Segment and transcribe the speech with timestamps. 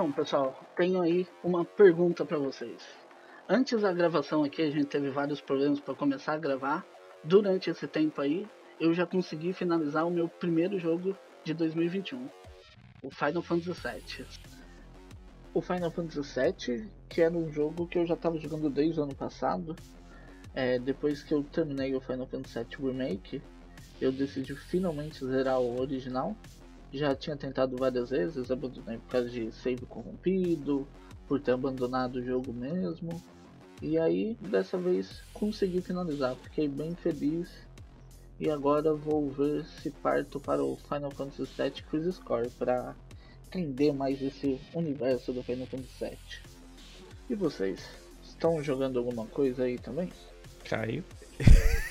[0.00, 2.82] Então, pessoal, tenho aí uma pergunta para vocês.
[3.46, 6.86] Antes da gravação aqui, a gente teve vários problemas para começar a gravar.
[7.22, 8.48] Durante esse tempo aí,
[8.80, 11.14] eu já consegui finalizar o meu primeiro jogo
[11.44, 12.30] de 2021,
[13.02, 14.26] o Final Fantasy VII.
[15.52, 19.02] O Final Fantasy VII, que era um jogo que eu já estava jogando desde o
[19.02, 19.76] ano passado,
[20.54, 23.42] é, depois que eu terminei o Final Fantasy VII Remake,
[24.00, 26.34] eu decidi finalmente zerar o original.
[26.92, 30.86] Já tinha tentado várias vezes, abandonei por causa de save corrompido,
[31.28, 33.22] por ter abandonado o jogo mesmo.
[33.80, 36.34] E aí, dessa vez, consegui finalizar.
[36.36, 37.48] Fiquei bem feliz.
[38.38, 42.96] E agora vou ver se parto para o Final Fantasy VII Crisis Core para
[43.46, 46.18] entender mais esse universo do Final Fantasy VII.
[47.28, 47.86] E vocês?
[48.24, 50.10] Estão jogando alguma coisa aí também?
[50.64, 51.04] Caiu.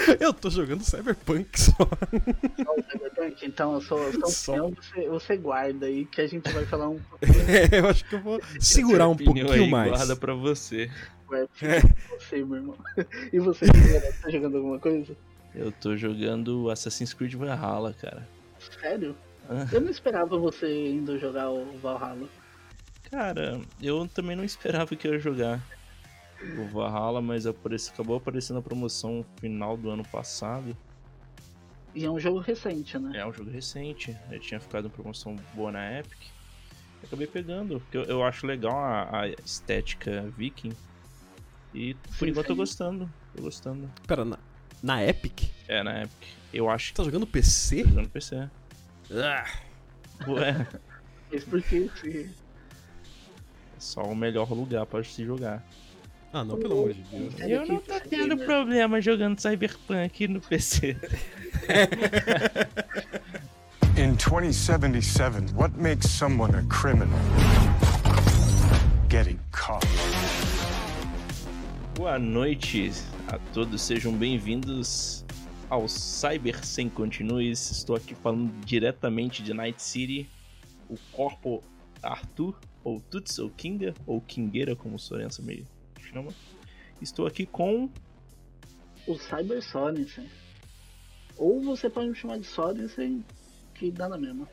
[0.20, 1.72] eu tô jogando Cyberpunk só.
[1.72, 3.46] Só o Cyberpunk?
[3.46, 4.52] Então eu sou, eu sou Só.
[4.52, 7.00] opinião, você, você guarda aí que a gente vai falar um
[7.48, 9.90] É, eu acho que eu vou segurar um pouquinho aí, mais.
[9.90, 10.90] Guarda pra você.
[11.26, 12.76] pouco com você, meu irmão.
[13.32, 13.66] E você,
[14.22, 15.16] tá jogando alguma coisa?
[15.54, 18.26] Eu tô jogando Assassin's Creed Valhalla, cara.
[18.80, 19.16] Sério?
[19.48, 19.66] Ah.
[19.72, 22.28] Eu não esperava você indo jogar o Valhalla.
[23.10, 25.60] Cara, eu também não esperava que eu ia jogar
[26.42, 30.76] o Valhalla, mas apareci- acabou aparecendo a promoção no final do ano passado.
[31.94, 33.12] E é um jogo recente, né?
[33.18, 36.18] É um jogo recente, eu tinha ficado em promoção boa na Epic.
[37.02, 40.72] Acabei pegando, porque eu, eu acho legal a, a estética viking.
[41.74, 42.56] E por Sim, enquanto eu tô sim.
[42.56, 43.90] gostando, tô gostando.
[44.06, 44.38] Pera, na,
[44.82, 45.50] na Epic?
[45.66, 46.28] É, na Epic.
[46.52, 47.82] Eu acho que Tá jogando PC?
[47.82, 48.48] tô jogando PC.
[49.12, 49.44] Ah,
[50.28, 50.66] Ué,
[51.32, 52.30] Mas porque se...
[53.76, 55.64] é só o melhor lugar pra se jogar.
[56.32, 57.34] Ah, não, pelo amor de Deus.
[57.40, 60.96] Eu não tô tendo problema jogando Cyberpunk no PC.
[63.96, 67.18] In 2077, what makes someone a criminal?
[69.08, 69.84] Getting caught.
[71.96, 72.92] Boa noite
[73.28, 75.24] a todos, sejam bem-vindos
[75.68, 77.70] ao Cyber Sem Continues.
[77.72, 80.28] Estou aqui falando diretamente de Night City,
[80.88, 81.62] o corpo
[82.02, 85.66] Arthur, ou Tuts, ou Kinga, ou Kingueira, como o Sorensa me
[86.12, 86.32] chama.
[87.00, 87.88] Estou aqui com.
[89.06, 90.28] O Cyber Sorensen.
[91.36, 93.24] Ou você pode me chamar de Sorensen,
[93.74, 94.48] que dá na mesma.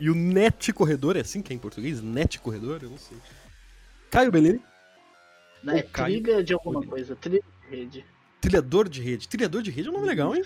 [0.00, 2.00] E o Net Corredor, é assim que é em português?
[2.02, 2.80] Net Corredor?
[2.82, 3.16] Eu não sei.
[4.10, 4.60] Caio Bellini?
[5.62, 8.04] O Caio- Trilha de alguma coisa, trilha de rede.
[8.40, 9.28] trilhador de rede.
[9.28, 10.44] Trilhador de rede é um nome legal, hein?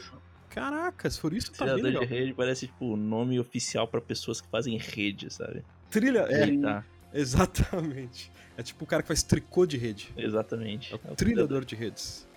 [0.50, 4.00] Caraca, se for isso, tá bem Criador de rede, parece tipo o nome oficial pra
[4.00, 5.64] pessoas que fazem rede, sabe?
[5.90, 6.56] Trilha, é.
[6.60, 8.30] Tá, exatamente.
[8.56, 10.12] É tipo o cara que faz tricô de rede.
[10.16, 10.92] exatamente.
[10.92, 12.28] É o É o trilhador de redes.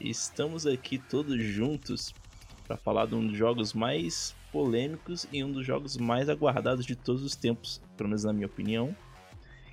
[0.00, 2.14] Estamos aqui todos juntos
[2.66, 6.96] para falar de um dos jogos mais polêmicos e um dos jogos mais aguardados de
[6.96, 8.94] todos os tempos, pelo menos na minha opinião,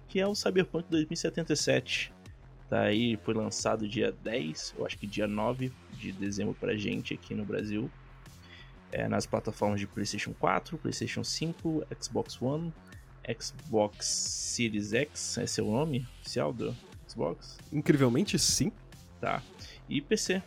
[0.08, 2.14] que é o Cyberpunk 2077.
[2.70, 7.14] Tá aí, foi lançado dia 10, eu acho que dia 9 de dezembro pra gente
[7.14, 7.90] aqui no Brasil.
[8.92, 12.72] É, nas plataformas de PlayStation 4, PlayStation 5, Xbox One,
[13.40, 16.76] Xbox Series X, esse é o nome oficial do
[17.08, 17.58] Xbox?
[17.72, 18.72] Incrivelmente, sim.
[19.20, 19.42] tá?
[19.90, 20.42] E PC.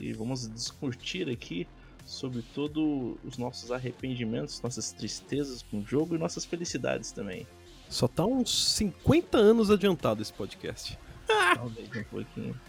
[0.00, 1.66] E vamos discutir aqui
[2.06, 7.46] sobre todos os nossos arrependimentos, nossas tristezas com o jogo e nossas felicidades também.
[7.88, 10.98] Só tá uns 50 anos adiantado esse podcast.
[11.26, 12.60] Talvez um pouquinho.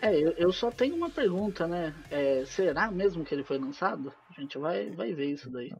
[0.00, 1.94] É, eu, eu só tenho uma pergunta, né?
[2.10, 4.12] É, será mesmo que ele foi lançado?
[4.36, 5.72] A gente vai, vai ver isso daí.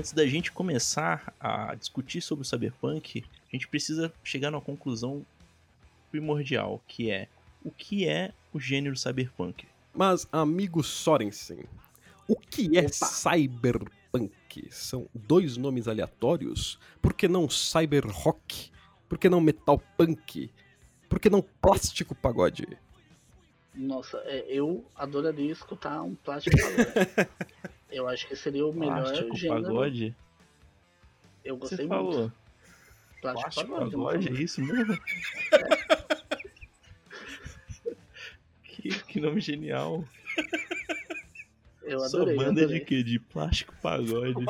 [0.00, 5.26] Antes da gente começar a discutir sobre o Cyberpunk, a gente precisa chegar numa conclusão
[6.10, 7.28] primordial, que é
[7.62, 9.66] o que é o gênero Cyberpunk?
[9.92, 11.64] Mas, amigo Sorensen,
[12.26, 12.90] o que é Opa.
[12.92, 14.68] Cyberpunk?
[14.70, 16.78] São dois nomes aleatórios?
[17.02, 18.72] Por que não Cyberrock?
[19.06, 20.50] Por que não Metal Punk?
[21.10, 22.66] Por que não Plástico Pagode?
[23.80, 27.30] Nossa, é, eu adoraria escutar um plástico pagode.
[27.90, 29.62] eu acho que seria o melhor Plástico gênero.
[29.62, 30.14] Pagode?
[31.42, 32.12] Eu Você gostei falou.
[32.12, 32.32] muito.
[33.22, 33.90] Plástico, Plástico pagode.
[33.92, 34.98] Pagode, é isso mesmo?
[38.64, 40.04] que, que nome genial.
[41.82, 42.34] Eu Sua adorei.
[42.34, 42.78] eu banda adorei.
[42.80, 43.02] de quê?
[43.02, 44.44] De plástico pagode.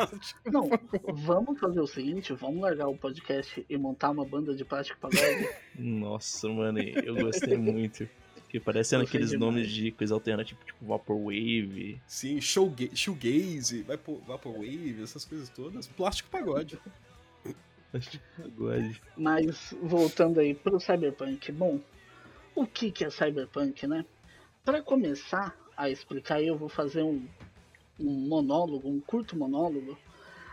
[0.45, 0.69] Não,
[1.15, 5.49] vamos fazer o seguinte, vamos largar o podcast e montar uma banda de plástico pagode.
[5.79, 8.09] Nossa, mano, eu gostei muito.
[8.51, 9.55] Que parecendo Gostei aqueles demais.
[9.55, 12.01] nomes de coisa alternativa, tipo Vaporwave.
[12.07, 15.87] Sim, showga- shoegaze, Vapor- Vaporwave, essas coisas todas.
[15.87, 16.77] Plástico Pagode.
[18.45, 18.91] Agora.
[19.17, 21.81] Mas voltando aí pro Cyberpunk, bom,
[22.55, 24.05] o que que é Cyberpunk, né?
[24.65, 27.27] Para começar a explicar, eu vou fazer um,
[27.99, 29.99] um monólogo, um curto monólogo.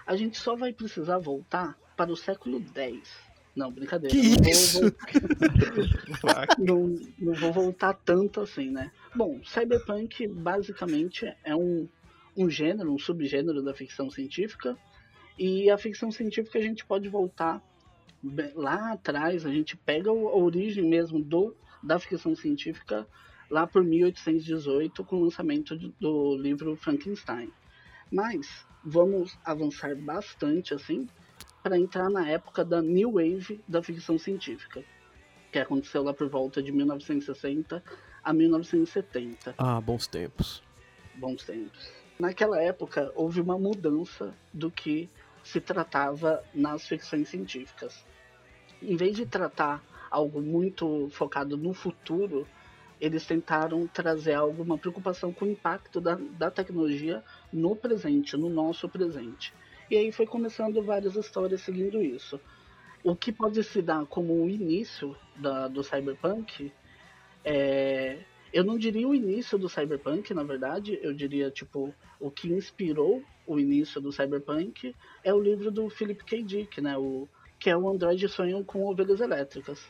[0.06, 3.10] A gente só vai precisar voltar para o século X.
[3.58, 4.14] Não, brincadeira.
[4.16, 4.82] Que não vou isso?
[4.82, 8.92] vol- não, não vou voltar tanto assim, né?
[9.16, 11.90] Bom, Cyberpunk basicamente é um,
[12.38, 14.78] um gênero, um subgênero da ficção científica.
[15.40, 17.60] E a ficção científica a gente pode voltar
[18.54, 23.08] lá atrás, a gente pega a origem mesmo do, da ficção científica
[23.50, 27.52] lá por 1818 com o lançamento do livro Frankenstein.
[28.12, 31.08] Mas vamos avançar bastante assim
[31.68, 34.82] para entrar na época da New Wave da ficção científica,
[35.52, 37.84] que aconteceu lá por volta de 1960
[38.24, 40.64] a 1970 Ah, bons tempos.
[41.16, 41.92] bons tempos.
[42.18, 45.10] Naquela época houve uma mudança do que
[45.44, 48.06] se tratava nas ficções científicas.
[48.82, 52.48] Em vez de tratar algo muito focado no futuro,
[53.02, 57.22] eles tentaram trazer algo, uma preocupação com o impacto da, da tecnologia
[57.52, 59.54] no presente, no nosso presente.
[59.90, 62.40] E aí foi começando várias histórias seguindo isso.
[63.04, 66.72] O que pode se dar como o início da, do cyberpunk
[67.50, 68.18] é,
[68.52, 73.24] eu não diria o início do Cyberpunk, na verdade, eu diria, tipo, o que inspirou
[73.46, 74.94] o início do Cyberpunk
[75.24, 76.44] é o livro do Philip K.
[76.44, 76.98] Dick, né?
[76.98, 77.28] O,
[77.60, 79.86] que é o Android Sonham com Ovelhas Elétricas.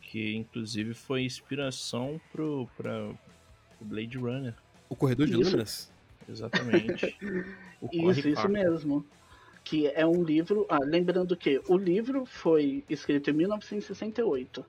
[0.00, 3.12] Que inclusive foi inspiração pro, pra,
[3.78, 4.54] pro Blade Runner.
[4.88, 5.42] O Corredor de Isso.
[5.44, 5.92] Lâminas?
[6.28, 7.16] Exatamente.
[7.92, 9.06] Isso, isso mesmo.
[9.66, 10.64] Que é um livro.
[10.68, 14.64] Ah, lembrando que o livro foi escrito em 1968.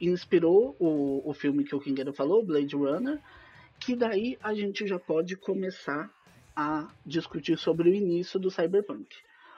[0.00, 3.20] Inspirou o, o filme que o Kingueiro falou, Blade Runner.
[3.78, 6.10] Que daí a gente já pode começar
[6.56, 9.06] a discutir sobre o início do Cyberpunk.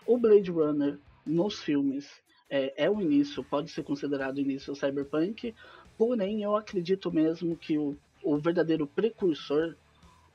[0.07, 2.07] O Blade Runner nos filmes
[2.51, 5.55] é, é o início, pode ser considerado o início do Cyberpunk.
[5.97, 9.75] Porém, eu acredito mesmo que o, o verdadeiro precursor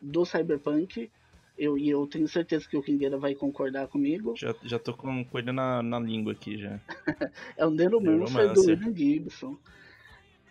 [0.02, 1.12] do Cyberpunk
[1.58, 4.36] eu, e eu tenho certeza que o Kingueira vai concordar comigo.
[4.38, 6.80] Já, já tô com, ele na, na língua aqui já.
[7.58, 8.62] É o Neuromancer do.
[8.62, 9.58] William Gibson.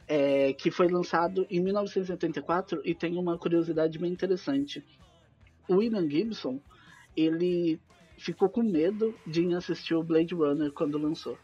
[0.08, 4.84] é, que foi lançado em 1984 e tem uma curiosidade bem interessante.
[5.68, 6.60] O William Gibson,
[7.16, 7.80] ele
[8.16, 11.38] ficou com medo de ir assistir o Blade Runner quando lançou.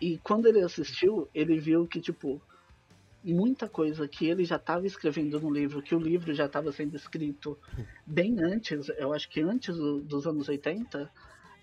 [0.00, 2.40] E quando ele assistiu, ele viu que, tipo,
[3.34, 6.96] muita coisa que ele já estava escrevendo no livro, que o livro já estava sendo
[6.96, 7.58] escrito
[8.06, 11.10] bem antes, eu acho que antes do- dos anos 80,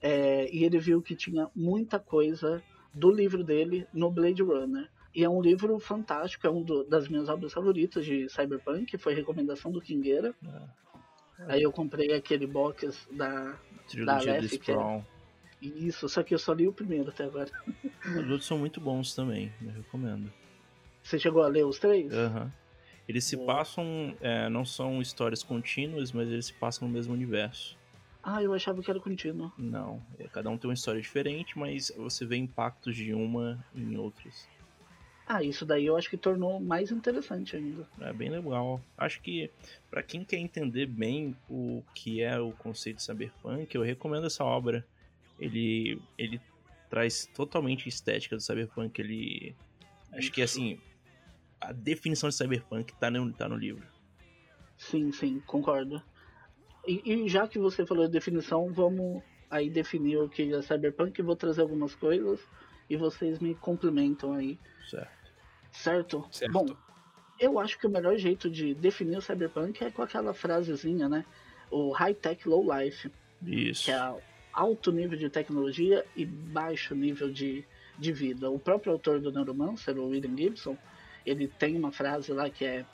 [0.01, 2.61] é, e ele viu que tinha muita coisa
[2.93, 4.89] do livro dele no Blade Runner.
[5.15, 9.71] E é um livro fantástico, é uma das minhas obras favoritas de Cyberpunk, foi recomendação
[9.71, 10.33] do Kingueira.
[11.47, 13.55] Aí eu comprei aquele box da.
[13.87, 14.75] Trilogia do Aleph, que é-.
[15.61, 17.49] Isso, só que eu só li o primeiro até agora.
[18.05, 20.31] Os outros são muito bons também, eu recomendo.
[21.03, 22.11] Você chegou a ler os três?
[22.11, 22.51] Aham.
[23.07, 27.77] Eles se passam, é, não são histórias contínuas, mas eles se passam no mesmo universo.
[28.23, 29.51] Ah, eu achava que era contínuo.
[29.57, 33.97] Não, é, cada um tem uma história diferente, mas você vê impactos de uma em
[33.97, 34.47] outras.
[35.27, 37.87] Ah, isso daí eu acho que tornou mais interessante ainda.
[37.99, 38.81] É bem legal.
[38.97, 39.49] Acho que
[39.89, 44.43] pra quem quer entender bem o que é o conceito de cyberpunk, eu recomendo essa
[44.43, 44.85] obra.
[45.39, 46.39] Ele ele
[46.89, 48.99] traz totalmente a estética do cyberpunk.
[48.99, 49.55] Ele
[50.13, 50.77] acho que assim
[51.67, 53.85] a definição de cyberpunk tá no, tá no livro.
[54.77, 56.01] Sim, sim, concordo.
[56.85, 61.21] E, e já que você falou de definição, vamos aí definir o que é cyberpunk.
[61.21, 62.39] Vou trazer algumas coisas
[62.89, 65.31] e vocês me complementam aí, Certo.
[65.71, 66.27] certo?
[66.31, 66.51] Certo.
[66.51, 66.65] Bom,
[67.39, 71.25] eu acho que o melhor jeito de definir o cyberpunk é com aquela frasezinha, né?
[71.71, 73.09] O high tech, low life.
[73.45, 73.85] Isso.
[73.85, 74.15] que é
[74.53, 77.65] alto nível de tecnologia e baixo nível de,
[77.97, 78.49] de vida.
[78.49, 80.77] O próprio autor do Neuromancer, o William Gibson,
[81.25, 82.85] ele tem uma frase lá que é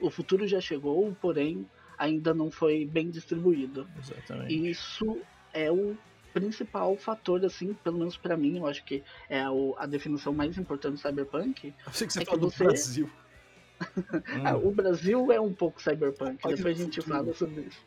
[0.00, 1.66] o futuro já chegou, porém
[1.98, 3.88] ainda não foi bem distribuído.
[3.98, 4.54] Exatamente.
[4.54, 5.20] E isso
[5.52, 5.96] é o
[6.32, 9.42] principal fator, assim, pelo menos pra mim, eu acho que é
[9.76, 11.74] a, definição mais importante do cyberpunk.
[11.86, 13.10] Eu sei que você É que fala do você- Brasil.
[13.10, 13.80] Hum,
[14.44, 17.16] Ah, o Brasil é um pouco cyberpunk, País depois a gente futuro.
[17.16, 17.80] fala sobre isso.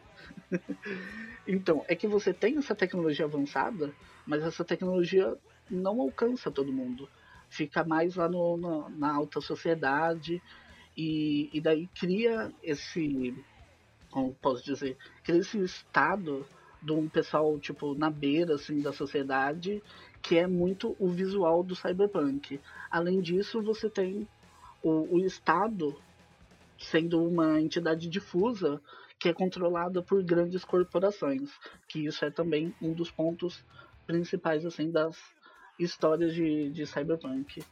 [1.47, 3.93] então, é que você tem essa tecnologia avançada,
[4.25, 5.35] mas essa tecnologia
[5.69, 7.09] não alcança todo mundo.
[7.51, 10.41] Fica mais lá no, no- na alta sociedade
[10.97, 13.35] e, e daí cria esse,
[14.09, 16.47] como posso dizer, cria esse estado
[16.81, 19.81] de um pessoal, tipo, na beira, assim, da sociedade,
[20.21, 22.59] que é muito o visual do cyberpunk.
[22.89, 24.27] Além disso, você tem
[24.83, 25.95] o, o Estado
[26.79, 28.81] sendo uma entidade difusa
[29.19, 31.51] que é controlada por grandes corporações,
[31.87, 33.63] que isso é também um dos pontos
[34.07, 35.15] principais assim das
[35.83, 37.63] histórias de, de cyberpunk.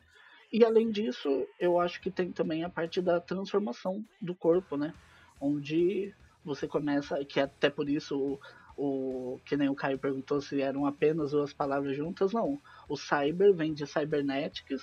[0.52, 4.94] E além disso, eu acho que tem também a parte da transformação do corpo, né?
[5.40, 6.14] Onde
[6.44, 8.40] você começa, que é até por isso o,
[8.76, 12.60] o que nem o Caio perguntou se eram apenas duas palavras juntas, não.
[12.88, 14.82] O cyber vem de cybernetics,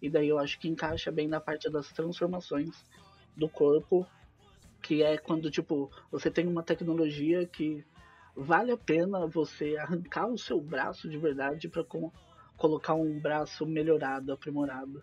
[0.00, 2.84] e daí eu acho que encaixa bem na parte das transformações
[3.36, 4.06] do corpo,
[4.80, 7.84] que é quando tipo você tem uma tecnologia que
[8.36, 11.82] vale a pena você arrancar o seu braço de verdade para
[12.58, 15.02] colocar um braço melhorado, aprimorado.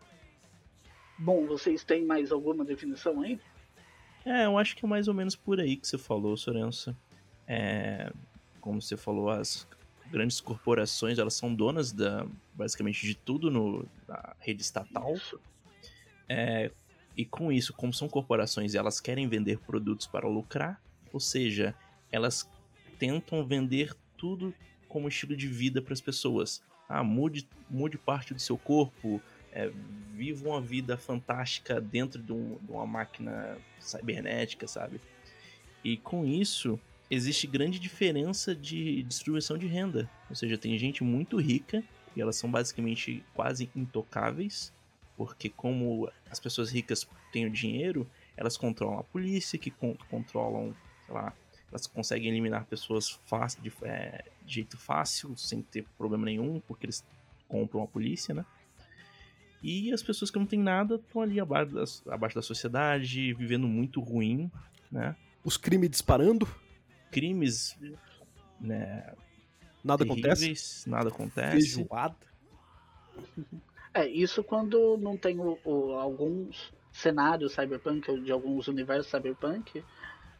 [1.18, 3.40] Bom, vocês têm mais alguma definição aí?
[4.26, 6.96] É, eu acho que é mais ou menos por aí que você falou, Sorença.
[7.48, 8.12] É,
[8.60, 9.68] como você falou, as
[10.12, 15.14] grandes corporações, elas são donas da, basicamente de tudo no, na rede estatal.
[16.28, 16.72] É,
[17.16, 20.82] e com isso, como são corporações e elas querem vender produtos para lucrar,
[21.14, 21.74] ou seja,
[22.12, 22.50] elas
[23.00, 24.54] tentam vender tudo
[24.88, 26.62] como estilo de vida para as pessoas.
[26.88, 29.72] Ah, mude, mude parte do seu corpo, é,
[30.14, 35.00] viva uma vida fantástica dentro de, um, de uma máquina cibernética, sabe?
[35.84, 40.10] E com isso, existe grande diferença de distribuição de renda.
[40.30, 41.84] Ou seja, tem gente muito rica
[42.16, 44.74] e elas são basicamente quase intocáveis,
[45.18, 50.76] porque como as pessoas ricas têm o dinheiro, elas controlam a polícia, que con controlam,
[51.06, 51.34] sei lá,
[51.70, 56.86] elas conseguem eliminar pessoas fácil, de, é, de jeito fácil, sem ter problema nenhum, porque
[56.86, 57.04] eles
[57.48, 58.46] compram a polícia, né?
[59.64, 63.68] E as pessoas que não têm nada estão ali abaixo da, abaixo da sociedade, vivendo
[63.68, 64.52] muito ruim,
[64.92, 65.16] né?
[65.44, 66.48] Os crimes disparando,
[67.12, 67.78] Crimes,
[68.60, 69.14] né?
[69.84, 70.90] nada acontece.
[70.90, 71.52] Nada acontece.
[71.76, 72.16] Feijoada.
[73.94, 79.84] É, isso quando não tem o, o- alguns cenários cyberpunk, ou de alguns universos cyberpunk,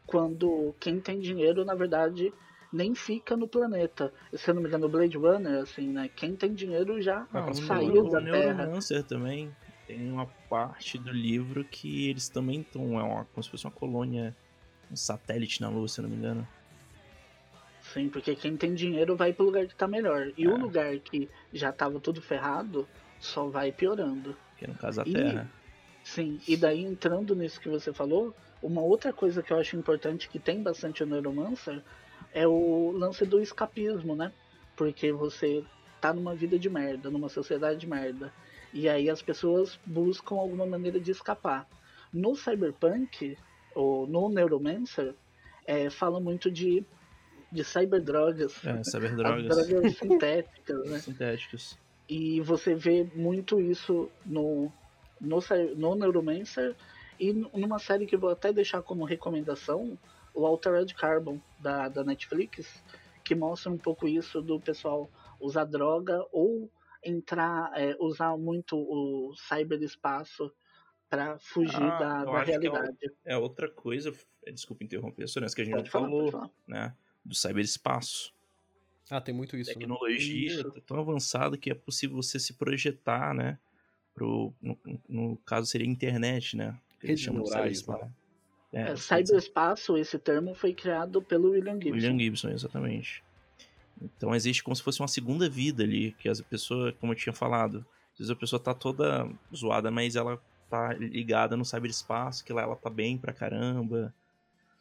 [0.06, 2.34] quando quem tem dinheiro, na verdade,
[2.76, 4.14] nem fica no planeta.
[4.34, 6.10] Se eu não me engano, Blade Runner, assim, né?
[6.16, 8.54] Quem tem dinheiro já Ah, o saiu Neuro- da o Terra.
[8.54, 9.56] Neuromancer também
[9.88, 13.72] tem uma parte do livro que eles também estão, é uma, como se fosse uma
[13.72, 14.36] colônia,
[14.92, 16.48] um satélite na Lua, se eu não me engano.
[17.94, 20.32] Sim, porque quem tem dinheiro vai pro lugar que tá melhor.
[20.38, 20.50] E É.
[20.50, 22.88] o lugar que já tava tudo ferrado,
[23.20, 24.36] só vai piorando.
[24.58, 25.50] Que é no caso a E- Terra.
[26.04, 30.28] Sim, e daí entrando nisso que você falou, uma outra coisa que eu acho importante
[30.30, 31.82] que tem bastante o Neuromancer
[32.36, 34.32] é o lance do escapismo, né?
[34.76, 35.64] Porque você
[36.02, 38.32] tá numa vida de merda, numa sociedade de merda.
[38.74, 41.66] E aí as pessoas buscam alguma maneira de escapar.
[42.12, 43.38] No Cyberpunk,
[43.74, 45.16] ou no Neuromancer,
[45.66, 46.86] é, fala muito de,
[47.50, 48.64] de cyberdrogas.
[48.66, 51.00] É, As cyberdrogas drogas sintéticas, né?
[51.00, 51.80] sintéticos.
[52.08, 54.70] E você vê muito isso no,
[55.22, 55.40] no,
[55.78, 56.76] no Neuromancer
[57.18, 59.98] e numa série que eu vou até deixar como recomendação,
[60.36, 62.84] o Altered Carbon, da, da Netflix,
[63.24, 66.70] que mostra um pouco isso do pessoal usar droga ou
[67.04, 70.52] entrar, é, usar muito o cyberespaço
[71.10, 72.98] para fugir Ah, da, eu da acho que é realidade.
[73.24, 74.14] É outra coisa,
[74.46, 76.50] é, desculpa interromper, Sorense, que a gente Pode falou, falar.
[76.68, 76.96] né?
[77.24, 78.34] Do cyberespaço.
[79.10, 79.70] Ah, tem muito isso.
[79.70, 79.76] né?
[79.76, 83.60] Tecnologia tá tão avançada que é possível você se projetar, né?
[84.14, 84.78] Pro, no,
[85.08, 86.80] no caso seria internet, né?
[87.00, 88.12] Que eles chamam de cyberespaço.
[88.76, 91.94] É, É, cyberespaço, esse termo foi criado pelo William Gibson.
[91.94, 93.24] William Gibson, exatamente.
[94.02, 97.32] Então existe como se fosse uma segunda vida ali, que as pessoas, como eu tinha
[97.32, 100.38] falado, às vezes a pessoa tá toda zoada, mas ela
[100.70, 104.14] tá ligada no cyberespaço, que lá ela tá bem pra caramba.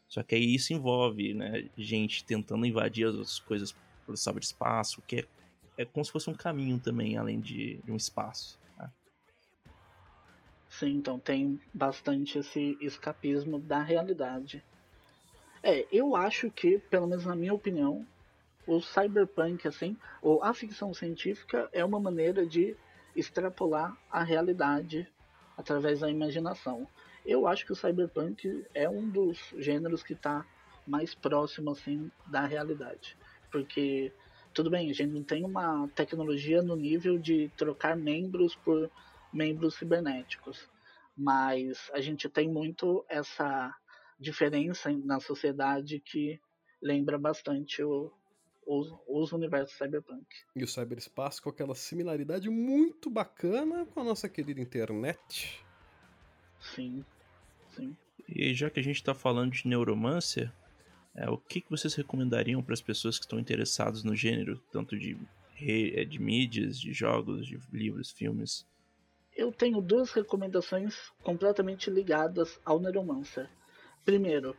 [0.08, 5.20] Só que aí isso envolve, né, gente tentando invadir as outras coisas pelo cyberespaço, que
[5.20, 5.24] é,
[5.78, 8.58] é como se fosse um caminho também, além de, de um espaço.
[10.78, 14.60] Sim, então tem bastante esse escapismo da realidade.
[15.62, 18.04] É, eu acho que, pelo menos na minha opinião,
[18.66, 22.76] o cyberpunk, assim, ou a ficção científica é uma maneira de
[23.14, 25.06] extrapolar a realidade
[25.56, 26.88] através da imaginação.
[27.24, 30.44] Eu acho que o cyberpunk é um dos gêneros que está
[30.84, 33.16] mais próximo, assim, da realidade.
[33.48, 34.12] Porque,
[34.52, 38.90] tudo bem, a gente não tem uma tecnologia no nível de trocar membros por
[39.34, 40.68] membros cibernéticos.
[41.16, 43.74] Mas a gente tem muito essa
[44.18, 46.40] diferença na sociedade que
[46.82, 48.10] lembra bastante o,
[48.66, 50.26] os, os universos cyberpunk.
[50.56, 55.64] E o cyberespaço com aquela similaridade muito bacana com a nossa querida internet.
[56.60, 57.04] Sim,
[57.76, 57.96] sim.
[58.28, 60.50] E já que a gente tá falando de neuromancer,
[61.14, 64.98] é, o que, que vocês recomendariam para as pessoas que estão interessadas no gênero, tanto
[64.98, 65.16] de,
[65.54, 68.66] re- é, de mídias, de jogos, de livros, filmes?
[69.36, 73.48] Eu tenho duas recomendações completamente ligadas ao Neuromancer.
[74.04, 74.56] Primeiro,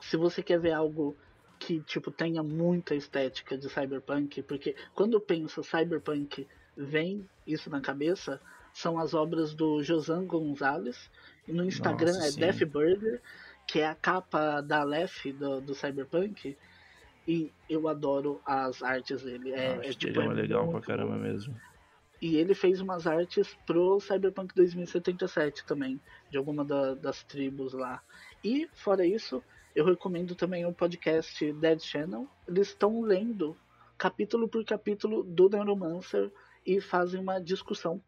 [0.00, 1.16] se você quer ver algo
[1.58, 7.80] que tipo tenha muita estética de cyberpunk, porque quando eu penso cyberpunk vem isso na
[7.80, 8.40] cabeça
[8.74, 11.10] são as obras do Josan Gonzalez.
[11.46, 12.40] E no Instagram Nossa, é sim.
[12.40, 13.22] Death Burger,
[13.66, 16.56] que é a capa da Aleph do, do Cyberpunk.
[17.26, 19.52] E eu adoro as artes dele.
[19.52, 21.20] É, Acho é, que tipo, é é legal pra muito caramba bom.
[21.20, 21.54] mesmo.
[22.20, 28.02] E ele fez umas artes pro Cyberpunk 2077 também, de alguma da- das tribos lá.
[28.42, 29.42] E, fora isso,
[29.74, 32.26] eu recomendo também o podcast Dead Channel.
[32.48, 33.56] Eles estão lendo
[33.98, 36.30] capítulo por capítulo do Neuromancer
[36.66, 38.00] e fazem uma discussão.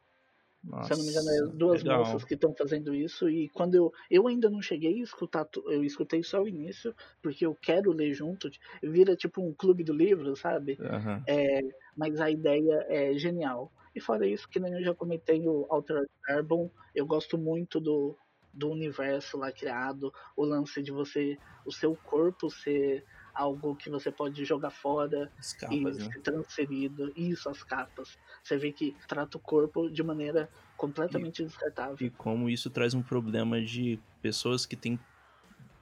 [0.65, 1.99] Nossa, Se eu não me engano, é duas legal.
[2.01, 3.29] moças que estão fazendo isso.
[3.29, 3.93] E quando eu.
[4.11, 5.47] Eu ainda não cheguei a escutar.
[5.67, 8.51] Eu escutei só o início, porque eu quero ler junto.
[8.83, 10.77] Vira tipo um clube do livro, sabe?
[10.81, 11.23] Aham.
[11.27, 11.61] É,
[11.97, 13.71] mas a ideia é genial.
[13.97, 18.15] E fora isso, que nem eu já comentei o Altered Carbon, eu gosto muito do,
[18.53, 23.03] do universo lá criado, o lance de você, o seu corpo ser
[23.35, 26.05] algo que você pode jogar fora As e capas, né?
[26.13, 27.11] ser transferido.
[27.17, 28.19] Isso, as capas.
[28.45, 32.07] Você vê que trata o corpo de maneira completamente descartável.
[32.07, 35.01] E como isso traz um problema de pessoas que têm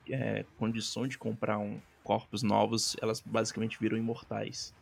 [0.08, 4.72] é, condição de comprar um corpos novos, elas basicamente viram imortais.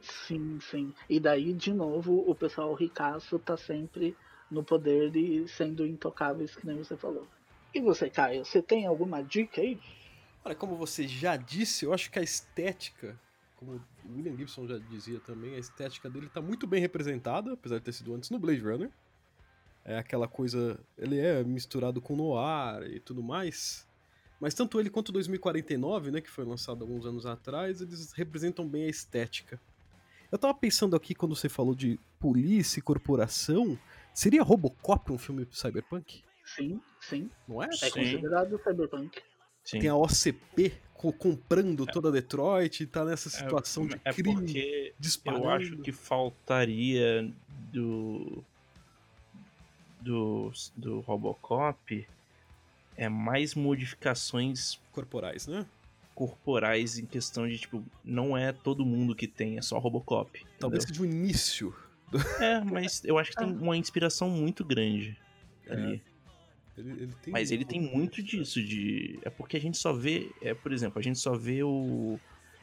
[0.00, 0.92] Sim, sim.
[1.08, 4.16] E daí, de novo, o pessoal ricaço tá sempre
[4.50, 7.26] no poder e sendo intocáveis, que nem você falou.
[7.74, 9.78] E você, Caio, você tem alguma dica aí?
[10.44, 13.18] Olha, como você já disse, eu acho que a estética,
[13.56, 17.78] como o William Gibson já dizia também, a estética dele tá muito bem representada, apesar
[17.78, 18.90] de ter sido antes no Blade Runner.
[19.84, 20.78] É aquela coisa.
[20.96, 23.86] Ele é misturado com noir e tudo mais.
[24.40, 28.84] Mas tanto ele quanto 2049, né, que foi lançado alguns anos atrás, eles representam bem
[28.84, 29.60] a estética.
[30.30, 33.78] Eu tava pensando aqui quando você falou de polícia e corporação,
[34.12, 36.22] seria Robocop um filme cyberpunk?
[36.44, 37.30] Sim, sim.
[37.46, 37.66] Não é?
[37.66, 37.90] É Sim.
[37.90, 39.20] considerado cyberpunk.
[39.64, 39.80] Sim.
[39.80, 44.94] Tem a OCP co- comprando toda Detroit e tá nessa situação de é crime porque
[44.98, 45.44] disparando.
[45.44, 47.30] eu acho que faltaria
[47.72, 48.44] do
[50.00, 52.06] do do Robocop
[52.96, 55.66] é mais modificações corporais, né?
[56.18, 60.44] Corporais em questão de tipo não é todo mundo que tem, é só Robocop.
[60.58, 61.72] Talvez seja o início.
[62.40, 63.44] É, mas eu acho que Ah.
[63.46, 65.16] tem uma inspiração muito grande
[65.66, 66.02] É, ali.
[66.76, 69.18] Ele, ele tem Mas ele tem muito disso de.
[69.22, 70.30] É porque a gente só vê.
[70.42, 72.18] É, por exemplo, a gente só vê o.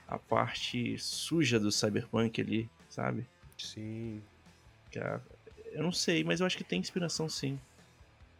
[0.07, 3.25] a parte suja do Cyberpunk ali, sabe?
[3.57, 4.21] Sim.
[4.91, 5.19] Que é-
[5.71, 7.57] eu não sei, mas eu acho que tem inspiração sim.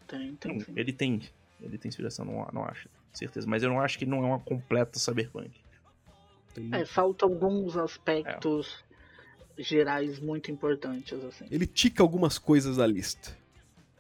[0.08, 1.22] Tem, tem Não, ele tem.
[1.62, 2.88] Ele tem inspiração, não, não acho.
[3.18, 3.48] Certeza.
[3.48, 5.52] Mas eu não acho que não é uma completa Cyberpunk.
[6.54, 6.70] Tem...
[6.74, 8.84] É, faltam alguns aspectos
[9.58, 11.46] gerais muito importantes, assim.
[11.50, 13.38] Ele tica algumas coisas da lista.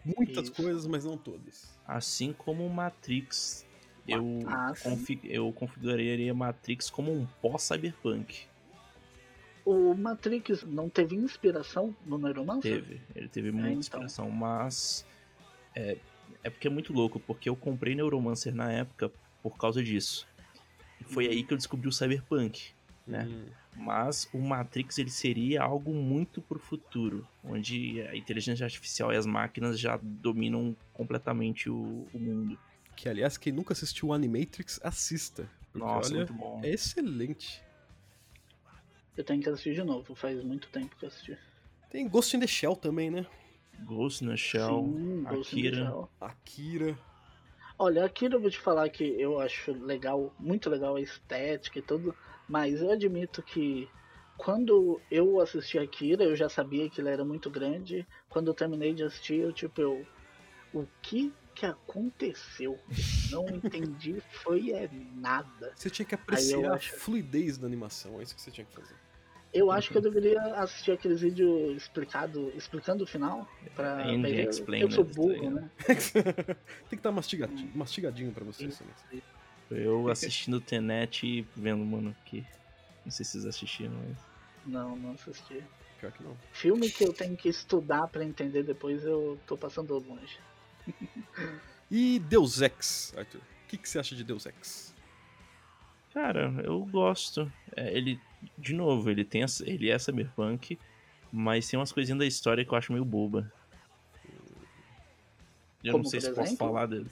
[0.04, 0.54] Muitas Isso.
[0.54, 1.76] coisas, mas não todas.
[1.88, 3.66] Assim como o Matrix.
[4.08, 4.90] Eu, Ah, sim.
[4.92, 8.44] confi- eu configuraria Matrix como um pós-Cyberpunk.
[9.66, 12.84] O Matrix não teve inspiração no Neuromancer?
[12.84, 13.80] Teve, ele teve muita então.
[13.80, 15.04] inspiração, mas
[15.74, 15.98] é,
[16.44, 19.12] é porque é muito louco, porque eu comprei Neuromancer na época
[19.42, 20.28] por causa disso.
[21.00, 22.72] E foi aí que eu descobri o Cyberpunk,
[23.06, 23.26] né?
[23.26, 23.46] Hum.
[23.78, 29.26] Mas o Matrix ele seria algo muito pro futuro, onde a inteligência artificial e as
[29.26, 32.58] máquinas já dominam completamente o, o mundo.
[32.96, 35.50] Que, aliás, quem nunca assistiu o Animatrix, assista.
[35.74, 36.62] Porque, Nossa, olha, muito bom.
[36.64, 37.62] é excelente.
[39.18, 41.38] Eu tenho que assistir de novo, faz muito tempo que eu assisti.
[41.90, 43.26] Tem Ghost in the Shell também, né?
[43.84, 45.86] Ghost in the Shell, Sim, Ghost in the Akira.
[45.86, 46.10] Shell.
[46.22, 47.00] Akira.
[47.78, 51.82] Olha, Akira eu vou te falar que eu acho legal, muito legal a estética e
[51.82, 52.16] tudo,
[52.48, 53.90] mas eu admito que
[54.38, 58.06] quando eu assisti Akira, eu já sabia que ele era muito grande.
[58.30, 60.06] Quando eu terminei de assistir, eu tipo, eu.
[60.74, 62.78] O que que aconteceu?
[63.32, 65.72] Não entendi, foi é nada.
[65.76, 68.20] Você tinha que apreciar a acho- fluidez da animação.
[68.20, 68.96] É isso que você tinha que fazer.
[69.56, 73.50] Eu acho que eu deveria assistir aqueles vídeos explicado, explicando o final.
[73.74, 75.70] Pra, End pra eu, explained, eu sou tá burro, né?
[75.88, 75.96] Tem
[76.90, 78.66] que estar mastigadinho, mastigadinho pra você.
[78.66, 78.84] Isso.
[79.72, 82.46] Eu assistindo Tenet e vendo, mano, que.
[83.06, 84.18] Não sei se vocês assistiram, mas.
[84.66, 85.64] Não, não assisti.
[86.00, 86.36] Pior que não.
[86.52, 90.38] Filme que eu tenho que estudar pra entender depois, eu tô passando longe.
[91.90, 93.40] E Deus Ex, Arthur.
[93.40, 94.95] O que, que você acha de Deus Ex?
[96.16, 97.52] Cara, eu gosto.
[97.76, 98.18] É, ele,
[98.58, 100.80] de novo, ele tem essa- ele é cyberpunk,
[101.30, 103.52] mas tem umas coisinhas da história que eu acho meio boba.
[105.84, 106.58] Eu Como, não sei se posso exemplo?
[106.68, 107.04] falar de-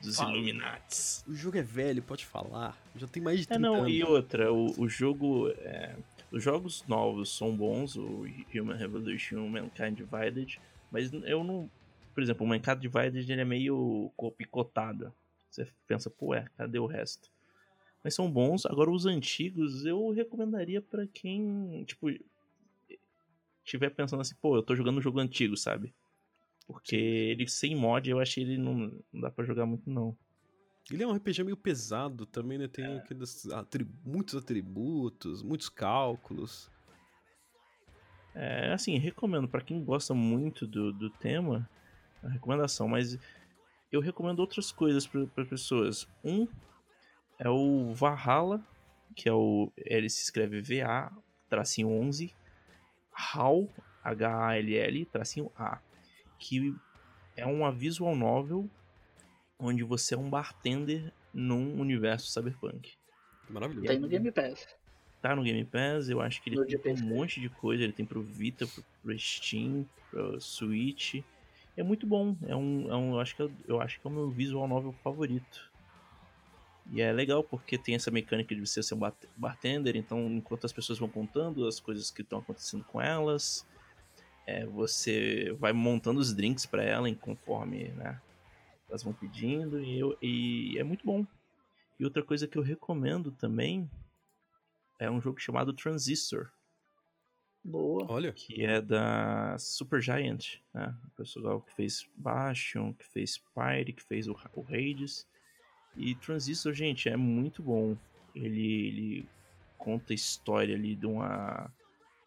[0.00, 0.32] dos Fala.
[0.32, 1.22] Illuminates.
[1.28, 2.76] O jogo é velho, pode falar.
[2.96, 3.92] Já tem mais de 30 É, não, anos.
[3.92, 5.50] e outra, o, o jogo.
[5.58, 5.94] é,
[6.32, 8.24] os jogos novos são bons, o
[8.54, 10.58] Human Revolution, o Mankind Divided,
[10.90, 11.70] mas eu não.
[12.14, 15.12] Por exemplo, o Mankind Divided ele é meio co- picotado.
[15.50, 17.28] Você pensa, pô, é, cadê o resto?
[18.02, 18.64] Mas são bons.
[18.66, 21.84] Agora, os antigos eu recomendaria pra quem.
[21.84, 22.08] Tipo.
[23.64, 25.94] estiver pensando assim, pô, eu tô jogando um jogo antigo, sabe?
[26.66, 28.74] Porque ele sem mod, eu achei ele não,
[29.12, 30.16] não dá pra jogar muito, não.
[30.90, 32.66] Ele é um RPG meio pesado também, né?
[32.66, 36.70] Tem aqueles atri- muitos atributos, muitos cálculos.
[38.34, 41.68] É, assim, recomendo pra quem gosta muito do, do tema,
[42.22, 43.18] a recomendação, mas
[43.90, 46.08] eu recomendo outras coisas para pessoas.
[46.24, 46.46] Um
[47.40, 48.62] é o Valhalla,
[49.16, 49.72] que é o.
[49.76, 51.10] Ele se escreve VA,
[51.48, 52.32] tracinho 11,
[53.12, 53.66] HAL,
[54.04, 55.80] H-A-L-L, tracinho A,
[56.38, 56.74] que
[57.34, 58.68] é uma visual novel
[59.58, 62.92] onde você é um bartender num universo cyberpunk.
[63.48, 63.86] Maravilhoso.
[63.86, 64.68] Tem no Game Pass.
[65.22, 67.92] Tá no Game Pass, eu acho que ele No tem um monte de coisa, ele
[67.92, 71.22] tem pro Vita, pro, pro Steam, pro Switch.
[71.76, 74.10] É muito bom, é um, é um eu, acho que é, eu acho que é
[74.10, 75.70] o meu visual novel favorito.
[76.92, 80.64] E é legal porque tem essa mecânica de você ser um bar- bartender, então enquanto
[80.66, 83.64] as pessoas vão contando as coisas que estão acontecendo com elas,
[84.46, 88.20] é, você vai montando os drinks pra ela em conforme né,
[88.88, 91.24] elas vão pedindo, e, eu- e é muito bom.
[91.98, 93.88] E outra coisa que eu recomendo também
[94.98, 96.50] é um jogo chamado Transistor,
[97.62, 98.06] Boa.
[98.10, 100.96] Olha, que é da Supergiant, né?
[101.08, 105.28] O pessoal que fez Bastion, que fez Pyre, que fez o, o Hades.
[105.96, 107.96] E Transistor, gente, é muito bom.
[108.34, 109.28] Ele, ele
[109.76, 111.70] conta a história ali de uma,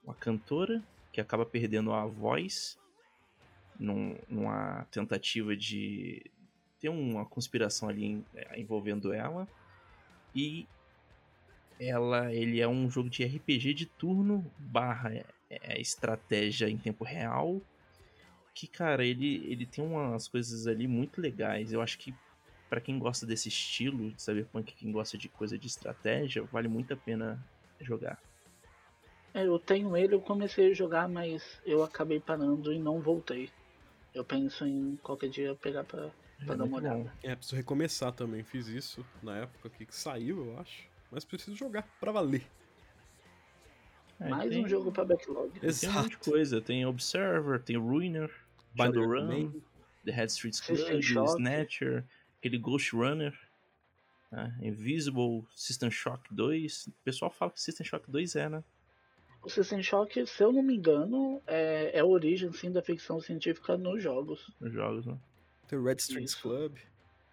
[0.03, 2.77] uma cantora que acaba perdendo a voz
[3.79, 6.23] num- numa tentativa de
[6.79, 9.47] ter uma conspiração ali eh, envolvendo ela.
[10.35, 10.67] E
[11.79, 17.03] ela, ele é um jogo de RPG de turno barra é, é, estratégia em tempo
[17.03, 17.61] real.
[18.53, 21.73] Que, cara, ele, ele tem umas coisas ali muito legais.
[21.73, 22.13] Eu acho que
[22.73, 26.91] pra quem gosta desse estilo de Cyberpunk, quem gosta de coisa de estratégia, vale muito
[26.91, 27.39] a pena
[27.79, 28.19] jogar.
[29.31, 33.51] É, eu tenho ele, eu comecei a jogar, mas eu acabei parando e não voltei.
[34.11, 36.09] Eu penso em qualquer dia pegar pra,
[36.43, 37.13] pra É dar uma olhada.
[37.21, 38.43] é, preciso recomeçar também.
[38.43, 40.87] Fiz isso na época que saiu, eu acho.
[41.11, 42.41] Mas preciso jogar pra valer.
[44.19, 45.51] É, Mais tem- um jogo pra backlog.
[45.59, 46.19] Tem um monte de Exato.
[46.31, 46.59] coisa.
[46.59, 48.31] Tem Observer, tem Ruiner,
[48.75, 49.61] Shadowrun, Spider-Man.
[50.05, 50.99] The Head Street Club.
[51.37, 52.03] Snatcher,
[52.43, 53.33] aquele Ghost Runner,
[54.29, 54.53] né?
[54.61, 56.87] Invisible, System Shock 2.
[56.87, 58.63] O pessoal fala que System Shock 2 é, né?
[59.41, 63.21] O System Shock, se eu não me engano, é, é a origem sim da ficção
[63.21, 64.51] científica nos jogos.
[64.59, 65.17] Nos jogos, né?
[65.67, 66.41] Tem o Red Strings Isso.
[66.41, 66.75] Club.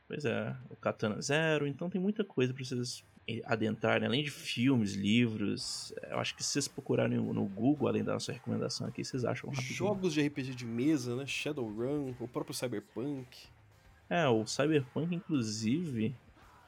[0.07, 3.05] Pois é, o Katana Zero, então tem muita coisa pra vocês
[3.45, 5.93] adentrarem, além de filmes, livros.
[6.09, 9.25] Eu acho que se vocês procurarem no no Google, além da nossa recomendação aqui, vocês
[9.25, 9.77] acham rapidinho.
[9.77, 11.27] Jogos de RPG de mesa, né?
[11.27, 13.49] Shadowrun, o próprio Cyberpunk.
[14.11, 16.13] É, o Cyberpunk, inclusive,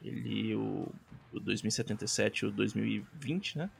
[0.00, 0.88] ele, o,
[1.32, 3.70] o 2077 e o 2020, né?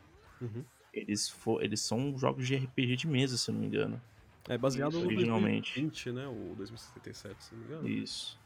[0.41, 0.65] Uhum.
[0.93, 4.03] Eles, fo eles são jogos de RPG de mesa, se eu não me engano.
[4.49, 5.81] É baseado Isso, no originalmente.
[5.81, 6.27] 2020, né?
[6.27, 7.89] O 2077, se não me engano.
[7.89, 8.43] Isso.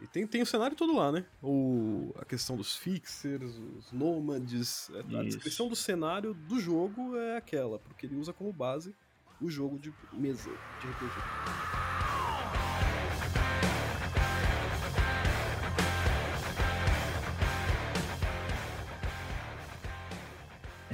[0.00, 1.24] E tem, tem o cenário todo lá, né?
[1.42, 4.90] O, a questão dos fixers, os nômades.
[4.90, 5.38] é, A Isso.
[5.38, 8.94] descrição do cenário do jogo é aquela, porque ele usa como base
[9.40, 11.97] o jogo de mesa de RPG.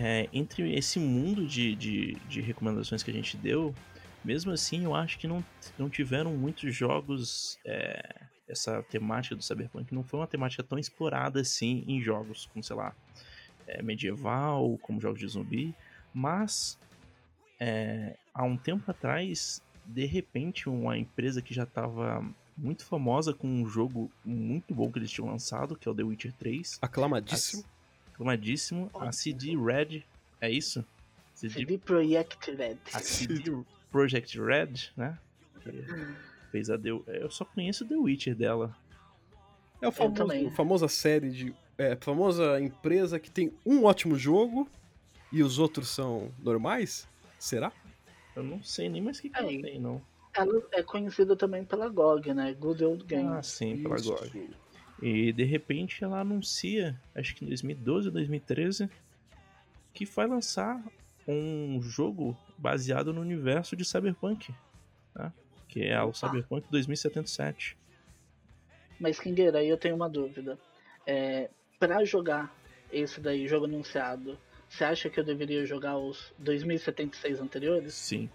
[0.05, 3.75] É, entre esse mundo de, de, de recomendações que a gente deu,
[4.23, 5.43] mesmo assim eu acho que não,
[5.79, 7.59] não tiveram muitos jogos.
[7.65, 12.63] é, essa temática do Cyberpunk não foi uma temática tão explorada assim em jogos, como
[12.63, 12.95] sei lá,
[13.67, 15.75] é, medieval, como jogos de zumbi,
[16.13, 16.79] mas
[17.59, 22.23] é, há um tempo atrás, de repente, uma empresa que já estava
[22.57, 26.03] muito famosa com um jogo muito bom que eles tinham lançado, que é o The
[26.03, 27.65] Witcher 3, Aclamadíssimo.
[28.15, 30.03] Aclamadíssimo, a CD Red,
[30.41, 30.85] é isso?
[31.35, 32.77] CD, CD Projekt Red.
[32.93, 33.53] a CD
[33.91, 35.19] Project Red, né?
[35.61, 35.85] Que
[36.51, 38.77] fez a The, eu só conheço The Witcher dela.
[39.83, 40.47] É o famoso, também.
[40.47, 41.55] a famosa série de.
[41.77, 44.69] É, a famosa empresa que tem um ótimo jogo
[45.33, 47.09] e os outros são normais?
[47.39, 47.73] Será?
[48.37, 49.61] Eu não sei nem mais o que, que ela Aí.
[49.61, 50.01] tem, não.
[50.33, 52.53] Ela é conhecida também pela GOG, né?
[52.55, 53.33] Good Old Games.
[53.33, 54.13] Ah, sim, pela Isso.
[54.13, 54.51] GOG.
[55.03, 58.89] E de repente ela anuncia, acho que em 2012 ou 2013,
[59.93, 60.83] que vai lançar
[61.27, 64.55] um jogo baseado no universo de Cyberpunk,
[65.15, 65.33] né?
[65.69, 67.77] que é o Cyberpunk 2077.
[69.01, 70.59] Mas Kingueira, aí eu tenho uma dúvida.
[71.07, 72.55] É, pra jogar
[72.93, 77.95] esse daí, jogo anunciado, você acha que eu deveria jogar os 2076 anteriores?
[77.95, 78.31] Sim,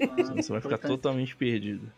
[0.00, 1.90] Ah, você vai ficar totalmente perdido.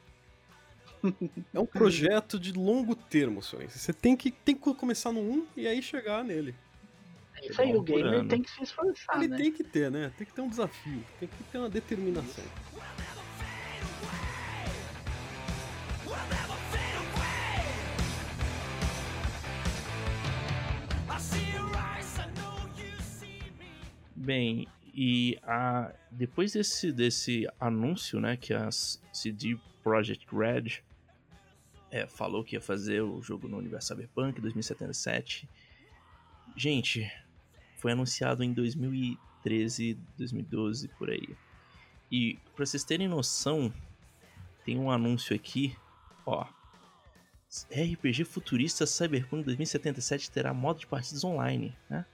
[1.52, 3.78] É um projeto de longo termo, Sorense.
[3.78, 6.54] Você tem que, tem que começar no 1 e aí chegar nele.
[7.42, 8.28] Isso aí, o gamer ano.
[8.28, 9.36] tem que se esforçar, Ele né?
[9.36, 10.12] tem que ter, né?
[10.16, 12.44] Tem que ter um desafio, tem que ter uma determinação.
[24.14, 30.84] Bem, e a, depois desse, desse anúncio, né, que a CD Projekt Red
[31.92, 35.46] é, falou que ia fazer o jogo no universo Cyberpunk 2077,
[36.56, 37.12] gente,
[37.76, 41.28] foi anunciado em 2013, 2012, por aí.
[42.10, 43.72] E pra vocês terem noção,
[44.64, 45.76] tem um anúncio aqui,
[46.24, 46.46] ó.
[47.70, 52.06] RPG futurista Cyberpunk 2077 terá modo de partidas online, né?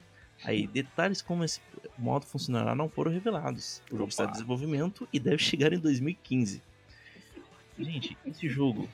[0.43, 1.61] Aí, detalhes como esse
[1.97, 3.81] modo funcionará não foram revelados.
[3.91, 6.63] O jogo está em desenvolvimento e deve chegar em 2015.
[7.79, 8.89] Gente, esse jogo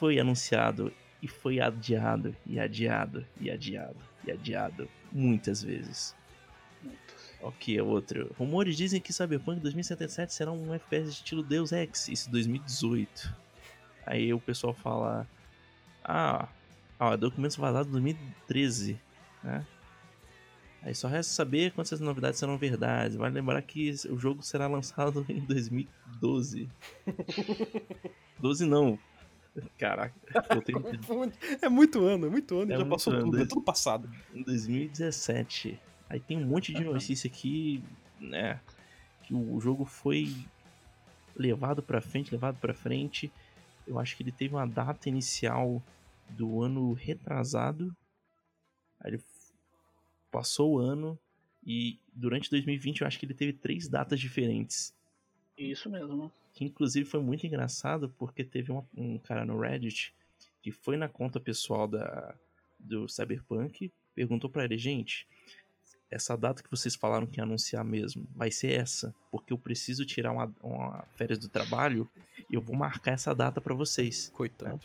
[0.00, 0.90] foi anunciado
[1.22, 6.16] e foi adiado, e adiado, e adiado, e adiado muitas vezes.
[7.42, 8.34] Ok, é outro.
[8.38, 13.34] Rumores dizem que Cyberpunk 2077 será um FPS estilo Deus Ex, isso 2018.
[14.06, 15.28] Aí o pessoal fala:
[16.02, 16.48] Ah,
[16.98, 18.98] ó, documentos vazados em 2013,
[19.44, 19.66] né?
[20.82, 23.16] Aí só resta saber quantas novidades serão verdades.
[23.16, 26.70] Vale lembrar que o jogo será lançado em 2012.
[28.38, 28.98] 12 não.
[29.78, 30.14] Caraca.
[31.60, 33.42] É muito ano, é muito ano, É já muito passou ano, tudo, né?
[33.42, 34.10] é tudo passado.
[34.34, 35.80] em 2017.
[36.08, 37.82] Aí tem um monte de notícia aqui,
[38.20, 38.60] né?
[39.24, 40.34] Que o jogo foi
[41.36, 43.32] levado pra frente, levado pra frente.
[43.86, 45.82] Eu acho que ele teve uma data inicial
[46.28, 47.94] do ano retrasado.
[49.00, 49.22] Aí ele
[50.30, 51.18] passou o ano
[51.64, 54.94] e durante 2020 eu acho que ele teve três datas diferentes.
[55.56, 56.30] Isso mesmo.
[56.60, 60.14] Que inclusive foi muito engraçado porque teve uma- um cara no Reddit
[60.60, 62.34] que foi na conta pessoal da,
[62.78, 65.26] do Cyberpunk, perguntou pra ele, gente,
[66.10, 70.04] essa data que vocês falaram que ia anunciar mesmo, vai ser essa, porque eu preciso
[70.04, 72.06] tirar uma, uma férias do trabalho
[72.50, 74.28] e eu vou marcar essa data pra vocês.
[74.34, 74.82] Coitado.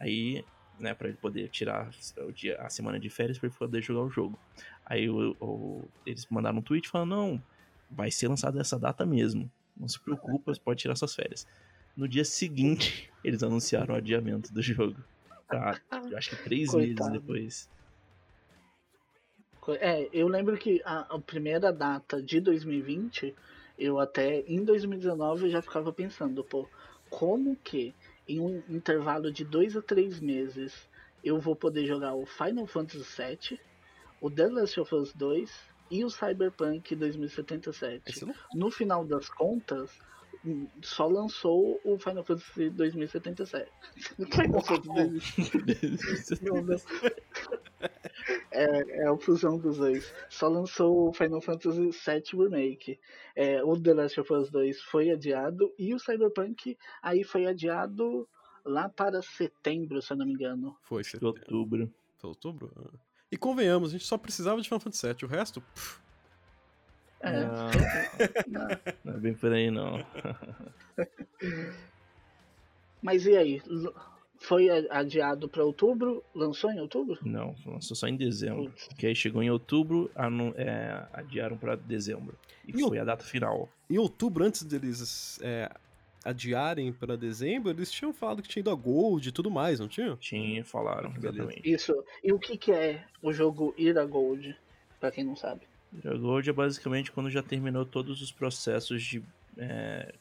[0.00, 0.42] Aí,
[0.80, 1.90] né, pra ele poder tirar
[2.26, 4.38] o dia, a semana de férias pra ele poder jogar o jogo.
[4.86, 7.42] Aí o- o- eles mandaram um tweet falando, não,
[7.90, 9.50] vai ser lançado essa data mesmo.
[9.76, 11.46] Não se preocupa, você pode tirar suas férias.
[11.96, 15.02] No dia seguinte, eles anunciaram o adiamento do jogo.
[15.48, 17.10] Tá, eu acho que três Coitado.
[17.10, 17.70] meses depois.
[19.80, 23.34] É, eu lembro que a, a primeira data de 2020,
[23.78, 26.68] eu até em 2019 eu já ficava pensando, pô,
[27.08, 27.94] como que
[28.28, 30.88] em um intervalo de dois a três meses
[31.22, 33.60] eu vou poder jogar o Final Fantasy VII,
[34.20, 38.02] o The Last of Us 2 e o Cyberpunk 2077.
[38.04, 38.34] Esse não...
[38.52, 39.96] No final das contas,
[40.44, 43.70] hum, só lançou o Final Fantasy 2077.
[44.32, 46.76] Final Fantasy Não, não.
[48.50, 50.12] É, é a fusão dos dois.
[50.28, 52.98] Só lançou o Final Fantasy VII Remake.
[53.36, 58.28] É, o The Last of Us 2 foi adiado e o Cyberpunk aí foi adiado
[58.64, 60.76] lá para setembro, se eu não me engano.
[60.82, 61.28] Foi, setembro.
[61.28, 61.94] outubro.
[62.16, 62.72] Foi outubro?
[63.34, 65.60] E convenhamos, a gente só precisava de Final Fantasy VII, o resto...
[65.60, 65.98] pff,
[67.20, 67.44] É,
[68.46, 68.68] Não,
[69.04, 70.06] não é bem por aí não.
[73.02, 73.62] Mas e aí?
[74.38, 76.22] Foi adiado para outubro?
[76.34, 77.18] Lançou em outubro?
[77.22, 78.70] Não, lançou só em dezembro.
[78.70, 78.88] Putz.
[78.98, 82.36] Que aí chegou em outubro, anu- é, adiaram pra dezembro.
[82.66, 83.68] E E o- foi a data final.
[83.90, 85.70] Em outubro, antes deles é,
[86.24, 89.86] adiarem para dezembro, eles tinham falado que tinha ido a Gold e tudo mais, não
[89.86, 90.16] tinham?
[90.16, 91.70] Tinha, falaram, exatamente.
[91.70, 91.92] Isso.
[92.22, 94.56] E o que, que é o jogo Ira Gold?
[94.98, 95.68] Pra quem não sabe.
[96.04, 99.22] O Gold é basicamente quando já terminou todos os processos de
[99.58, 100.14] é,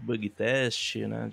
[0.00, 1.30] bug test, né?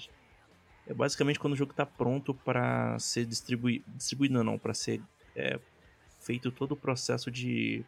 [0.88, 5.02] É basicamente quando o jogo tá pronto para ser distribuído, distribuído não, não, para ser
[5.36, 5.60] é,
[6.20, 7.86] feito todo o processo de,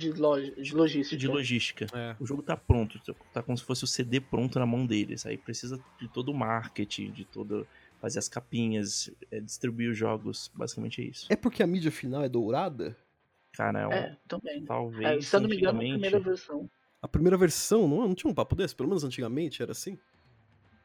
[0.00, 0.62] De, log...
[0.62, 1.16] de logística.
[1.16, 1.86] de logística.
[1.92, 2.16] É.
[2.18, 2.98] O jogo tá pronto,
[3.32, 5.26] tá como se fosse o CD pronto na mão deles.
[5.26, 7.66] Aí precisa de todo o marketing, de todo
[8.00, 11.26] fazer as capinhas, é, distribuir os jogos, basicamente é isso.
[11.28, 12.96] É porque a mídia final é dourada?
[13.52, 14.64] Cara, é um, É, também.
[14.64, 16.70] talvez É, se eu não me engano, a primeira versão.
[17.02, 18.74] A primeira versão, não, não tinha um papo desse?
[18.74, 19.98] Pelo menos antigamente era assim?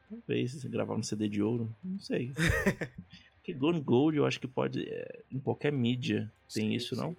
[0.08, 2.32] Talvez se gravar um CD de ouro, não sei.
[3.36, 4.88] Porque Gone Gold eu acho que pode.
[4.88, 7.00] é, em qualquer mídia tem Sim, isso, sim.
[7.00, 7.16] não?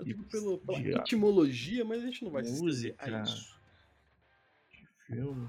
[0.00, 2.96] Eu De- digo pelo, pela de- etimologia, mas a gente não vai Música.
[2.98, 3.54] a isso.
[5.06, 5.48] Filme.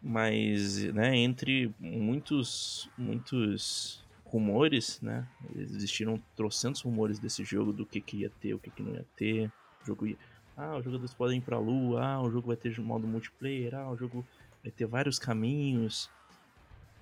[0.00, 5.26] Mas, né, entre muitos, muitos rumores, né?
[5.56, 9.04] Existiram trocentos rumores desse jogo, do que, que ia ter, o que, que não ia
[9.16, 9.50] ter.
[9.82, 10.16] O jogo ia.
[10.56, 13.90] Ah, os jogadores podem ir pra lua, ah, o jogo vai ter modo multiplayer, ah,
[13.90, 14.26] o jogo
[14.62, 16.10] vai ter vários caminhos.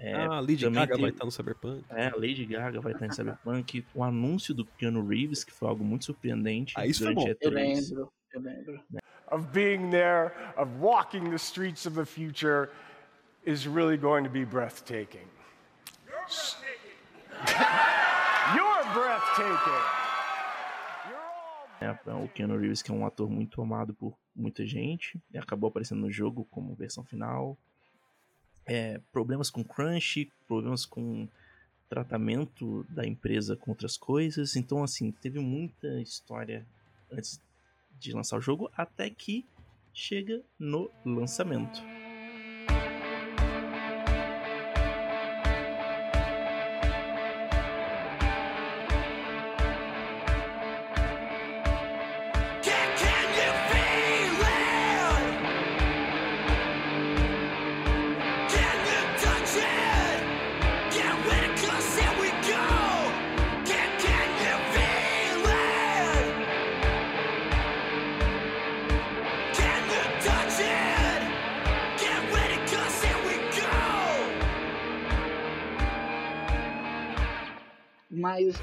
[0.03, 1.85] É, ah, a Lady Gaga tem- vai estar no Cyberpunk.
[1.91, 3.85] É, a Lady Gaga vai estar em Cyberpunk.
[3.95, 6.73] O anúncio do Keanu Reeves, que foi algo muito surpreendente.
[6.75, 7.29] Ah, isso foi bom.
[7.29, 7.53] Eu E3.
[7.53, 8.81] lembro, eu lembro.
[9.31, 12.71] Of being there, of walking the streets of the future,
[13.45, 15.29] is really going to be breathtaking.
[18.57, 19.83] You're breathtaking.
[21.83, 25.69] É, o Keanu Reeves, que é um ator muito amado por muita gente, e acabou
[25.69, 27.57] aparecendo no jogo como versão final.
[28.73, 31.27] É, problemas com crunch, problemas com
[31.89, 34.55] tratamento da empresa com outras coisas.
[34.55, 36.65] Então, assim, teve muita história
[37.11, 37.43] antes
[37.99, 39.45] de lançar o jogo, até que
[39.93, 41.83] chega no lançamento.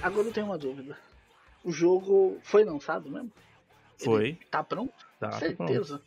[0.07, 0.97] Agora eu tenho uma dúvida.
[1.63, 3.31] O jogo foi lançado mesmo?
[4.03, 4.93] Foi, Ele tá pronto?
[5.19, 5.57] tá, tá pronto.
[5.67, 6.01] Certeza?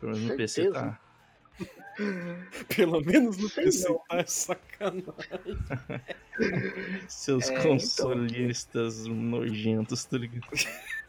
[0.00, 0.80] Pelo menos no PC Certeza.
[0.80, 1.00] tá.
[2.74, 3.98] Pelo menos no Sei PC não.
[4.08, 5.58] tá é sacanagem.
[7.08, 7.62] Seus É, então.
[7.72, 10.48] consolistas nojentos, tá ligado?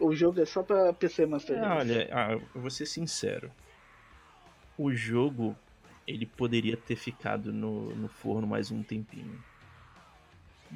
[0.00, 1.78] O jogo é só pra PC Master É, Race.
[1.92, 3.50] olha, ah, eu vou ser sincero.
[4.76, 5.56] O jogo,
[6.06, 9.42] ele poderia ter ficado no, no forno mais um tempinho.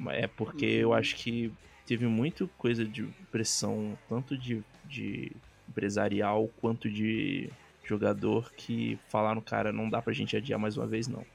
[0.09, 1.51] É porque eu acho que
[1.85, 5.31] teve muito coisa de pressão, tanto de, de
[5.69, 7.49] empresarial quanto de
[7.83, 11.25] jogador, que falaram, cara, não dá pra gente adiar mais uma vez, não.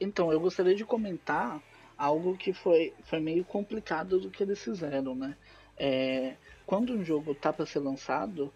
[0.00, 1.62] Então, eu gostaria de comentar
[1.96, 5.36] algo que foi, foi meio complicado do que eles fizeram, né?
[5.76, 6.34] É,
[6.66, 8.52] quando um jogo tá para ser lançado,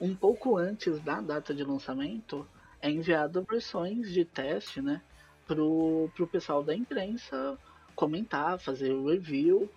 [0.00, 2.46] um pouco antes da data de lançamento,
[2.80, 5.02] é enviado versões de teste, né?
[5.46, 7.58] Pro, pro pessoal da imprensa
[7.94, 9.70] comentar, fazer o review.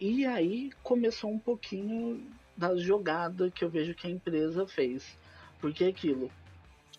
[0.00, 5.18] E aí começou um pouquinho da jogada que eu vejo que a empresa fez.
[5.60, 6.30] Porque é aquilo,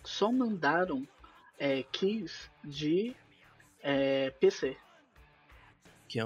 [0.04, 1.08] só mandaram
[1.60, 3.16] é, keys de
[3.82, 4.78] é, PC.
[6.08, 6.24] Que é,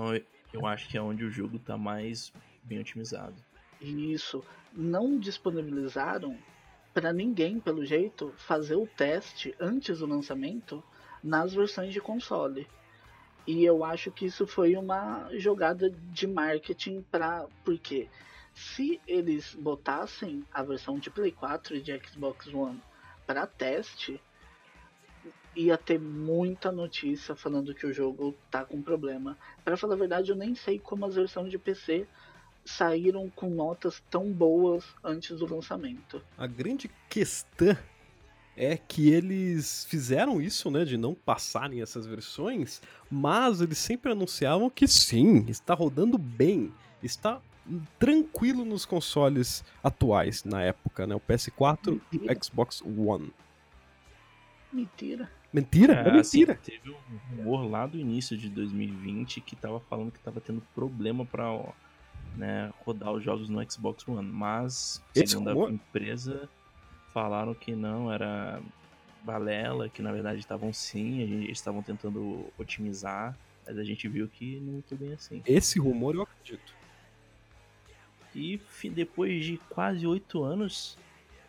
[0.54, 2.32] eu acho que é onde o jogo tá mais
[2.64, 3.36] bem otimizado.
[3.82, 6.38] E isso não disponibilizaram
[6.94, 10.84] para ninguém, pelo jeito, fazer o teste antes do lançamento
[11.24, 12.68] nas versões de console.
[13.48, 18.10] E eu acho que isso foi uma jogada de marketing para porque
[18.54, 22.82] se eles botassem a versão de Play 4 e de Xbox One
[23.26, 24.20] para teste,
[25.56, 29.38] ia ter muita notícia falando que o jogo tá com problema.
[29.64, 32.06] Para falar a verdade, eu nem sei como as versões de PC
[32.66, 36.22] saíram com notas tão boas antes do lançamento.
[36.38, 37.78] A grande questão
[38.58, 44.70] é que eles fizeram isso, né, de não passarem essas versões, mas eles sempre anunciavam
[44.70, 47.40] que sim, está rodando bem, está
[48.00, 53.32] tranquilo nos consoles atuais na época, né, o PS4 e o Xbox One.
[54.74, 55.32] Mentira.
[55.54, 55.94] Mentira?
[55.94, 56.60] É, assim, mentira.
[56.62, 56.98] teve um
[57.38, 61.72] rumor lá do início de 2020 que tava falando que tava tendo problema pra ó,
[62.36, 65.70] né, rodar os jogos no Xbox One, mas Esse segundo rumor?
[65.70, 66.50] a empresa
[67.18, 68.62] falaram que não era
[69.24, 74.60] balela, que na verdade estavam sim, eles estavam tentando otimizar, mas a gente viu que
[74.60, 75.42] não foi bem assim.
[75.48, 76.76] Esse rumor eu acredito.
[78.36, 78.62] E
[78.94, 80.96] depois de quase oito anos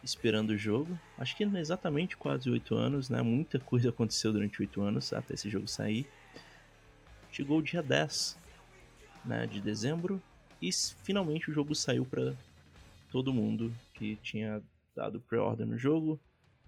[0.02, 3.20] esperando o jogo, acho que exatamente quase oito anos, né?
[3.20, 6.08] Muita coisa aconteceu durante oito anos até esse jogo sair.
[7.30, 8.38] Chegou o dia 10
[9.22, 10.18] né, de dezembro
[10.62, 12.32] e finalmente o jogo saiu para
[13.12, 14.62] todo mundo que tinha
[14.98, 16.18] dado pre-order no jogo,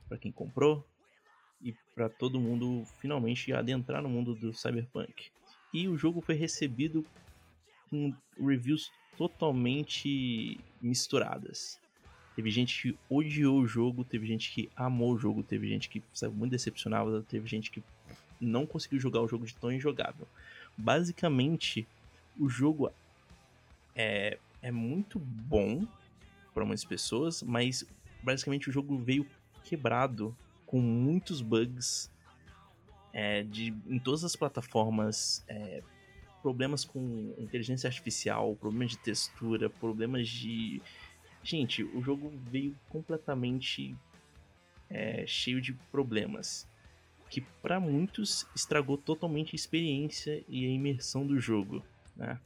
[0.09, 0.87] para quem comprou
[1.61, 5.31] e para todo mundo finalmente adentrar no mundo do Cyberpunk.
[5.75, 7.05] E o jogo foi recebido
[7.91, 11.79] com reviews totalmente misturadas.
[12.37, 16.03] Teve gente que odiou o jogo, teve gente que amou o jogo, teve gente que
[16.15, 17.83] saiu muito decepcionada, teve gente que
[18.41, 20.27] não conseguiu jogar o jogo de tão injogável.
[20.79, 21.87] Basicamente,
[22.39, 22.91] o jogo
[23.95, 25.87] é, é muito bom
[26.55, 27.85] para muitas pessoas, mas
[28.23, 29.27] basicamente o jogo veio
[29.65, 32.11] quebrado com muitos bugs
[33.13, 35.45] é, de, em todas as plataformas.
[35.49, 35.83] é,
[36.43, 40.81] problemas com inteligência artificial, problemas de textura, problemas de.
[41.43, 43.95] Gente, o jogo veio completamente
[44.89, 46.67] é, cheio de problemas.
[47.29, 51.85] que para muitos estragou totalmente a experiência e a imersão do jogo.
[52.17, 52.41] Né?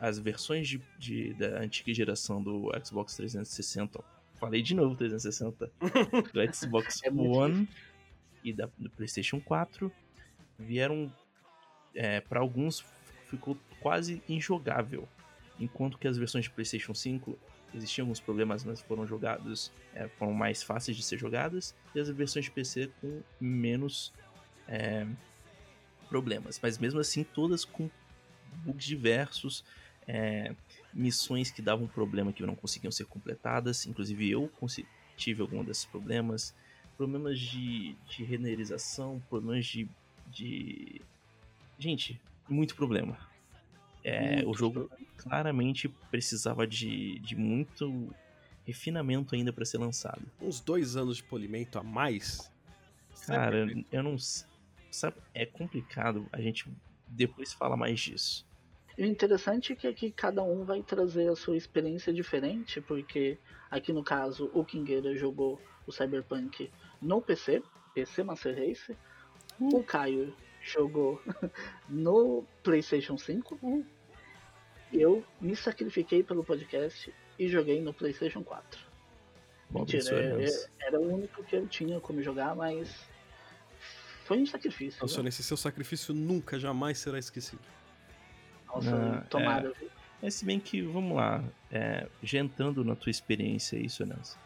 [0.00, 4.02] As versões de, de- da antiga geração do Xbox 360, ó,
[4.38, 5.70] falei de novo 360,
[6.32, 7.68] do Xbox É One
[8.44, 9.90] e da, do PlayStation 4
[10.58, 11.12] vieram
[12.28, 12.84] para alguns
[13.28, 15.06] ficou quase injogável,
[15.60, 17.38] enquanto que as versões de PlayStation 5
[17.74, 22.08] existiam alguns problemas, mas foram jogados, é, foram mais fáceis de ser jogadas, e as
[22.08, 24.12] versões de PC com menos
[24.66, 25.06] é,
[26.08, 27.90] problemas, mas mesmo assim todas com
[28.64, 29.64] bugs diversos,
[30.06, 30.54] é,
[30.92, 34.50] missões que davam problema que não conseguiam ser completadas, inclusive eu
[35.16, 36.54] tive algum desses problemas,
[36.96, 39.88] problemas de, de renderização, problemas de,
[40.26, 41.00] de...
[41.78, 43.18] Gente, muito problema.
[44.02, 45.08] É, o Muitos jogo problemas.
[45.16, 48.14] claramente precisava de, de muito
[48.66, 50.22] refinamento ainda para ser lançado.
[50.40, 52.50] Uns dois anos de polimento a mais.
[53.26, 54.16] Cara, eu não.
[54.90, 56.26] Sabe, é complicado.
[56.32, 56.66] A gente
[57.06, 58.47] depois fala mais disso.
[58.98, 63.38] E o interessante é que aqui cada um vai trazer a sua experiência diferente, porque
[63.70, 66.68] aqui no caso o Kingueira jogou o Cyberpunk
[67.00, 67.62] no PC,
[67.94, 68.96] PC Master Race.
[69.60, 71.22] O Caio jogou
[71.88, 73.84] no PlayStation 5.
[74.92, 78.80] Eu me sacrifiquei pelo podcast e joguei no PlayStation 4.
[79.70, 83.08] Bom, Mentira, é- é- era o único que eu tinha como jogar, mas
[84.24, 85.00] foi um sacrifício.
[85.00, 85.28] Nossa, né?
[85.28, 87.62] esse seu sacrifício nunca, jamais será esquecido.
[88.68, 89.72] Nossa, Ah, tomara.
[89.78, 89.90] viu?
[90.20, 94.36] Mas se bem que, vamos lá, é, já entrando na tua experiência aí, Sonels,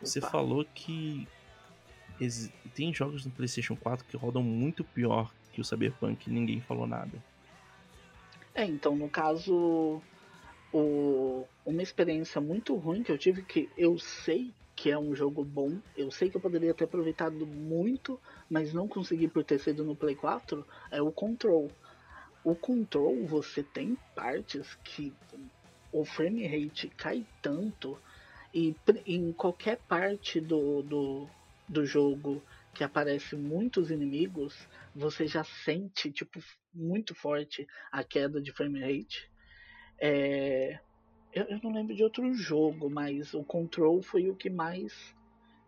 [0.00, 0.30] você Opa.
[0.30, 1.28] falou que
[2.74, 6.86] tem jogos no PlayStation 4 que rodam muito pior que o Cyberpunk e ninguém falou
[6.86, 7.18] nada.
[8.54, 10.00] É, então no caso,
[10.72, 15.44] o- uma experiência muito ruim que eu tive, que eu sei que é um jogo
[15.44, 18.18] bom, eu sei que eu poderia ter aproveitado muito,
[18.50, 21.70] mas não consegui por ter sido no Play 4, é o Control.
[22.44, 25.14] O Control, você tem partes que
[25.92, 27.98] o frame rate cai tanto,
[28.52, 28.74] e
[29.06, 31.28] em qualquer parte do, do,
[31.68, 32.42] do jogo
[32.74, 36.42] que aparece muitos inimigos, você já sente, tipo,
[36.74, 39.30] muito forte a queda de frame rate.
[40.00, 40.80] É,
[41.32, 45.14] eu, eu não lembro de outro jogo, mas o Control foi o que mais,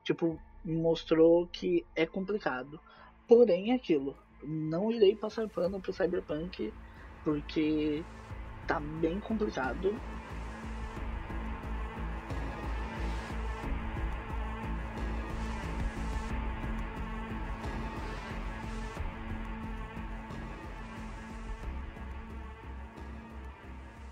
[0.03, 2.81] tipo, mostrou que é complicado.
[3.29, 4.16] Porém, é aquilo,
[4.47, 6.72] não irei passar pano pro Cyberpunk,
[7.22, 8.03] porque
[8.66, 9.95] tá bem complicado.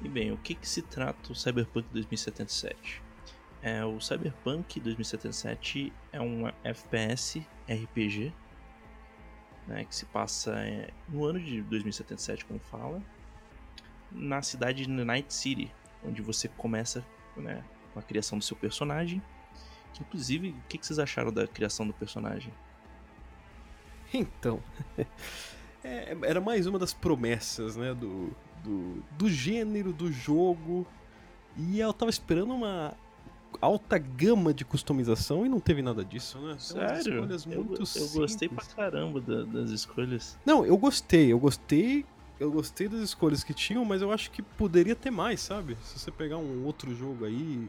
[0.00, 3.02] E bem, o que, que se trata o Cyberpunk 2077?
[3.62, 8.32] É, o Cyberpunk 2077 é um FPS RPG
[9.66, 13.02] né, que se passa é, no ano de 2077, como fala,
[14.10, 15.72] na cidade de Night City,
[16.04, 17.04] onde você começa
[17.36, 19.22] né, com a criação do seu personagem.
[20.00, 22.52] Inclusive, o que, vocês acharam da criação do personagem?
[24.12, 24.62] Então,
[25.84, 30.86] é, era mais uma das promessas, né, do, do, do gênero, do jogo.
[31.56, 32.96] E eu tava esperando uma
[33.60, 36.56] alta gama de customização e não teve nada disso, né?
[36.58, 36.98] Sério?
[37.20, 40.38] escolhas Eu, muito eu gostei pra caramba da- das escolhas.
[40.44, 42.04] Não, eu gostei, eu gostei.
[42.40, 45.76] Eu gostei das escolhas que tinham, mas eu acho que poderia ter mais, sabe?
[45.82, 47.68] Se você pegar um outro jogo aí.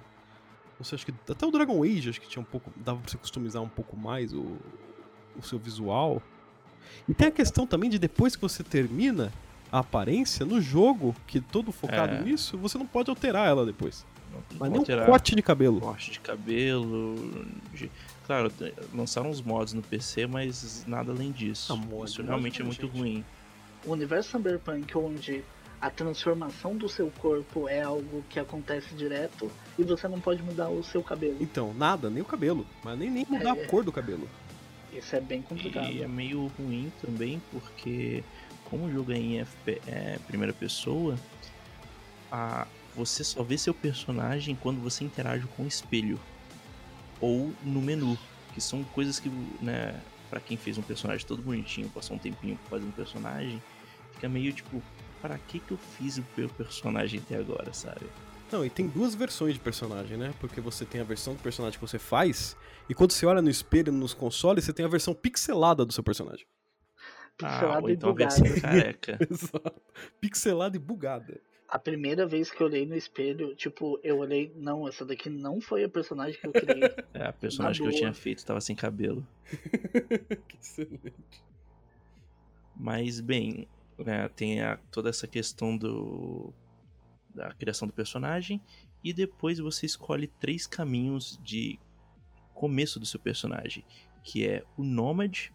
[0.79, 2.71] Não sei, acho que até o Dragon Age acho que tinha um pouco.
[2.77, 4.57] dava pra você customizar um pouco mais o,
[5.37, 6.21] o seu visual.
[7.07, 9.31] E tem a questão também de depois que você termina
[9.71, 12.21] a aparência no jogo, que todo focado É.
[12.23, 14.03] nisso, você não pode alterar ela depois.
[14.33, 15.79] Não, Mas não nem um alterar corte de cabelo.
[15.79, 17.15] corte de cabelo.
[17.73, 17.91] de-
[18.25, 18.51] Claro,
[18.93, 21.73] lançaram uns mods no PC, mas nada além disso.
[21.73, 22.97] Ah, mod, Isso realmente é muito gente.
[22.97, 23.25] ruim.
[23.85, 25.43] O universo Cyberpunk, onde
[25.81, 30.69] a transformação do seu corpo é algo que acontece direto e você não pode mudar
[30.69, 31.35] o seu cabelo.
[31.41, 32.65] Então, nada, nem o cabelo.
[32.81, 33.63] Mas nem, nem mudar É.
[33.63, 34.27] a cor do cabelo.
[34.93, 35.91] Isso é bem complicado.
[35.91, 38.23] E é meio ruim também, porque
[38.69, 41.17] como o jogo é em FP, é, primeira pessoa,
[42.31, 42.65] a,
[42.95, 46.19] você só vê seu personagem quando você interage com o espelho
[47.19, 48.17] ou no menu,
[48.53, 49.29] que são coisas que,
[49.61, 53.61] né, para quem fez um personagem todo bonitinho, passou um tempinho fazendo um personagem,
[54.13, 54.81] fica meio tipo,
[55.21, 58.05] para que que eu fiz o meu personagem até agora, sabe?
[58.51, 60.33] Não, e tem duas versões de personagem, né?
[60.39, 62.55] Porque você tem a versão do personagem que você faz,
[62.89, 66.03] e quando você olha no espelho nos consoles, você tem a versão pixelada do seu
[66.03, 66.45] personagem.
[67.41, 69.17] Ah, Pixelado ou e então a versão careca.
[69.29, 69.81] Exato.
[70.21, 71.41] Pixelada e bugada.
[71.73, 75.59] A primeira vez que eu olhei no espelho, tipo, eu olhei, não, essa daqui não
[75.59, 76.83] foi a personagem que eu criei.
[77.15, 77.99] É, a personagem que eu boa.
[77.99, 79.25] tinha feito tava sem cabelo.
[80.47, 81.43] que excelente.
[82.75, 83.67] Mas, bem,
[83.97, 86.53] né, tem a- toda essa questão do
[87.33, 88.61] da criação do personagem
[89.03, 91.79] e depois você escolhe três caminhos de
[92.53, 93.83] começo do seu personagem,
[94.23, 95.51] que é o Nômade,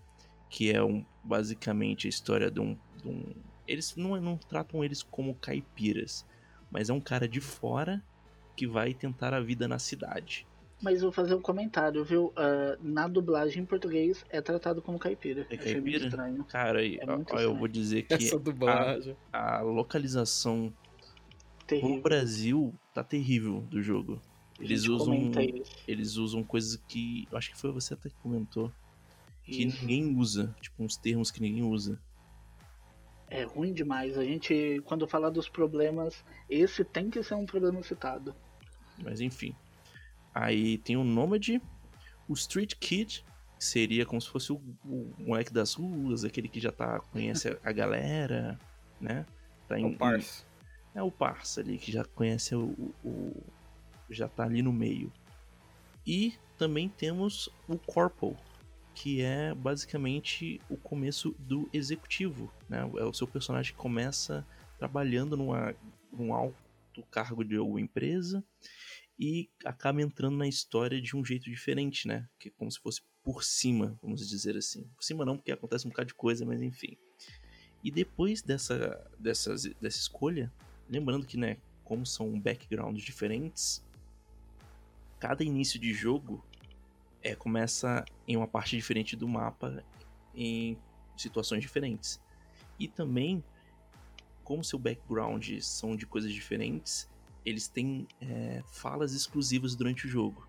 [0.50, 3.34] que é um, basicamente a história de um, de um-
[3.68, 6.26] eles não, não tratam eles como caipiras,
[6.70, 8.02] mas é um cara de fora
[8.56, 10.46] que vai tentar a vida na cidade.
[10.80, 12.32] Mas vou fazer um comentário, viu?
[12.36, 15.42] Ah, na dublagem em português é tratado como caipira.
[15.50, 16.04] É muito caipira?
[16.06, 16.44] estranho.
[16.44, 16.98] Cara, É
[17.32, 19.16] ó, eu vou dizer que Essa dublagem.
[19.32, 20.72] a localização
[21.60, 22.00] no Terrível.
[22.02, 24.22] Brasil tá terrível do jogo.
[24.58, 25.30] A Eles usam,
[25.86, 28.72] eles usam coisas que, eu acho que foi você até que comentou,
[29.44, 29.80] que Isso.
[29.80, 32.00] ninguém usa, tipo uns termos que ninguém usa.
[33.30, 34.16] É ruim demais.
[34.16, 38.34] A gente, quando fala dos problemas, esse tem que ser um problema citado.
[39.02, 39.54] Mas enfim.
[40.34, 41.60] Aí tem o Nômade,
[42.28, 43.24] o Street Kid,
[43.58, 47.58] que seria como se fosse o, o moleque das ruas, aquele que já tá conhece
[47.62, 48.58] a, galera,
[49.00, 49.26] né?
[49.66, 50.44] Tá É em, o parça.
[50.94, 52.66] É o parça ali, que já conhece o,
[53.04, 53.42] o- o-
[54.10, 55.12] já tá ali no meio.
[56.06, 58.36] E também temos o Corporal,
[58.98, 62.80] que é basicamente o começo do executivo, né?
[62.80, 64.44] É o seu personagem que começa
[64.76, 65.72] trabalhando numa,
[66.12, 66.56] num alto
[67.08, 68.42] cargo de alguma empresa
[69.16, 72.28] e acaba entrando na história de um jeito diferente, né?
[72.40, 74.82] Que é como se fosse por cima, vamos dizer assim.
[74.96, 76.98] Por cima não, porque acontece um bocado de coisa, mas enfim.
[77.84, 80.52] E depois dessa, dessas, dessa escolha,
[80.88, 83.80] lembrando que, né, como são backgrounds diferentes,
[85.20, 86.44] cada início de jogo
[87.28, 89.84] é, começa em uma parte diferente do mapa,
[90.34, 90.78] em
[91.16, 92.20] situações diferentes.
[92.78, 93.44] E também,
[94.42, 97.08] como seu background são de coisas diferentes,
[97.44, 100.48] eles têm é, falas exclusivas durante o jogo.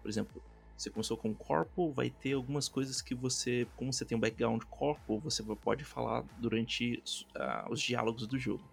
[0.00, 0.42] Por exemplo,
[0.76, 4.62] você começou com Corpo, vai ter algumas coisas que você, como você tem um background
[4.64, 7.02] Corpo, você pode falar durante
[7.34, 8.64] ah, os diálogos do jogo.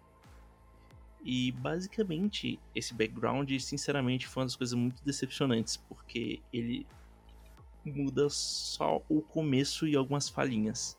[1.22, 6.86] E basicamente, esse background, sinceramente, foi uma das coisas muito decepcionantes, porque ele
[7.92, 10.96] muda só o começo e algumas falhinhas.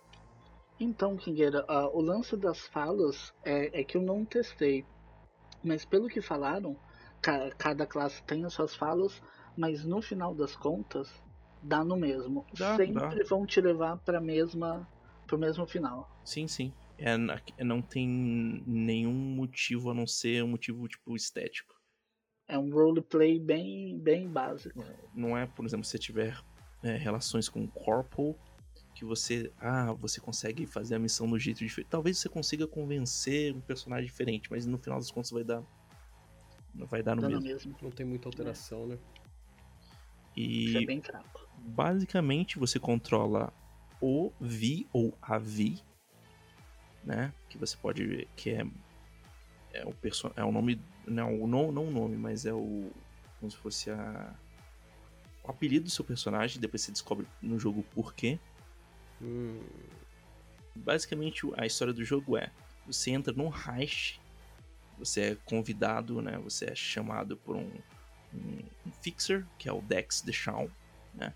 [0.80, 4.86] Então, Kingueira, ah, o lance das falas é, é que eu não testei.
[5.64, 6.76] Mas pelo que falaram,
[7.22, 9.22] ca- cada classe tem as suas falas,
[9.58, 11.10] mas no final das contas,
[11.62, 12.46] dá no mesmo.
[12.54, 13.24] Dá, Sempre dá.
[13.30, 14.88] vão te levar para mesma,
[15.28, 16.10] pro mesmo final.
[16.24, 16.74] Sim, sim.
[16.98, 18.08] É, na- não tem
[18.66, 21.74] nenhum motivo a não ser um motivo tipo estético.
[22.48, 24.84] É um roleplay bem, bem básico.
[25.14, 26.38] Não é, por exemplo, se você tiver
[26.84, 28.36] é, relações com o Corporal,
[28.96, 29.52] que você.
[29.60, 31.90] Ah, você consegue fazer a missão do jeito diferente.
[31.90, 35.64] Talvez você consiga convencer um personagem diferente, mas no final das contas vai dar.
[36.74, 37.42] Não vai dar no mesmo.
[37.42, 37.76] mesmo.
[37.82, 38.98] Não tem muita alteração, né?
[40.36, 41.48] Isso é E bem fraco.
[41.58, 43.52] basicamente você controla
[44.02, 45.82] o Vi ou a Vi,
[47.04, 47.34] né?
[47.50, 48.66] Que você pode ver que é
[49.74, 52.92] é o perso é o nome não não não o nome, mas é o
[53.40, 54.49] como se fosse a o
[55.50, 56.60] apelido do seu personagem.
[56.62, 58.40] Depois você descobre no jogo o porquê.
[59.22, 59.62] Hum,
[60.76, 62.52] Basicamente a história do jogo é
[62.88, 64.20] você entra num heist,
[64.98, 66.38] você é convidado, né?
[66.44, 67.70] Você é chamado por um,
[68.34, 70.70] um, um fixer que é o Dex DeShawn,
[71.14, 71.34] né?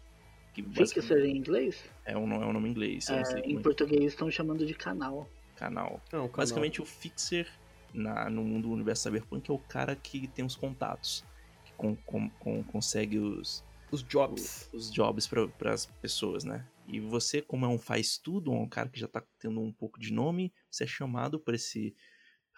[0.54, 1.84] Que Fixer em inglês?
[2.06, 5.28] É um, é um nome em inglês, É, em é português estão chamando de canal.
[5.56, 6.00] canal.
[6.12, 6.30] não, canal.
[6.30, 7.52] Basicamente o Fixer
[7.94, 11.26] na, no mundo do universo Cyberpunk é o cara que tem os contatos,
[11.66, 13.64] que com, com- com- consegue os,
[13.94, 14.70] os jobs.
[14.74, 16.68] os jobs para as pessoas, né?
[16.88, 20.00] E você, como é um faz tudo, um cara que já tá tendo um pouco
[20.00, 21.96] de nome, você é chamado por esse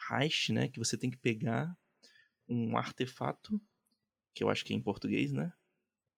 [0.10, 0.70] heist, né?
[0.70, 1.78] Que você tem que pegar
[2.48, 3.62] um artefato,
[4.34, 5.52] que eu acho que é em português, né?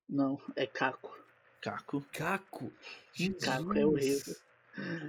[0.07, 1.17] Não, é caco.
[1.61, 2.01] Caco.
[2.11, 2.71] Caco.
[3.41, 4.35] Caco é horrível.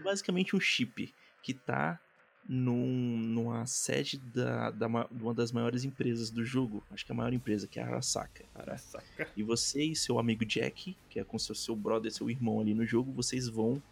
[0.03, 2.01] basicamente um chip que tá
[2.49, 6.83] num, numa sede da, da, de uma das maiores empresas do jogo.
[6.91, 8.45] Acho que é a maior empresa, que é a Arasaka.
[8.55, 9.29] Arasaka.
[9.37, 12.73] E você e seu amigo Jack, que é com seu, seu brother, seu irmão ali
[12.73, 13.83] no jogo, vocês vão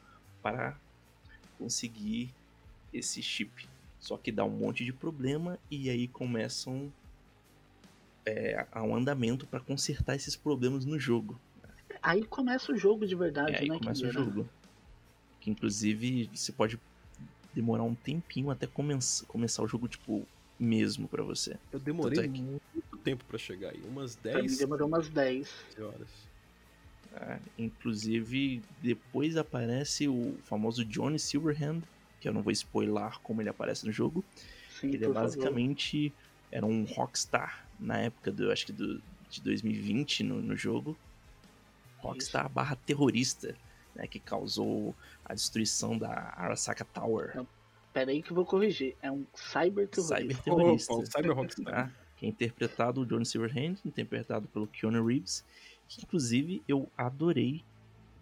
[0.43, 0.75] para
[1.59, 2.31] conseguir
[2.93, 3.69] esse chip.
[4.01, 6.91] Só que dá um monte de problema e aí começam
[8.25, 11.39] é, a um andamento para consertar esses problemas no jogo.
[12.03, 14.49] Aí começa o jogo de É, verdade, aí né, começa o jogo.
[15.41, 16.79] Que inclusive você pode
[17.57, 20.25] demorar um tempinho até começar, começar o jogo, tipo,
[20.61, 21.57] mesmo pra você.
[21.73, 23.81] Eu demorei Tanto é que- muito tempo pra chegar aí.
[23.89, 25.49] Umas Pra mim 10 demorou umas 10.
[25.81, 26.09] horas.
[27.13, 27.41] tá?
[27.59, 31.81] Inclusive, depois aparece o famoso Johnny Silverhand,
[32.21, 34.23] que eu não vou spoiler como ele aparece no jogo.
[34.79, 35.23] Sim, Ele é por favor.
[35.23, 36.13] basicamente
[36.53, 40.95] era um rockstar na época do, acho que do, de 2020 no, no jogo.
[41.99, 43.57] Rockstar barra terrorista,
[43.97, 44.95] né, que causou
[45.25, 47.45] a destruição da Arasaka Tower.
[47.93, 48.95] Pera aí que eu vou corrigir.
[49.01, 50.17] É um cyber terrorista.
[50.19, 50.93] Cyber terrorista.
[50.93, 51.93] Opa, o Cyber tá?
[52.17, 55.45] Que é interpretado o Johnny Silverhand, interpretado pelo Keanu Reeves,
[55.89, 57.65] que inclusive eu adorei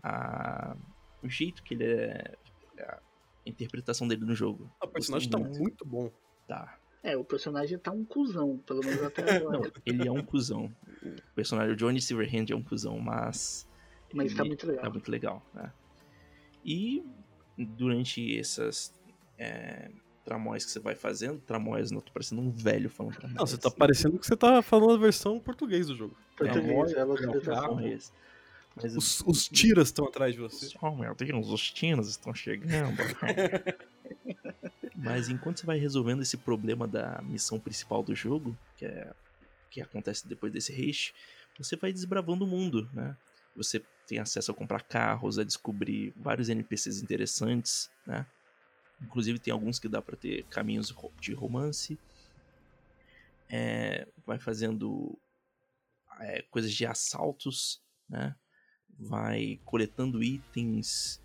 [0.03, 0.77] a...
[1.23, 2.37] o jeito que ele é.
[2.79, 3.01] A
[3.47, 4.71] interpretação dele no jogo.
[4.83, 6.11] O personagem tá muito bom.
[6.49, 6.79] Tá.
[7.03, 9.73] É, o personagem tá um cuzão, pelo menos até Não, agora.
[9.85, 10.75] ele é um cuzão.
[11.03, 13.69] O personagem, o Johnny Silverhand é um cuzão, mas.
[14.15, 14.85] Mas tá muito legal.
[14.85, 15.73] Tá muito legal, né?
[16.65, 17.05] E
[17.57, 18.93] durante essas
[19.39, 19.91] é,
[20.25, 23.39] tramóias que você vai fazendo, tramóias, não tô parecendo um velho falando tramóias.
[23.39, 26.17] Não, você tá parecendo que você tá falando a versão português do jogo.
[26.37, 27.43] Português, É, a não, localização.
[27.43, 28.13] Tramóias.
[28.77, 30.69] Mas Os, os tiras estão atrás de você.
[30.83, 32.97] Oh meu Deus, os tinos estão chegando.
[34.97, 39.13] Mas enquanto você vai resolvendo esse problema da missão principal do jogo, que é
[39.71, 41.13] que acontece depois desse haste,
[41.59, 43.17] você vai desbravando o mundo, né?
[43.57, 48.27] Você tem acesso a comprar carros, a descobrir vários NPCs interessantes, né?
[49.03, 51.99] Inclusive tem alguns que dá pra ter caminhos de romance.
[53.49, 55.19] É, vai fazendo
[56.21, 58.35] é, coisas de assaltos, né?
[58.99, 61.21] Vai coletando itens.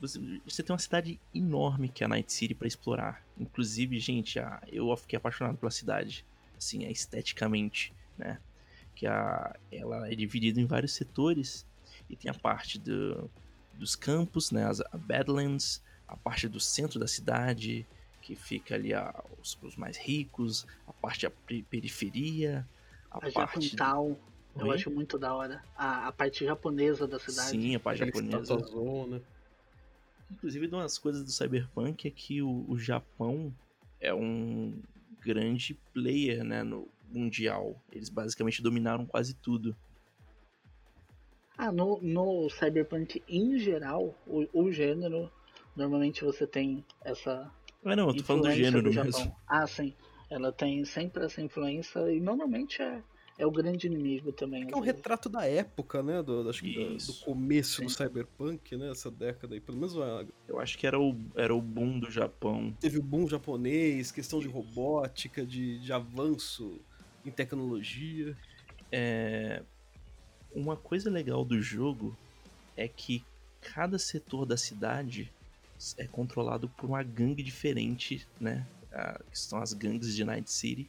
[0.00, 3.24] Você, você tem uma cidade enorme que é a Night City pra explorar.
[3.38, 6.24] Inclusive, gente, a, eu fiquei apaixonado pela cidade.
[6.56, 8.40] Assim, esteticamente, né?
[8.96, 11.64] Que a, ela é dividida em vários setores.
[12.10, 13.30] E tem a parte do,
[13.74, 14.64] dos campos, né?
[14.66, 17.86] As a Badlands, a parte do centro da cidade,
[18.22, 22.66] que fica ali a, os, os mais ricos, a parte da pe- periferia,
[23.10, 23.60] a, A parte.
[23.68, 24.18] Japantal,
[24.56, 24.74] eu Oi?
[24.76, 25.62] acho muito da hora.
[25.76, 27.50] A, a parte japonesa da cidade.
[27.50, 28.54] Sim, a parte Aquele japonesa.
[28.54, 29.22] Status Zone.
[30.30, 33.54] Inclusive, uma das coisas do Cyberpunk é que o, o Japão
[34.00, 34.80] é um
[35.20, 37.80] grande player né, no mundial.
[37.92, 39.76] Eles basicamente dominaram quase tudo.
[41.58, 45.30] Ah, no, no Cyberpunk em geral, o, o gênero,
[45.74, 47.50] normalmente você tem essa.
[47.82, 49.20] Mas não, eu tô falando do influência gênero Japão.
[49.20, 49.36] mesmo.
[49.48, 49.94] Ah, sim.
[50.28, 53.00] Ela tem sempre essa influência e normalmente é,
[53.38, 54.64] é o grande inimigo também.
[54.64, 54.96] É às um vezes.
[54.96, 56.22] retrato da época, né?
[56.22, 57.24] Do, acho que do Isso.
[57.24, 57.96] começo do Sim.
[58.04, 58.90] Cyberpunk, né?
[58.90, 59.60] Essa década aí.
[59.60, 62.76] Pelo menos ah, Eu acho que era o, era o boom do Japão.
[62.80, 66.80] teve o boom japonês, questão de robótica, de, de avanço
[67.28, 68.36] em tecnologia.
[68.90, 69.62] É,
[70.54, 72.16] Uma coisa legal do jogo
[72.76, 73.24] é que
[73.60, 75.30] cada setor da cidade
[75.98, 78.66] é controlado por uma gangue diferente, né?
[79.30, 80.88] Que são as gangues de Night City,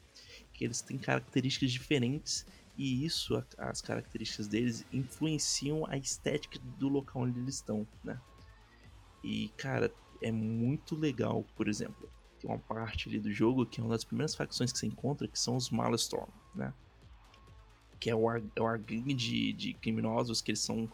[0.54, 2.46] que eles têm características diferentes
[2.78, 8.22] e isso, as características deles, influenciam a estética do local onde eles estão, né?
[9.24, 12.10] E, cara, é muito legal, por exemplo,
[12.40, 15.28] tem uma parte ali do jogo que é uma das primeiras facções que você encontra,
[15.28, 16.74] que são os Maelstrom, né?
[18.00, 20.90] Que é o, ar, é o ar gangue de, de criminosos que eles são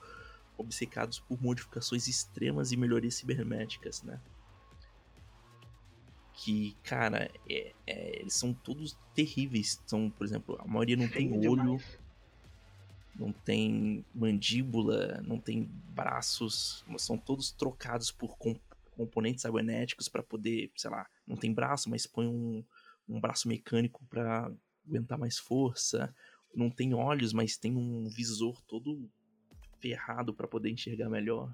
[0.57, 4.19] obcecados por modificações extremas e melhorias cibernéticas, né?
[6.33, 9.81] Que, cara, é- é, eles são todos terríveis.
[9.85, 11.99] São, por exemplo, a maioria não tem olho, demais.
[13.15, 18.59] não tem mandíbula, não tem braços, são todos trocados por com-
[18.97, 22.63] componentes cibernéticos para poder, sei lá, não tem braço, mas põe um,
[23.07, 24.51] um braço mecânico para
[24.88, 26.13] aguentar mais força,
[26.53, 29.09] não tem olhos, mas tem um visor todo
[29.80, 31.53] ferrado para poder enxergar melhor.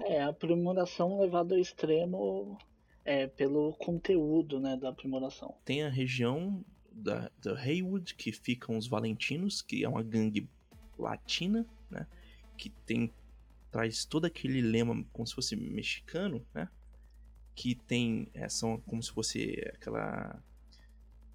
[0.00, 2.58] É, a aprimoração levada ao extremo
[3.04, 5.56] é pelo conteúdo né, da aprimoração.
[5.64, 10.48] Tem a região da, da Haywood, que ficam os Valentinos, que é uma gangue
[10.98, 12.06] latina, né?
[12.56, 13.12] Que tem
[13.70, 16.68] traz todo aquele lema como se fosse mexicano, né?
[17.54, 20.42] Que tem é, são como se fosse aquela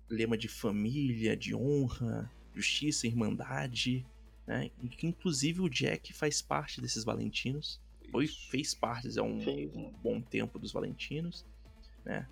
[0.10, 4.06] lema de família, de honra, justiça, irmandade,
[4.46, 4.72] né?
[4.82, 7.80] E que inclusive o Jack faz parte desses Valentinos.
[8.12, 9.92] Foi, fez parte há um Fez, né?
[10.02, 11.46] bom tempo dos Valentinos,
[12.06, 12.28] né?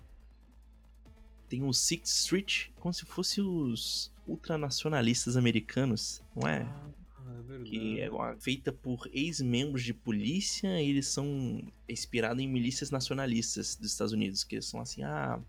[1.48, 6.62] Tem o Sixth Street, como se fosse os ultranacionalistas americanos, não é?
[6.62, 6.90] Ah,
[7.28, 12.90] é que é uma- feita por ex-membros de polícia e eles são inspirados em milícias
[12.90, 15.40] nacionalistas dos Estados Unidos, que são assim, ah,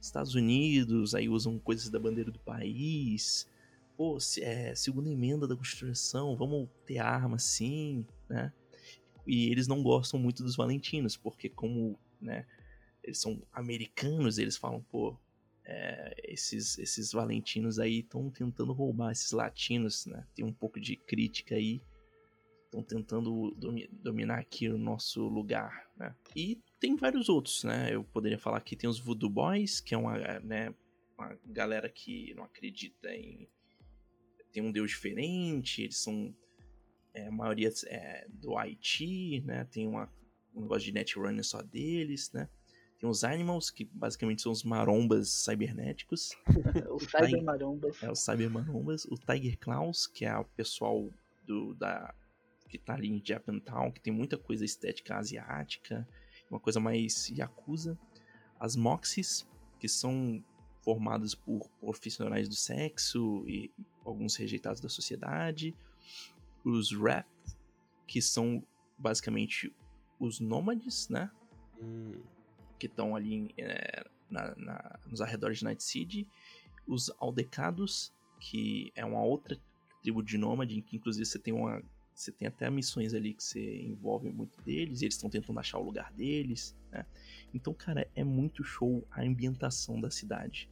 [0.00, 3.48] Estados Unidos, aí usam coisas da bandeira do país,
[3.96, 8.52] pô, se- é, segunda emenda da Constituição, vamos ter arma sim, né?
[9.26, 12.46] E eles não gostam muito dos valentinos, porque como, né,
[13.02, 15.16] eles são americanos, eles falam, pô,
[15.66, 20.24] é, esses, esses valentinos aí estão tentando roubar esses latinos, né?
[20.34, 21.82] Tem um pouco de crítica aí.
[22.66, 26.14] Estão tentando domi- dominar aqui o nosso lugar, né?
[26.34, 27.92] E tem vários outros, né?
[27.92, 30.74] Eu poderia falar que tem os Voodoo Boys, que é uma, né,
[31.18, 33.48] uma galera que não acredita em
[34.52, 36.34] tem um deus diferente, eles são
[37.12, 39.64] é, a maioria é, do Haiti, né?
[39.64, 40.10] Tem uma,
[40.54, 42.48] um negócio de netrunner só deles, né?
[42.98, 46.30] Tem os Animals, que basicamente são os marombas cibernéticos.
[46.90, 48.02] Os cybermarombas.
[48.02, 49.04] É, os Cyber Marombas.
[49.04, 51.10] O Tiger Claws, que é o pessoal
[51.46, 52.14] do, da,
[52.68, 56.08] que tá ali em Japantown, que tem muita coisa estética asiática,
[56.50, 57.98] uma coisa mais Yakuza.
[58.58, 59.46] As Moxies,
[59.78, 60.42] que são
[60.80, 63.70] formadas por profissionais do sexo e
[64.04, 65.74] alguns rejeitados da sociedade.
[66.64, 67.26] Os Wrath,
[68.06, 68.64] que são
[68.96, 69.74] basicamente
[70.18, 71.30] os nômades, né?
[71.78, 72.22] Hum,
[72.78, 76.26] que estão ali é, na- na- nos arredores de Night City,
[76.86, 79.58] os Aldecados, que é uma outra
[80.02, 81.82] tribo de nômade, que inclusive você tem uma
[82.14, 85.78] você tem até missões ali que você envolve muito deles, e eles estão tentando achar
[85.78, 87.04] o lugar deles, né?
[87.52, 90.70] Então, cara, é muito show a ambientação da cidade.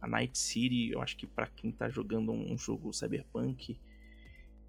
[0.00, 3.78] A Night City, eu acho que pra quem tá jogando um jogo cyberpunk,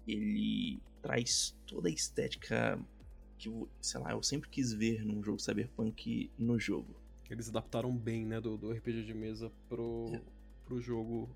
[0.06, 2.78] ele traz toda a estética
[3.42, 6.94] que, eu- sei lá, eu sempre quis ver num jogo cyberpunk no jogo.
[7.30, 10.20] eles adaptaram bem, né, do, do RPG de mesa pro, É.
[10.66, 11.34] pro jogo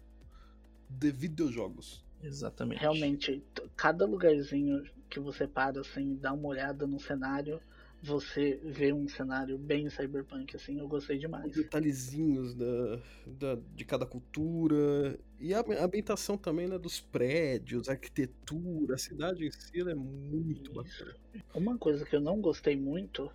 [0.90, 2.04] de videojogos.
[2.22, 2.80] Exatamente.
[2.80, 3.42] Realmente,
[3.74, 7.60] cada lugarzinho que você para assim, dá uma olhada no cenário,
[8.02, 11.52] você vê um cenário bem cyberpunk, assim, eu gostei Os demais.
[11.52, 15.18] detalhezinhos da, da- de cada cultura.
[15.38, 19.94] E a a ambientação também, né, dos prédios, a arquitetura, a cidade em si é
[19.94, 21.14] muito bacana.
[21.54, 23.30] Uma coisa que eu não gostei muito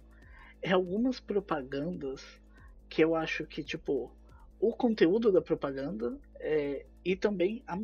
[0.61, 2.23] é algumas propagandas
[2.89, 4.15] que eu acho que, tipo,
[4.59, 7.79] o conteúdo da propaganda é, e também, a-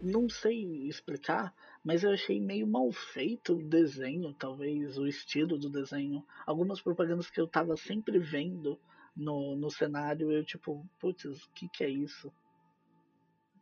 [0.00, 1.54] não sei explicar,
[1.84, 6.24] mas eu achei meio mal feito o desenho, talvez, o estilo do desenho.
[6.46, 8.78] Algumas propagandas que eu tava sempre vendo
[9.16, 12.32] no, no cenário, eu tipo, putz, o que que é isso?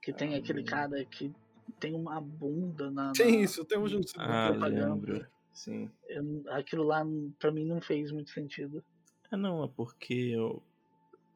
[0.03, 1.33] Que tem Ah, aquele cara que
[1.81, 3.13] tem uma bunda na...
[3.13, 4.03] Tem na- isso, eu não sei.
[4.17, 4.95] Ah, propaganda.
[4.95, 5.27] lembro.
[5.53, 5.91] Sim.
[6.09, 7.05] eu- aquilo lá
[7.39, 8.85] pra mim não fez muito sentido.
[9.31, 10.63] Ah, não, é porque eu-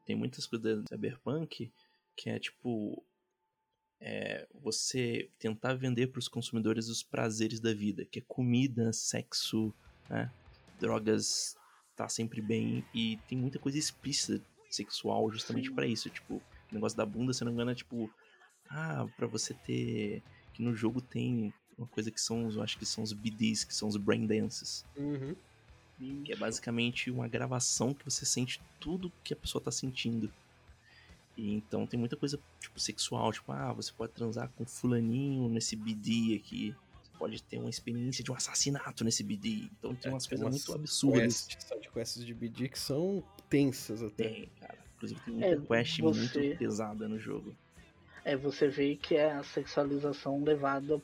[0.05, 1.71] tem muitas coisas do Cyberpunk
[2.15, 3.03] que é tipo.
[4.05, 9.73] É, você tentar vender para os consumidores os prazeres da vida, que é comida, sexo,
[10.09, 10.29] né?
[10.77, 11.55] drogas,
[11.95, 12.83] tá sempre bem.
[12.93, 16.09] E tem muita coisa explícita sexual justamente pra isso.
[16.09, 18.11] Tipo, o negócio da bunda, se não me engano, é tipo.
[18.69, 20.21] Ah, pra você ter.
[20.53, 23.63] Que no jogo tem uma coisa que são, os- eu acho que são os BDs,
[23.63, 24.85] que são os brain dances.
[24.97, 25.35] Uhum.
[26.25, 30.29] Que é basicamente uma gravação que você sente tudo que a pessoa tá sentindo.
[31.35, 35.75] E então tem muita coisa, tipo, sexual, tipo, ah, você pode transar com fulaninho nesse
[35.75, 36.75] BD aqui.
[37.03, 39.69] Você pode ter uma experiência de um assassinato nesse BD.
[39.79, 41.45] Então tem É, umas tem coisas umas muito absurdas.
[41.45, 44.29] Quests, sidequests de BD que são tensas até.
[44.29, 44.77] Tem, cara.
[44.95, 47.55] Inclusive tem muita É, quest você- muito pesada no jogo.
[48.23, 51.01] É, você vê que é a sexualização levada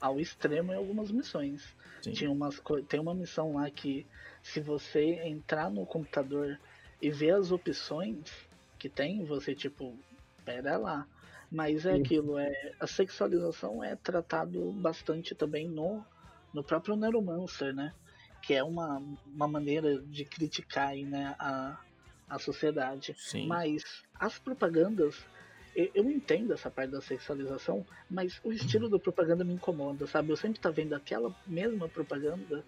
[0.00, 1.74] ao extremo em algumas missões.
[2.02, 2.12] Sim.
[2.12, 4.06] Tinha umas, co- tem uma missão lá que
[4.42, 6.58] se você entrar no computador
[7.02, 8.20] e ver as opções
[8.80, 9.96] que tem, você tipo,
[10.44, 11.06] pera lá.
[11.52, 12.00] Mas é Uhum.
[12.02, 12.50] aquilo, é,
[12.80, 16.04] a sexualização é tratado bastante também no,
[16.54, 17.92] no próprio Neuromancer, né?
[18.42, 21.76] Que é uma, uma maneira de criticar aí, né, a,
[22.28, 23.14] a sociedade.
[23.16, 23.48] Sim.
[23.48, 23.82] Mas
[24.18, 25.16] as propagandas,
[25.74, 30.32] eu, eu entendo essa parte da sexualização, mas o estilo da propaganda me incomoda, sabe?
[30.32, 32.64] Eu sempre tá vendo aquela mesma propaganda,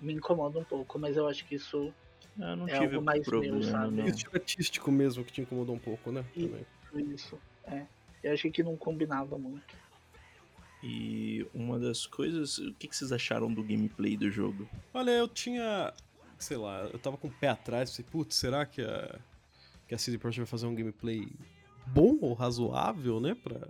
[0.00, 1.94] me incomoda um pouco, mas eu acho que isso
[2.38, 3.96] Eu não é tive algo mais meu, problema, sabe?
[3.96, 4.06] não.
[4.06, 6.24] E o estilo artístico mesmo que te incomodou um pouco, né?
[6.34, 6.66] E- Também.
[7.14, 7.38] isso.
[7.64, 7.86] É.
[8.22, 9.74] Eu achei que não combinava muito.
[10.82, 12.58] E uma das coisas.
[12.58, 14.68] O que que vocês acharam do gameplay do jogo?
[14.92, 15.92] Olha, eu tinha.
[16.38, 19.18] Sei lá, eu tava com o pé atrás, pensei, putz, será que a,
[19.88, 21.26] que a CD Projekt vai fazer um gameplay
[21.86, 23.34] bom ou razoável, né?
[23.34, 23.60] Pra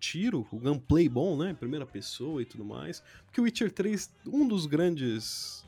[0.00, 1.50] tiro, o gameplay bom, né?
[1.50, 3.02] em Primeira pessoa e tudo mais.
[3.26, 5.64] Porque o Witcher 3, um dos grandes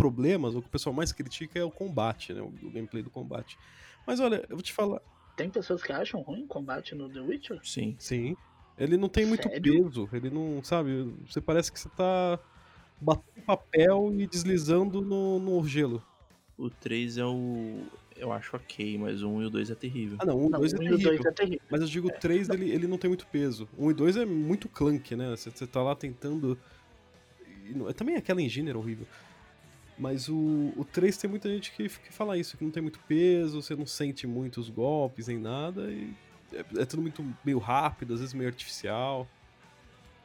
[0.00, 2.40] problemas, o que o pessoal mais critica é o combate, né?
[2.40, 3.58] O, o gameplay do combate.
[4.06, 5.00] Mas olha, eu vou te falar,
[5.36, 7.60] Tem pessoas que acham ruim o combate no The Witcher?
[7.62, 7.96] Sim.
[7.98, 8.34] sim,
[8.78, 9.62] ele não tem muito Sério?
[9.82, 12.38] peso, ele não, sabe, você parece que você tá
[13.00, 16.02] batendo papel e deslizando no, no gelo.
[16.56, 17.86] O 3 é o.
[18.16, 20.18] Eu acho ok, mas o 1 e o 2 é terrível.
[20.20, 21.30] Ah, não, um, Não, dois é o 1 e o 2 terrível.
[21.30, 21.60] é terrível.
[21.70, 23.66] Mas eu digo, o 3 ele, ele não tem muito peso.
[23.78, 25.30] Um e dois é muito clunk, né?
[25.30, 26.58] Você, você tá lá tentando.
[27.74, 29.06] não- Também aquela engine era horrível.
[30.00, 32.98] Mas o, o 3 tem muita gente que, que fala isso, que não tem muito
[33.00, 35.92] peso, você não sente muitos golpes nem nada.
[35.92, 36.10] E
[36.54, 39.28] é, é tudo muito meio rápido, às vezes meio artificial.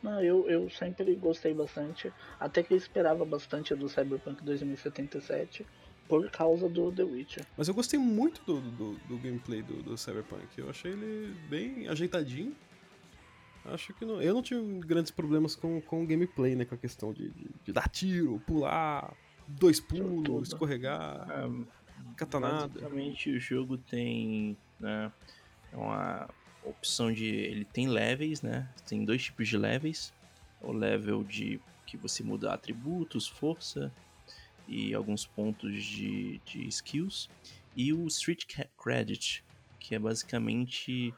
[0.02, 2.14] Não, eu, eu sempre gostei bastante.
[2.40, 5.66] Até que eu esperava bastante do Cyberpunk 2077.
[6.08, 7.46] por causa do The Witcher.
[7.58, 10.48] Mas eu gostei muito do, do, do gameplay do, do Cyberpunk.
[10.58, 12.56] Eu achei ele bem ajeitadinho.
[13.66, 16.64] Acho que não, eu não tive grandes problemas com, com o gameplay, né?
[16.64, 19.12] Com a questão de, de, de dar tiro, pular,
[19.48, 21.50] dois pulos, escorregar, Ah,
[22.16, 22.68] catanada.
[22.68, 25.12] Basicamente o jogo tem né,
[25.74, 26.30] uma
[26.64, 27.26] opção de.
[27.26, 28.70] Ele tem levels, né?
[28.88, 30.14] Tem dois tipos de levels.
[30.62, 33.92] O level de que você muda atributos, força
[34.68, 37.30] e alguns pontos de, de skills.
[37.76, 38.46] E o Street
[38.78, 39.44] Credit,
[39.80, 41.14] que é basicamente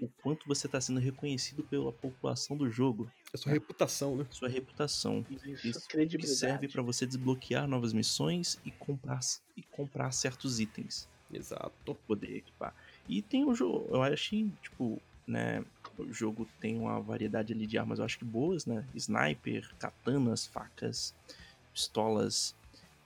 [0.00, 4.26] o quanto você está sendo reconhecido pela população do jogo, É sua reputação, né?
[4.30, 5.24] sua reputação.
[5.30, 9.20] Isso, Isso que serve para você desbloquear novas missões e comprar,
[9.56, 11.94] e comprar certos itens Exato.
[12.06, 12.74] poder equipar.
[13.08, 15.64] E tem o jogo, eu achei, tipo, né,
[15.96, 18.84] o jogo tem uma variedade ali de armas, eu acho que boas, né?
[18.94, 21.14] Sniper, katanas, facas,
[21.72, 22.54] pistolas.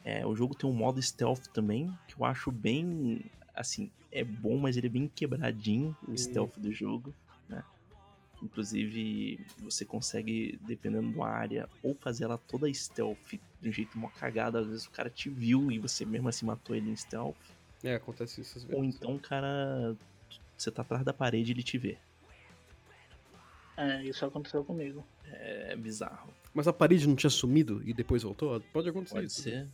[0.02, 4.58] É, o jogo tem um modo stealth também, que eu acho bem, assim, é bom,
[4.58, 7.14] mas ele é bem quebradinho, o stealth do jogo,
[7.48, 7.62] né?
[8.44, 14.08] Inclusive, você consegue, dependendo da área, ou fazer ela toda stealth, de um jeito mó
[14.08, 17.34] cagado, às vezes o cara te viu e você mesmo assim matou ele em stealth.
[17.82, 18.76] É, acontece isso às vezes.
[18.76, 19.96] Ou então o cara.
[20.58, 21.96] Você tá atrás da parede e ele te vê.
[23.76, 25.04] É, isso aconteceu comigo.
[25.24, 26.32] É bizarro.
[26.52, 28.60] Mas a parede não tinha sumido e depois voltou?
[28.72, 29.42] Pode acontecer Pode isso.
[29.42, 29.66] ser.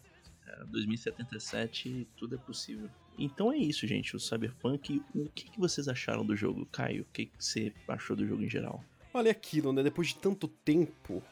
[0.46, 2.88] É, 2077, tudo é possível.
[3.18, 4.16] Então é isso, gente.
[4.16, 5.02] O Cyberpunk.
[5.14, 7.02] O que, que vocês acharam do jogo, Caio?
[7.02, 8.82] O que, que você achou do jogo em geral?
[9.12, 9.82] Olha é aquilo, né?
[9.82, 11.22] Depois de tanto tempo,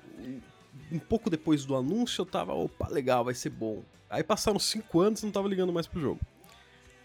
[0.92, 3.82] um- pouco depois do anúncio, eu tava, opa, legal, vai ser bom.
[4.10, 6.20] Aí passaram cinco anos e não tava ligando mais pro jogo.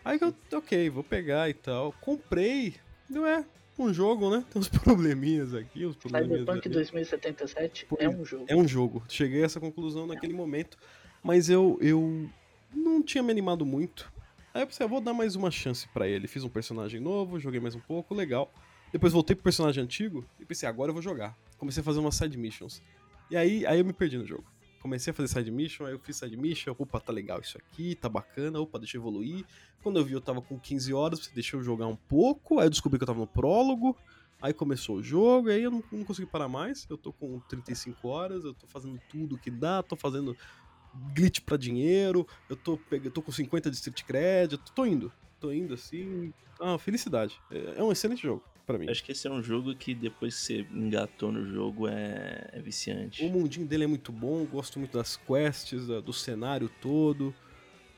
[0.04, 1.94] Aí eu, ok, vou pegar e tal.
[2.02, 2.76] Comprei.
[3.10, 3.46] Não é
[3.80, 4.44] um jogo, né?
[4.52, 6.76] Tem uns probleminhas aqui, uns probleminhas Cyberpunk ali.
[6.76, 8.46] 2077 é um jogo.
[8.48, 9.04] É um jogo.
[9.08, 10.78] Cheguei a essa conclusão naquele momento.
[11.24, 12.30] Mas eu, eu
[12.74, 14.12] não tinha me animado muito.
[14.54, 16.28] Aí eu pensei, ah, vou dar mais uma chance pra ele.
[16.28, 18.54] Fiz um personagem novo, joguei mais um pouco, legal.
[18.91, 21.36] Depois voltei pro personagem antigo e pensei, agora eu vou jogar.
[21.58, 22.80] Comecei a fazer umas side missions.
[23.32, 24.43] E aí, aí eu me perdi no jogo.
[24.80, 27.95] Comecei a fazer side mission, aí eu fiz side mission, opa, tá legal isso aqui,
[27.95, 29.43] tá bacana, opa, deixa eu evoluir.
[29.82, 32.70] Quando eu vi, eu tava com 15 horas, deixa eu jogar um pouco, aí eu
[32.70, 33.97] descobri que eu tava no prólogo,
[34.39, 38.08] aí começou o jogo, aí eu não, não consegui parar mais, eu tô com 35
[38.08, 40.38] horas, eu tô fazendo tudo que dá, tô fazendo
[40.94, 45.52] glitch pra dinheiro, eu tô, eu tô com 50 de street cred, tô indo, tô
[45.52, 47.41] indo assim, ah, felicidade.
[47.50, 48.89] É é um excelente jogo pra mim.
[48.89, 52.62] Acho que esse é um jogo que depois que você engatou no jogo é, é
[52.62, 53.24] viciante.
[53.24, 57.36] O mundinho dele é muito bom, gosto muito das quests, da- do cenário todo,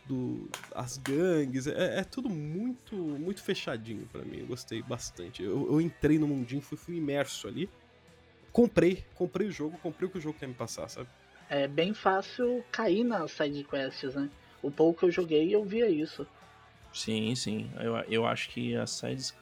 [0.04, 5.42] do, as gangues, é, é tudo muito muito fechadinho pra mim, eu gostei bastante.
[5.44, 7.74] Eu, eu entrei no mundinho, fui, fui imerso ali,
[8.52, 11.10] comprei, comprei o jogo, comprei o que o jogo quer me passar, sabe?
[11.50, 14.30] É bem fácil cair nas sidequests, né?
[14.62, 16.28] O pouco que eu joguei eu via isso.
[16.92, 17.72] Sim, sim.
[17.80, 19.34] Eu, eu acho que as sides.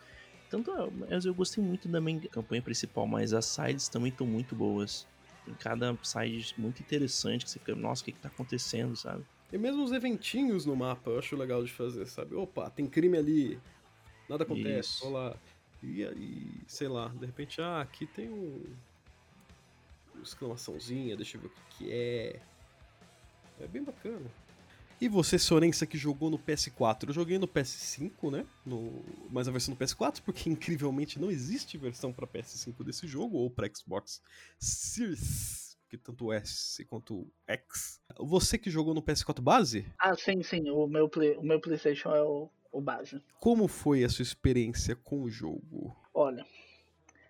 [0.50, 4.28] Tanto a- mas eu gostei muito da main campanha principal, mas as sides também estão
[4.28, 5.08] muito boas.
[5.46, 9.26] Tem cada side muito interessante que você fica, nossa, o que, que tá acontecendo, sabe?
[9.52, 12.36] E mesmo os eventinhos no mapa eu acho legal de fazer, sabe?
[12.36, 13.62] Opa, tem crime ali,
[14.30, 15.00] nada acontece, Isso.
[15.00, 15.40] vou lá.
[15.82, 18.78] E aí, sei lá, de repente, ah, aqui tem um.
[20.22, 22.40] Exclamaçãozinha, deixa eu ver o que, que é.
[23.60, 24.30] É bem bacana.
[25.02, 27.08] E você, Sorensa, que jogou no PS4?
[27.10, 28.46] Eu joguei no PS5, né?
[28.66, 29.04] No...
[29.30, 33.50] Mas a versão do PS4, porque incrivelmente não existe versão pra PS5 desse jogo, ou
[33.50, 34.22] pra Xbox
[34.58, 38.00] Series, que tanto o S quanto o X.
[38.18, 40.70] Você que jogou no PS4 base, Ah, sim, sim.
[40.70, 43.22] O meu, play, o meu PlayStation é o, o base.
[43.40, 45.96] como foi a sua experiência com o jogo?
[46.14, 46.46] Olha,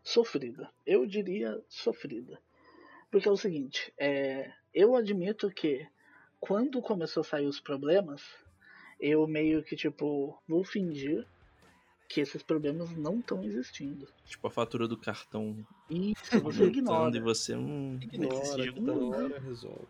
[0.04, 0.70] sofrida.
[0.86, 2.40] Eu diria sofrida.
[3.14, 5.88] Porque é o seguinte, é, eu admito que
[6.40, 8.24] quando começou a sair os problemas,
[9.00, 11.24] eu meio que tipo, vou fingir
[12.10, 14.08] que esses problemas não estão existindo.
[14.26, 15.56] Tipo a fatura do cartão
[15.88, 17.16] Isso, você ignora.
[17.16, 17.56] e você.
[17.56, 19.88] Hum, esse jogo tá Ignora, resolve.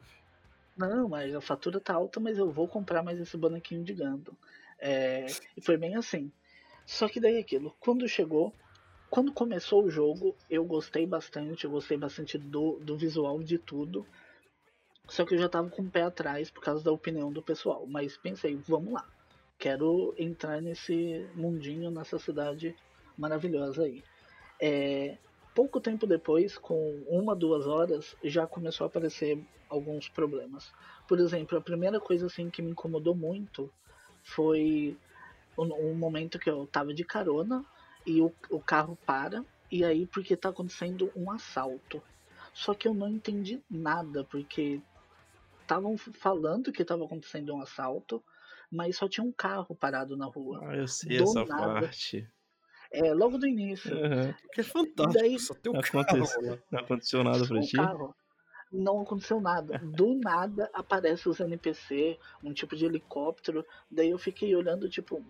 [0.76, 4.36] Não, mas a fatura tá alta, mas eu vou comprar mais esse bonequinho de Gundam.
[4.78, 6.30] É, e foi bem assim.
[6.86, 8.54] Só que daí aquilo, quando chegou,
[9.14, 14.08] quando começou o jogo, eu gostei bastante, eu gostei bastante do, do visual de tudo.
[15.08, 17.86] Só que eu já tava com o pé atrás por causa da opinião do pessoal.
[17.86, 19.08] Mas pensei, vamos lá.
[19.60, 22.76] Quero entrar nesse mundinho, nessa cidade
[23.16, 24.04] maravilhosa aí.
[24.60, 25.20] É,
[25.54, 29.40] pouco tempo depois, com uma, duas horas, já começou a aparecer
[29.70, 30.74] alguns problemas.
[31.08, 33.72] Por exemplo, a primeira coisa assim que me incomodou muito
[34.24, 34.98] foi
[35.56, 37.64] um, um momento que eu tava de carona
[38.06, 42.02] e o, o carro para, e aí porque tá acontecendo um assalto.
[42.54, 44.82] Só que eu não entendi nada, porque
[45.62, 48.24] estavam falando que estava acontecendo um assalto,
[48.72, 50.60] mas só tinha um carro parado na rua.
[50.64, 51.82] Ah, eu sei Do essa nada.
[51.82, 52.28] parte.
[52.92, 53.96] É, logo do início.
[53.98, 54.36] Aham.
[54.54, 56.06] Que é fantástico, Daí- só tem um Acontece.
[56.36, 56.58] carro lá.
[56.72, 57.78] Não aconteceu nada pra um ti?
[57.78, 58.16] carro.
[58.72, 59.80] Não aconteceu nada.
[59.80, 63.66] Do nada aparece os NPC, um tipo de helicóptero.
[63.90, 65.24] Daí eu fiquei olhando, tipo,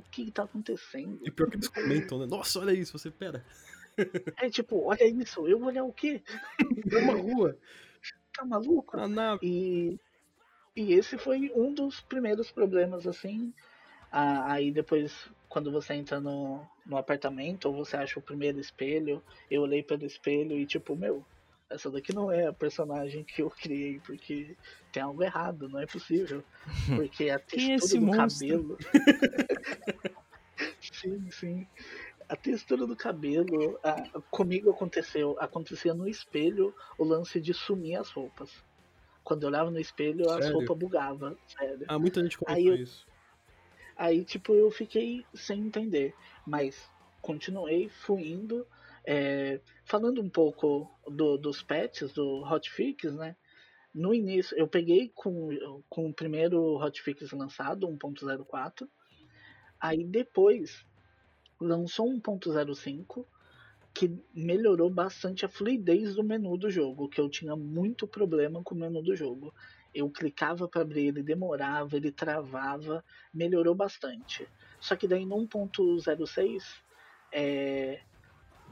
[0.00, 1.20] o que, tá acontecendo?
[1.24, 2.26] E pior que eles comentam, né?
[2.26, 3.44] Nossa, olha isso, você pera.
[4.36, 6.22] É tipo, olha isso, eu vou olhar o quê?
[6.92, 7.56] É uma rua,
[8.32, 8.98] Tá maluco?
[8.98, 9.40] a nave.
[9.46, 10.00] E,
[10.74, 13.52] e esse foi um dos primeiros problemas, assim.
[14.10, 19.22] Ah, aí depois, quando você entra no, no apartamento, ou você acha o primeiro espelho,
[19.50, 21.24] eu olhei pelo espelho e tipo, meu,
[21.70, 24.56] essa daqui não é a personagem que eu criei, porque
[24.92, 26.44] tem algo errado, não é possível.
[27.08, 28.48] Porque a é textura esse do monstro?
[28.48, 28.78] cabelo.
[30.80, 31.66] sim, sim.
[32.28, 38.10] A textura do cabelo, ah, comigo aconteceu, acontecia no espelho o lance de sumir as
[38.10, 38.50] roupas.
[39.24, 40.58] Quando eu olhava no espelho, as Sério?
[40.58, 41.84] roupas bugavam, sério.
[41.88, 43.06] Ah, muita gente comentou Aí eu- isso.
[43.96, 46.14] Aí, tipo, eu fiquei sem entender.
[46.46, 46.90] Mas
[47.20, 48.66] continuei fluindo.
[49.06, 53.36] É, falando um pouco do- dos patches, do hotfix, né?
[53.94, 55.50] No início, eu peguei com,
[55.88, 58.88] com o primeiro hotfix lançado, 1.04.
[59.80, 60.84] Aí depois
[61.60, 63.26] lançou 1.05
[63.92, 68.74] que melhorou bastante a fluidez do menu do jogo, que eu tinha muito problema com
[68.74, 69.52] o menu do jogo.
[69.92, 74.48] Eu clicava para abrir, ele demorava, ele travava, melhorou bastante.
[74.80, 76.62] Só que daí no 1.06
[77.32, 78.00] é,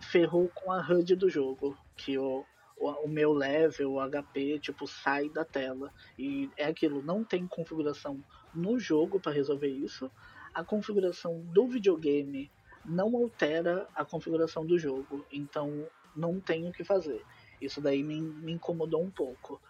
[0.01, 2.44] ferrou com a HUD do jogo, que o,
[2.76, 5.92] o, o meu level, o HP, tipo, sai da tela.
[6.18, 8.22] E é aquilo, não tem configuração
[8.55, 10.11] no jogo para resolver isso.
[10.55, 12.51] A configuração do videogame
[12.84, 15.86] não altera a configuração do jogo, então
[16.16, 17.22] não tem o que fazer.
[17.61, 19.61] Isso daí me, me incomodou um pouco.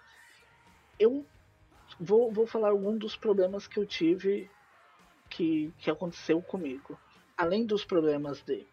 [0.98, 1.24] Eu
[1.98, 4.50] vou, vou falar algum dos problemas que eu tive
[5.28, 6.98] que, que aconteceu comigo.
[7.36, 8.66] Além dos problemas de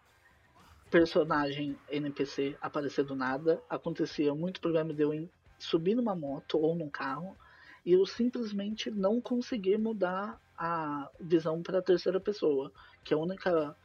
[0.90, 5.28] personagem NPC aparecer do nada, acontecia muito problema de eu
[5.58, 7.36] subir numa moto ou num carro
[7.84, 12.72] e eu simplesmente não conseguir mudar a visão para a terceira pessoa,
[13.04, 13.76] que é a única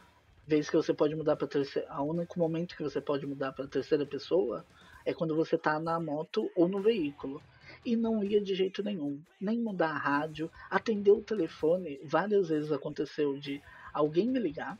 [0.47, 3.67] vez que você pode mudar para terceira, a único momento que você pode mudar para
[3.67, 4.65] terceira pessoa
[5.05, 7.41] é quando você tá na moto ou no veículo.
[7.85, 12.71] E não ia de jeito nenhum, nem mudar a rádio, atender o telefone, várias vezes
[12.71, 14.77] aconteceu de alguém me ligar,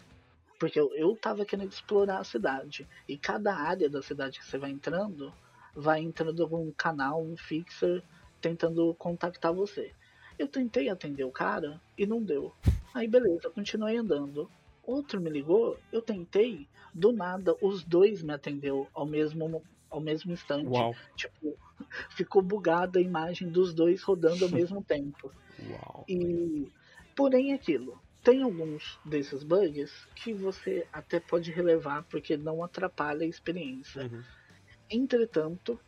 [0.62, 2.88] porque eu, eu tava querendo explorar a cidade.
[3.08, 5.34] E cada área da cidade que você vai entrando,
[5.76, 8.04] vai entrando algum canal, um fixer,
[8.40, 9.92] tentando contactar você.
[10.38, 12.54] Eu tentei atender o cara e não deu.
[12.94, 14.48] Aí beleza, continuei andando.
[14.84, 20.32] Outro me ligou, eu tentei, do nada os dois me atendeu ao mesmo, ao mesmo
[20.32, 20.68] instante.
[20.68, 21.58] Uau, Tipo,
[22.16, 25.32] ficou bugada a imagem dos dois rodando ao mesmo tempo.
[25.72, 26.06] uau.
[26.08, 26.68] E
[27.16, 33.24] porém é aquilo, tem alguns desses bugs que você até pode relevar porque não atrapalha
[33.24, 34.04] a experiência.
[34.04, 34.24] Uhum.
[34.90, 35.80] Entretanto,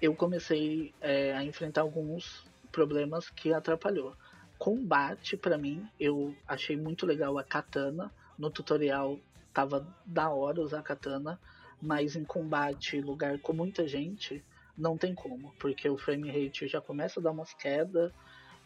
[0.00, 4.14] eu comecei é, a enfrentar alguns problemas que atrapalhou.
[4.58, 8.12] Combate pra mim, eu achei muito legal a katana.
[8.38, 9.18] No tutorial
[9.52, 11.40] tava da hora usar a katana,
[11.80, 14.44] mas em combate, lugar com muita gente,
[14.76, 18.12] não tem como, porque o frame rate já começa a dar umas quedas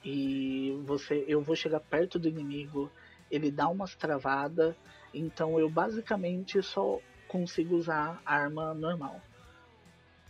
[0.05, 2.91] e você, eu vou chegar perto do inimigo,
[3.31, 4.77] ele dá umas travadas,
[5.15, 9.21] então eu basicamente só consigo usar arma normal.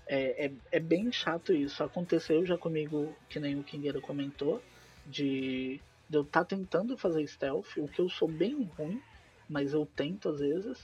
[0.06, 1.82] É, é, é bem chato isso.
[1.82, 4.62] Aconteceu já comigo, que nem o Kingueiro comentou,
[5.06, 9.00] de, de eu estar tentando fazer stealth, o que eu sou bem ruim,
[9.48, 10.78] mas eu tento às vezes,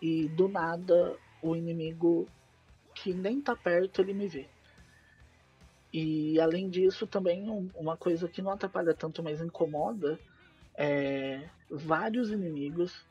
[0.00, 2.28] e do nada o inimigo
[2.94, 4.46] que nem tá perto ele me vê.
[5.92, 10.18] E além disso, também um- uma coisa que não atrapalha tanto, mas incomoda,
[10.76, 13.04] é vários inimigos,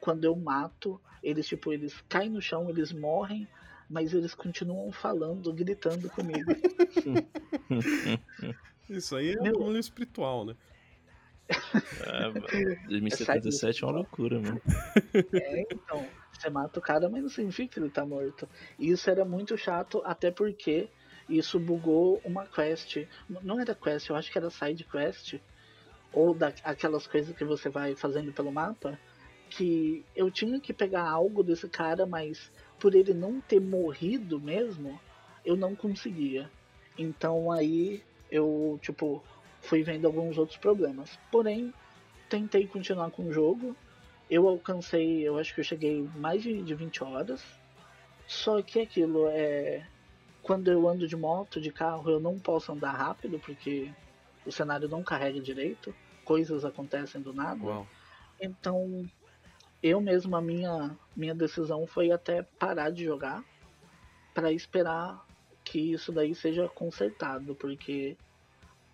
[0.00, 3.48] quando eu mato, eles tipo, eles caem no chão, eles morrem,
[3.88, 6.50] mas eles continuam falando, gritando comigo.
[8.88, 10.54] Isso aí é Meu- um espiritual, né?
[12.06, 12.46] Ah, mano,
[12.88, 14.60] 2077 é uma loucura, mano.
[15.34, 18.48] É, então, você mata o cara, mas não significa que ele tá morto.
[18.78, 20.88] E isso era muito chato, até porque
[21.28, 23.06] isso bugou uma quest.
[23.28, 25.34] Não era quest, eu acho que era side quest.
[26.12, 28.98] Ou aquelas coisas que você vai fazendo pelo mapa.
[29.50, 34.98] Que eu tinha que pegar algo desse cara, mas por ele não ter morrido mesmo,
[35.44, 36.50] eu não conseguia.
[36.98, 39.22] Então aí eu, tipo,
[39.60, 41.18] fui vendo alguns outros problemas.
[41.30, 41.72] Porém,
[42.28, 43.76] tentei continuar com o jogo.
[44.30, 47.42] Eu alcancei, eu acho que eu cheguei mais de, de 20 horas.
[48.26, 49.86] Só que aquilo é.
[50.44, 53.90] Quando eu ando de moto, de carro, eu não posso andar rápido porque
[54.44, 55.92] o cenário não carrega direito.
[56.22, 57.64] coisas acontecem do nada.
[57.64, 57.86] Uau.
[58.38, 59.08] Então,
[59.82, 63.42] eu mesmo, a minha, minha decisão foi até parar de jogar
[64.34, 65.26] para esperar
[65.64, 68.14] que isso daí seja consertado, porque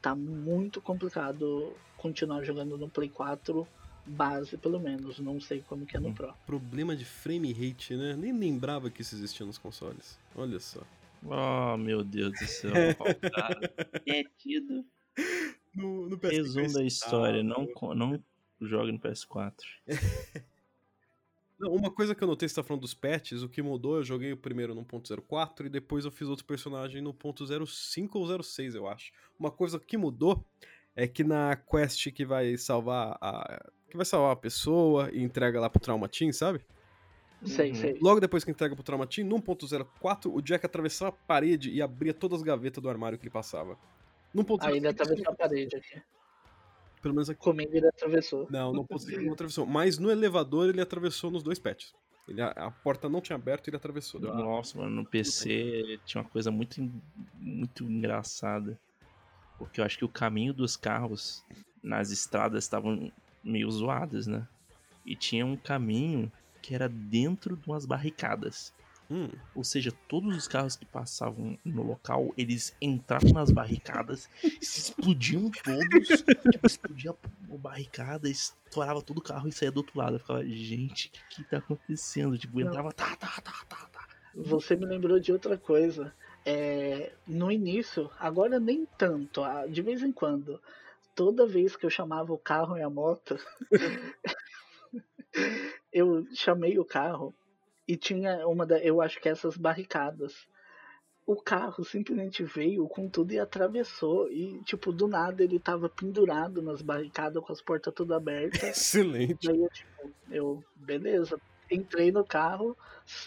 [0.00, 3.66] tá muito complicado continuar jogando no Play 4
[4.06, 5.18] base, pelo menos.
[5.18, 6.32] Não sei como que é no Pro.
[6.46, 8.14] Problema de frame rate, né?
[8.16, 10.16] Nem lembrava que isso existia nos consoles.
[10.36, 10.80] Olha só.
[11.22, 12.72] Oh, meu Deus do céu.
[14.06, 14.84] É tido.
[15.74, 18.22] No, no Resumo da história, não, não
[18.60, 19.54] jogue no PS4.
[21.60, 24.02] Não, uma coisa que eu notei, você tá falando dos patches, o que mudou, eu
[24.02, 28.74] joguei o primeiro no 1.04 e depois eu fiz outro personagem no 1.05 ou 06,
[28.74, 29.12] eu acho.
[29.38, 30.42] Uma coisa que mudou
[30.96, 33.70] é que na quest que vai salvar a.
[33.90, 36.64] que vai salvar a pessoa e entrega lá pro Trauma Team, sabe?
[37.44, 37.74] Sei, Uhum.
[37.74, 37.98] sei.
[38.02, 41.80] Logo depois que entrega pro Trauma Team, no 1.04, o Jack atravessava a parede e
[41.80, 43.78] abria todas as gavetas do armário que ele passava.
[44.34, 46.02] No 1.05, Aí ele atravessou a parede aqui.
[47.02, 47.40] pelo menos aqui.
[47.40, 48.46] Comigo ele atravessou.
[48.50, 49.64] Não, no 1.05 não atravessou.
[49.66, 51.94] Mas no elevador ele atravessou nos dois patches.
[52.28, 54.20] Ele, a, a porta não tinha aberto e ele atravessou.
[54.20, 56.80] Nossa, mano, no PC tinha uma coisa muito,
[57.38, 58.78] muito engraçada.
[59.58, 61.42] Porque eu acho que o caminho dos carros
[61.82, 63.10] nas estradas estavam
[63.42, 64.46] meio zoados, né?
[65.04, 66.30] E tinha um caminho
[66.60, 68.72] que era dentro de umas barricadas.
[69.10, 74.30] Hum, Ou seja, todos os carros que passavam no local, eles entravam nas barricadas,
[74.62, 79.98] se explodiam todos, tipo, explodia a barricada, estourava todo o carro e saía do outro
[79.98, 80.14] lado.
[80.14, 82.38] Eu ficava, gente, o que, que tá acontecendo?
[82.38, 82.68] Tipo, Não.
[82.68, 84.06] entrava, tá, tá, tá, tá, tá.
[84.32, 86.14] Você me lembrou de outra coisa.
[86.46, 90.58] É, no início, agora nem tanto, ah, de vez em quando,
[91.14, 93.36] toda vez que eu chamava o carro e a moto,
[95.92, 97.34] eu chamei o carro
[97.86, 100.48] e tinha uma da, eu acho que essas barricadas.
[101.26, 106.60] O carro simplesmente veio com tudo e atravessou e tipo do nada ele tava pendurado
[106.60, 108.62] nas barricadas com as portas tudo abertas.
[108.62, 109.46] excelente.
[109.46, 111.40] Daí eu, tipo, eu, beleza.
[111.70, 112.76] Entrei no carro,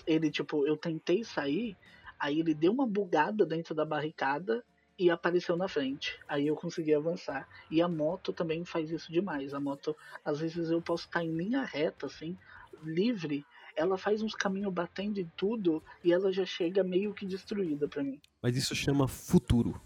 [0.06, 1.78] ele, tipo, eu tentei sair,
[2.20, 4.64] aí ele deu uma bugada dentro da barricada
[4.98, 6.20] e apareceu na frente.
[6.28, 7.48] Aí eu consegui avançar.
[7.70, 9.54] E a moto também faz isso demais.
[9.54, 12.38] A moto, às vezes eu posso estar em linha reta, assim,
[12.86, 13.46] livre.
[13.76, 18.04] Ela faz uns caminhos batendo em tudo e ela já chega meio que destruída pra
[18.04, 18.20] mim.
[18.42, 19.82] Mas isso chama futuro.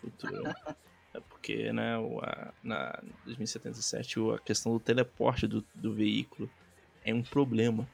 [0.00, 0.42] futuro.
[1.14, 6.50] É porque, né, o- a- na 2077 o- a questão do teleporte do, do veículo
[7.04, 7.88] é um problema.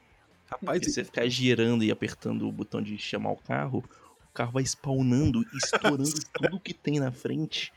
[0.46, 3.84] Rapaz, Porque você ficar girando e apertando o botão de chamar o carro,
[4.24, 7.72] o carro vai spawnando e estourando tudo que tem na frente.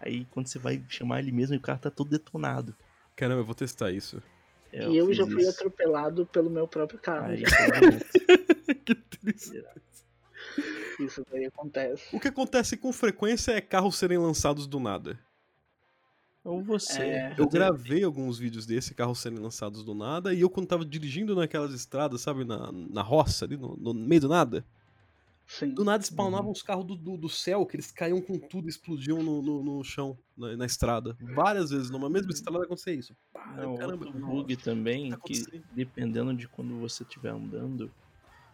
[0.00, 2.74] Aí quando você vai chamar ele mesmo, o carro tá todo detonado.
[3.16, 4.20] caramba, eu vou testar isso.
[4.72, 5.50] É, e eu já fui isso.
[5.50, 7.28] atropelado pelo meu próprio carro.
[7.28, 9.62] Tá que triste.
[10.98, 12.14] Isso daí acontece.
[12.14, 15.18] O que acontece com frequência é carros serem lançados do nada.
[16.44, 17.02] Ou você.
[17.02, 17.34] É.
[17.38, 21.36] Eu gravei alguns vídeos desse, carros serem lançados do nada, e eu quando tava dirigindo
[21.36, 24.64] naquelas estradas, sabe, na, na roça ali, no, no meio do nada,
[25.58, 25.74] Sim.
[25.74, 28.70] do nada spawnavam os carros do, do, do céu, que eles caíam com tudo e
[28.70, 31.16] explodiam no, no, no chão, na, na estrada.
[31.34, 33.14] Várias vezes, numa mesma estrada acontecia isso.
[33.32, 35.44] Pá, Não, caramba, outro bug também, tá que
[35.74, 37.92] dependendo de quando você estiver andando,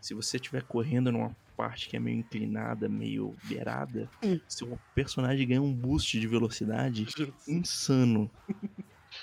[0.01, 4.39] se você estiver correndo numa parte que é meio inclinada, meio beirada, Hum.
[4.49, 7.07] seu personagem ganha um boost de velocidade
[7.47, 8.31] insano.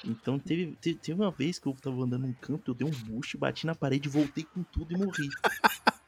[0.06, 2.92] Então teve, teve, teve uma vez que eu tava andando num campo, eu dei um
[2.92, 5.30] boost, bati na parede, voltei com tudo e morri.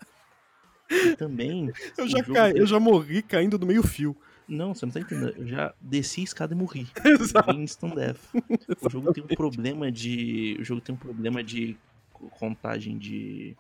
[1.18, 1.72] Também.
[1.98, 4.16] Eu já, caí, eu já morri caindo do meio fio.
[4.48, 5.34] Não, você não tá entendendo.
[5.38, 6.88] Eu já desci a escada e morri.
[7.04, 7.52] Exato.
[7.52, 8.20] Em instant death.
[8.82, 10.56] O jogo tem um problema de.
[10.60, 11.78] O jogo tem um problema de
[12.14, 13.58] co- contagem de.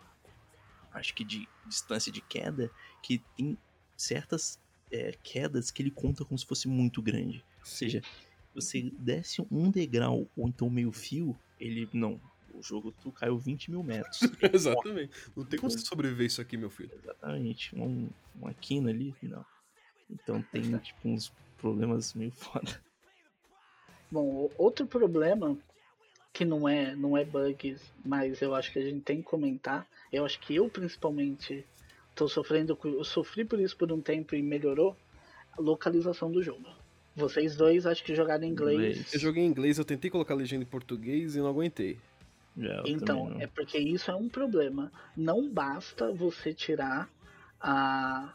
[0.94, 2.72] Acho que de distância de queda.
[3.04, 3.58] Que tem
[3.98, 4.58] certas
[4.92, 7.44] é, quedas que ele conta como se fosse muito grande.
[7.60, 8.02] Ou seja,
[8.56, 11.90] você desce um degrau ou então meio fio, ele.
[11.92, 12.20] Não.
[12.58, 14.20] O jogo tu caiu 20 mil metros.
[14.52, 15.12] Exatamente.
[15.36, 16.90] Não tem como você sobreviver isso aqui, meu filho.
[17.04, 17.76] Exatamente.
[17.76, 19.46] Um, uma quina ali, não.
[20.10, 22.82] Então tem tipo uns problemas meio foda.
[24.10, 25.56] Bom, outro problema
[26.34, 29.88] que não é não é bugs, mas eu acho que a gente tem que comentar.
[30.12, 31.64] Eu acho que eu principalmente
[32.16, 34.96] tô sofrendo, eu sofri por isso por um tempo e melhorou
[35.56, 36.66] a localização do jogo.
[37.16, 38.78] Vocês dois acho que jogaram em inglês.
[38.78, 39.14] Inglês.
[39.14, 42.00] Eu joguei em inglês, eu tentei colocar legenda em português e não aguentei.
[42.58, 44.92] Eu Então, é porque isso é um problema.
[45.16, 47.10] Não basta você tirar
[47.62, 48.34] a,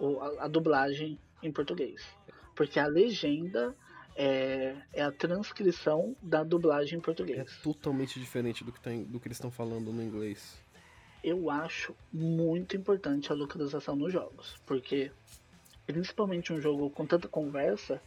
[0.00, 2.02] a, a dublagem em português.
[2.54, 3.74] Porque a legenda
[4.16, 7.58] é, é a transcrição da dublagem em É português.
[7.62, 10.58] totalmente diferente do que, tá do que eles estão falando no inglês.
[11.22, 14.56] Eu acho muito importante a localização nos jogos.
[14.66, 15.12] Porque,
[15.86, 18.00] principalmente um jogo com tanta conversa,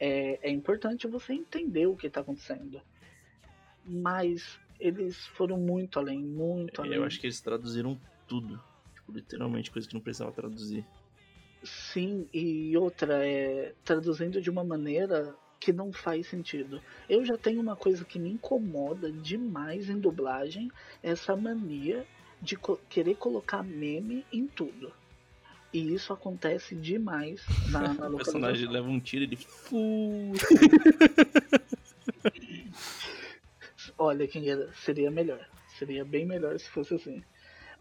[0.00, 2.80] é, é importante você entender o que está acontecendo.
[3.86, 6.94] Mas eles foram muito além, muito além.
[6.94, 8.60] Eu acho que eles traduziram tudo.
[8.94, 10.84] Tipo, literalmente, coisa que não precisava traduzir.
[11.62, 16.80] Sim, e outra é traduzindo de uma maneira que não faz sentido.
[17.08, 20.70] Eu já tenho uma coisa que me incomoda demais em dublagem,
[21.02, 22.06] essa mania
[22.42, 24.92] de co querer colocar meme em tudo.
[25.72, 29.38] E isso acontece demais na, na O personagem leva um tiro e ele.
[33.96, 35.46] Olha, quem era, seria melhor.
[35.78, 37.22] Seria bem melhor se fosse assim.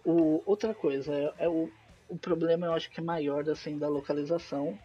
[0.03, 1.71] O, outra coisa, é, é o,
[2.07, 4.77] o problema eu acho que é maior assim, da localização.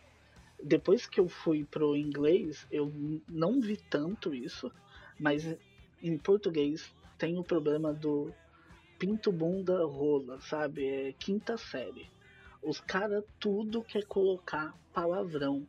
[0.63, 2.93] Depois que eu fui pro inglês, eu
[3.29, 4.73] não vi tanto isso,
[5.19, 5.57] mas
[6.03, 8.33] em português tem o problema do
[8.99, 10.87] pinto bunda rola, sabe?
[10.87, 12.11] É quinta série.
[12.63, 15.67] Os caras tudo quer colocar palavrão.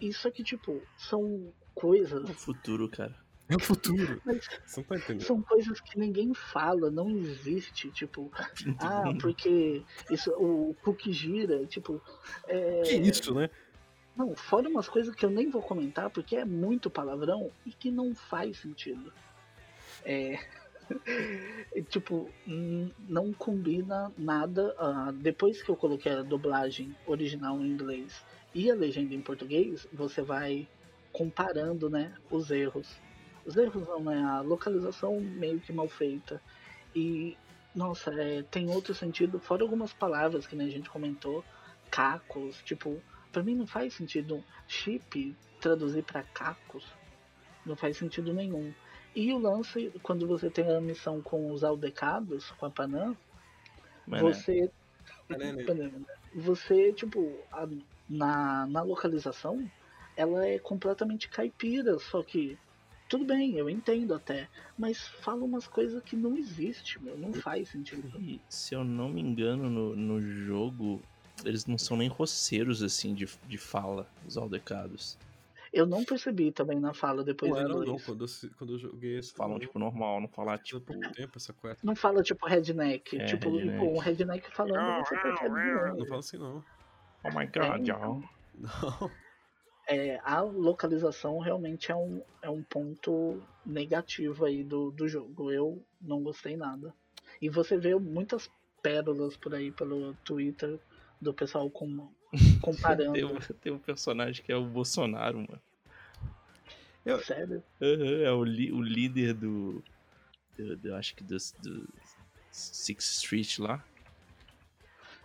[0.00, 3.14] Isso aqui, tipo, são coisas O futuro, cara.
[3.50, 4.20] É o futuro.
[4.66, 5.22] Você não tá entendendo.
[5.22, 8.30] são coisas que ninguém fala, não existe, tipo,
[8.78, 11.98] ah, porque isso, o cookie gira, tipo,
[12.46, 13.48] é, Que isso, né?
[14.14, 17.90] não, fora umas coisas que eu nem vou comentar porque é muito palavrão e que
[17.90, 19.12] não faz sentido.
[20.04, 20.38] É,
[21.88, 22.28] tipo,
[23.08, 24.74] não combina nada.
[24.78, 29.86] ah, depois que eu coloquei a dublagem original em inglês e a legenda em português,
[29.92, 30.68] você vai
[31.12, 33.07] comparando, né, os erros.
[33.48, 36.40] Os erros não, né, a localização meio que mal feita.
[36.94, 37.36] E,
[37.74, 41.44] nossa, é, tem outro sentido, fora algumas palavras que nem a gente comentou,
[41.90, 43.02] cacos, tipo,
[43.32, 46.84] Pra mim não faz sentido chip traduzir pra cacos.
[47.64, 48.72] Não faz sentido nenhum.
[49.14, 53.16] E o lance, quando você tem a missão com os aldecados, com a Panam,
[54.06, 54.70] Mas, né, você.
[55.28, 55.64] Banana.
[55.64, 56.06] Banana.
[56.34, 57.68] Você, tipo, a-
[58.08, 59.70] na, na localização,
[60.16, 62.58] ela é completamente caipira, só que.
[63.08, 64.48] Tudo bem, eu entendo até.
[64.78, 67.16] Mas fala umas coisas que não existe, meu.
[67.16, 68.10] Não faz sentido.
[68.20, 71.00] E, se eu não me engano, no, no jogo,
[71.44, 75.16] eles não são nem roceiros, assim, de, de fala, os aldecados.
[75.72, 78.78] Eu não percebi também na fala depois Não do era não, quando eu, quando eu
[78.78, 79.34] joguei Eles esse.
[79.34, 80.80] falam, não, tipo, normal, não falar, tipo...
[80.80, 81.82] pouco tempo essa quest.
[81.84, 83.18] Não fala tipo redneck.
[83.18, 83.84] É, tipo, redneck.
[83.84, 85.04] um redneck falando.
[85.08, 86.08] percebe de Não longe.
[86.08, 86.64] fala assim não.
[87.24, 88.22] Oh my god, É, y'all.
[88.54, 89.10] Não.
[89.88, 95.50] É, a localização realmente é um, é um ponto negativo aí do, do jogo.
[95.50, 96.92] Eu não gostei nada.
[97.40, 98.50] E você vê muitas
[98.82, 100.78] pérolas por aí pelo Twitter
[101.20, 102.12] do pessoal com,
[102.60, 103.12] comparando.
[103.14, 105.60] Tem, um- tem um personagem que é o Bolsonaro, mano.
[107.24, 107.62] Sério?
[107.80, 109.82] Aham, é o, li- o líder do,
[110.58, 111.88] do, do- Acho que do, do
[112.50, 113.82] Sixth Street lá.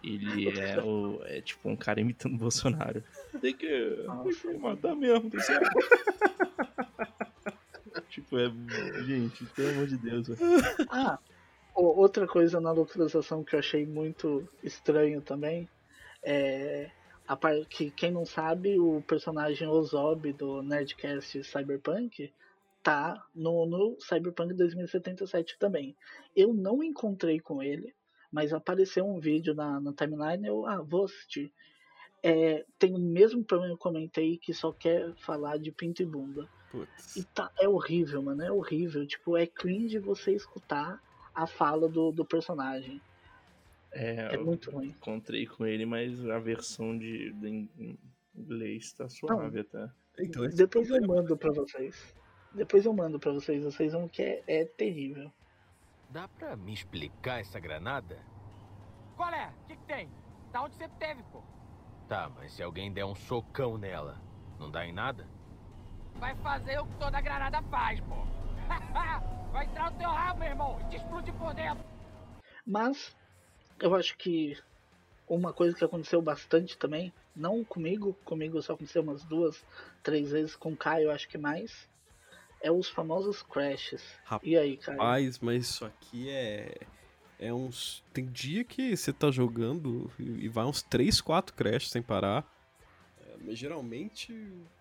[0.03, 1.21] Ele é o.
[1.25, 3.03] É tipo um cara imitando o Bolsonaro.
[3.39, 4.05] Tem que.
[4.23, 5.69] Tem que matar mesmo, tá certo?
[8.09, 8.51] tipo, é.
[9.05, 10.39] Gente, pelo amor de Deus, velho.
[10.89, 11.17] Ah,
[11.73, 15.67] outra coisa na localização que eu achei muito estranho também
[16.21, 16.89] é
[17.27, 22.31] a par- que quem não sabe, o personagem Ozob do Nerdcast Cyberpunk
[22.81, 25.95] tá no, no Cyberpunk 2077 também.
[26.35, 27.93] Eu não encontrei com ele,
[28.33, 31.53] mas apareceu um vídeo na, na timeline, eu ah, vou assistir.
[32.23, 36.05] É, tem o mesmo problema que eu comentei, que só quer falar de pinto e
[36.05, 36.49] bunda.
[36.71, 37.15] Putz.
[37.15, 39.05] E tá, é horrível, mano, é horrível.
[39.05, 40.99] Tipo, é cringe você escutar
[41.35, 42.99] a fala do, do personagem.
[43.91, 44.87] É, É muito ruim.
[44.87, 47.69] encontrei com ele, mas a versão de, de
[48.35, 49.87] inglês tá suave até.
[50.17, 52.15] Então, Depois eu mando pra vocês.
[52.51, 55.31] Depois eu mando pra vocês, vocês vão que é, é terrível.
[56.13, 58.23] Dá pra me explicar essa granada?
[59.15, 59.47] Qual é?
[59.47, 60.11] O que, que tem?
[60.51, 61.43] Da onde você teve, pô?
[62.07, 64.21] Tá, mas se alguém der um socão nela,
[64.59, 65.27] não dá em nada?
[66.19, 68.27] Vai fazer o que toda granada faz, pô.
[69.51, 71.83] Vai entrar no teu rabo, meu irmão, e te explodir por dentro.
[72.63, 73.17] Mas
[73.81, 74.55] eu acho que
[75.27, 79.65] uma coisa que aconteceu bastante também, não comigo, comigo só aconteceu umas duas,
[80.03, 81.89] três vezes, com o Caio acho que mais,
[82.63, 84.01] é os famosos crashes.
[84.41, 84.97] E aí, Caio?
[84.97, 86.79] Rapaz, mas isso aqui é.
[87.37, 88.01] É uns.
[88.13, 92.47] Tem dia que você tá jogando e vai uns 3, 4 crashes sem parar.
[93.19, 94.33] É, mas geralmente,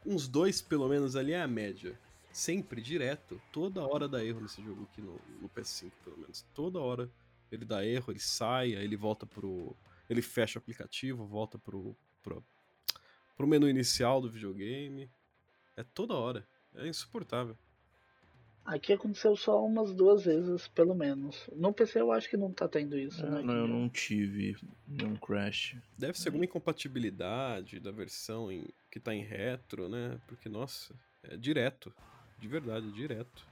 [0.06, 1.98] uns dois pelo menos ali é a média.
[2.30, 3.42] Sempre, direto.
[3.50, 6.46] Toda hora dá erro nesse jogo aqui no, no PS5, pelo menos.
[6.54, 7.10] Toda hora
[7.50, 9.74] ele dá erro, ele sai, aí ele volta pro.
[10.08, 11.96] Ele fecha o aplicativo, volta pro.
[12.22, 12.44] pro,
[13.36, 15.10] pro menu inicial do videogame.
[15.76, 16.46] É toda hora.
[16.76, 17.58] É insuportável.
[18.64, 21.48] Aqui aconteceu só umas duas vezes, pelo menos.
[21.54, 23.44] No PC eu acho que não tá tendo isso, É, né?
[23.44, 24.56] não, eu não tive
[24.86, 25.76] nenhum crash.
[25.98, 30.18] Deve ser alguma incompatibilidade da versão em- que tá em retro, né?
[30.26, 31.94] Porque, nossa, é direto.
[32.38, 33.46] De verdade, direto.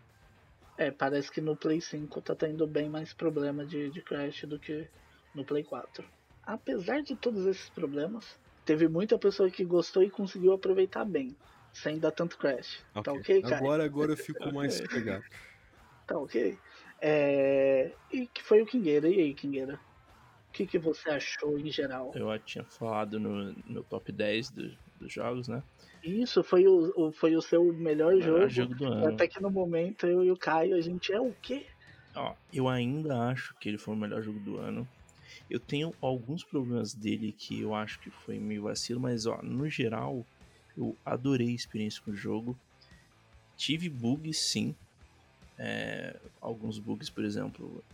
[0.76, 4.58] É, parece que no Play 5 tá tendo bem mais problema de, de crash do
[4.58, 4.90] que
[5.34, 6.10] no Play 4.
[6.42, 11.38] Apesar de todos esses problemas, teve muita pessoa que gostou e conseguiu aproveitar bem,
[11.72, 12.84] sem dar tanto crash.
[13.02, 13.56] Tá ok, cara?
[13.56, 15.24] Agora, agora eu fico mais pegado.
[16.06, 16.58] Tá ok?
[17.00, 17.96] É...
[18.10, 19.08] E que foi o Kingueira.
[19.08, 19.74] E aí, Kingueira?
[20.48, 22.10] O que, que você achou em geral?
[22.16, 25.62] Eu tinha falado no meu top 10 do- dos jogos, né?
[26.02, 28.50] Isso foi o, o- foi o seu melhor, Melhor jogo.
[28.50, 29.14] jogo do ano.
[29.14, 31.64] Até que no momento eu e o Caio, a gente é o quê?
[32.16, 34.88] Ó, eu ainda acho que ele foi o melhor jogo do ano.
[35.48, 39.68] Eu tenho alguns problemas dele que eu acho que foi meio vacilo, mas ó, no
[39.68, 40.26] geral,
[40.76, 42.58] eu adorei a experiência com o jogo.
[43.56, 44.74] Tive bugs sim.
[45.58, 47.84] É, alguns bugs, por exemplo,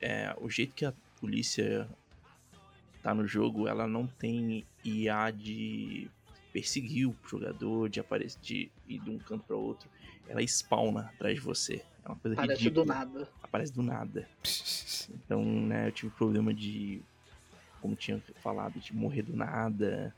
[0.00, 1.88] é, o jeito que a polícia
[3.02, 6.10] tá no jogo, ela não tem IA de
[6.52, 9.88] perseguir o jogador, de aparecer, de ir de um canto para outro.
[10.26, 11.84] Ela spawna atrás de você.
[12.04, 13.28] É uma coisa Parece ridícula do nada.
[13.42, 14.28] aparece do nada.
[15.10, 17.00] Então, né, eu tive problema de,
[17.80, 20.14] como tinha falado, de morrer do nada,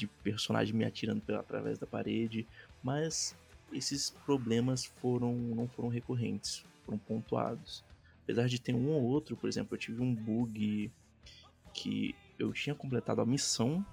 [0.00, 2.46] de personagem me atirando pela, através da parede,
[2.82, 3.36] mas
[3.72, 7.84] esses problemas foram não foram recorrentes, foram pontuados.
[8.24, 10.90] Apesar de ter um ou outro, por exemplo, eu tive um bug
[11.72, 13.84] que eu tinha completado a missão,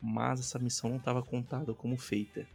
[0.00, 2.46] mas essa missão não estava contada como feita.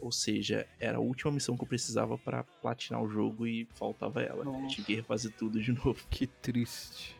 [0.00, 4.22] Ou seja, era a última missão que eu precisava para platinar o jogo e faltava
[4.22, 4.44] ela.
[4.44, 5.96] Eu tive que refazer tudo de novo.
[6.08, 7.16] Que triste.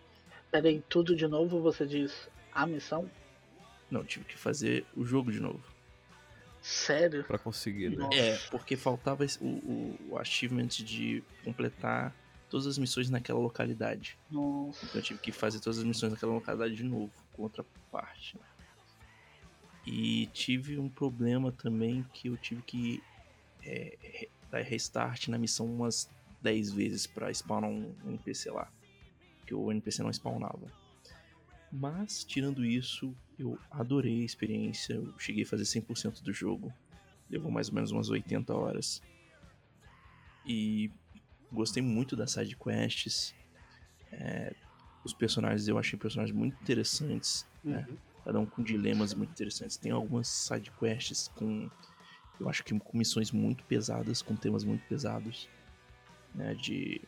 [0.51, 3.11] Peraí, tudo de novo você diz a missão?
[3.91, 5.63] Não, tive que fazer o jogo de novo.
[6.61, 7.25] Sério?
[7.25, 8.09] Pra conseguir, né?
[8.13, 12.15] É, porque faltava o, o, o achievement de completar
[12.51, 14.19] todas as missões naquela localidade.
[14.31, 14.85] Nossa.
[14.85, 18.37] Então eu tive que fazer todas as missões naquela localidade de novo, com outra parte.
[18.37, 18.43] né?
[19.87, 23.03] E tive um problema também que eu tive que
[23.65, 26.11] é, dar restart na missão umas
[26.43, 28.71] 10 vezes pra spawnar um, um NPC lá.
[29.47, 30.71] Que o NPC não spawnava.
[31.71, 34.95] Mas, tirando isso, eu adorei a experiência.
[34.95, 36.73] Eu cheguei a fazer 100% do jogo.
[37.31, 39.03] Levou mais ou menos umas 80 horas.
[40.47, 40.91] E
[41.53, 43.35] gostei muito das side quests.
[44.11, 44.55] É,
[45.05, 47.87] os personagens eu achei personagens muito interessantes, né?
[48.25, 49.77] Cada um com dilemas muito interessantes.
[49.77, 51.71] Tem algumas side quests com
[52.41, 55.49] eu acho que com missões muito pesadas, com temas muito pesados,
[56.35, 57.01] né, de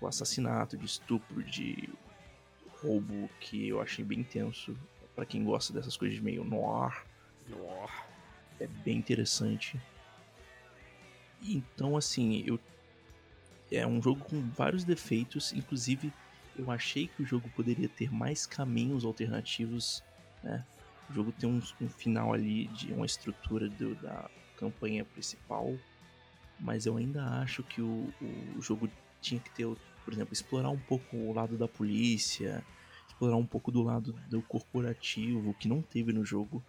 [0.00, 1.90] o assassinato, de estupro, de
[2.80, 4.76] roubo que eu achei bem tenso
[5.14, 7.04] Pra quem gosta dessas coisas de meio noir.
[8.58, 9.78] É bem interessante.
[11.42, 12.58] Então, assim, eu
[13.70, 16.12] é um jogo com vários defeitos, inclusive
[16.56, 20.02] eu achei que o jogo poderia ter mais caminhos alternativos,
[20.42, 20.64] né?
[21.08, 25.78] O jogo tem um, um final ali de uma estrutura do- da campanha principal,
[26.58, 28.90] mas eu ainda acho que o, o jogo
[29.20, 29.66] tinha que ter,
[30.10, 32.64] por exemplo, explorar um pouco o lado da polícia,
[33.08, 36.60] explorar um pouco do lado do corporativo, que não teve no jogo.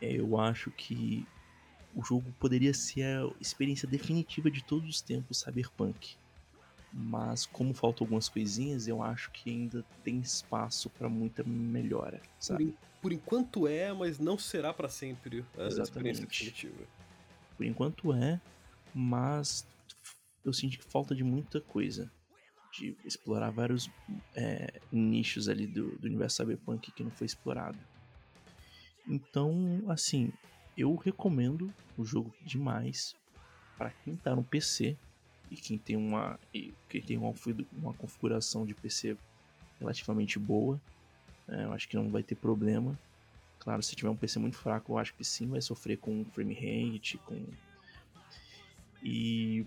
[0.00, 1.26] É, eu acho que
[1.96, 6.14] o jogo poderia ser a experiência definitiva de todos os tempos cyberpunk.
[6.92, 12.30] Mas como faltam algumas coisinhas, eu acho que ainda tem espaço para muita melhora, Por,
[12.38, 12.64] sabe?
[12.66, 16.26] en- por enquanto é, mas não será pra sempre a experiência Exatamente.
[16.28, 16.84] definitiva.
[17.56, 18.40] Por enquanto é,
[18.94, 19.66] mas
[20.44, 22.10] eu sinto que falta de muita coisa.
[22.76, 23.88] De explorar vários
[24.34, 27.78] é, nichos ali do, do universo cyberpunk que não foi explorado.
[29.06, 30.32] Então, assim,
[30.76, 33.14] eu recomendo o jogo demais
[33.76, 34.96] para quem tá no PC
[35.50, 36.38] e quem tem uma
[36.88, 37.32] quem tem uma,
[37.72, 39.16] uma configuração de PC
[39.78, 40.80] relativamente boa.
[41.46, 42.98] né, eu acho que não vai ter problema.
[43.58, 46.54] Claro, se tiver um PC muito fraco, eu acho que sim vai sofrer com frame
[46.54, 47.46] rate, com
[49.02, 49.64] e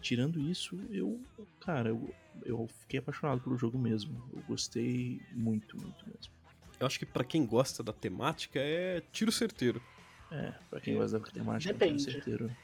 [0.00, 1.20] tirando isso, eu,
[1.60, 2.14] cara, eu,
[2.44, 4.22] eu fiquei apaixonado pelo jogo mesmo.
[4.34, 6.32] Eu gostei muito, muito mesmo.
[6.80, 9.82] Eu acho que pra quem gosta da temática é tiro certeiro.
[10.30, 12.04] É, pra quem gosta da temática, Depende.
[12.04, 12.56] com certeza.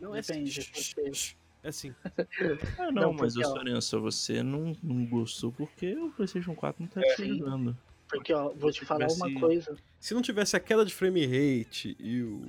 [0.00, 1.94] Não Depende, porque- É assim.
[2.78, 6.88] Ah, não, Não, mas ó- Sorença, você não, não gostou porque o PlayStation 4 não
[6.90, 7.38] tá É, te sim.
[7.38, 7.76] jogando.
[8.08, 9.76] Porque, ó, vou te falar uma tivesse- coisa.
[9.98, 12.42] Se não tivesse a queda de frame rate e o.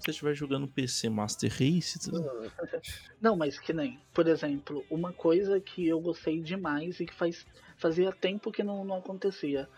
[0.00, 2.10] Se você estiver jogando PC Master Race, tu-
[3.20, 7.46] Não, mas que nem, por exemplo, uma coisa que eu gostei demais e que faz,
[7.76, 9.68] fazia tempo que não, não acontecia.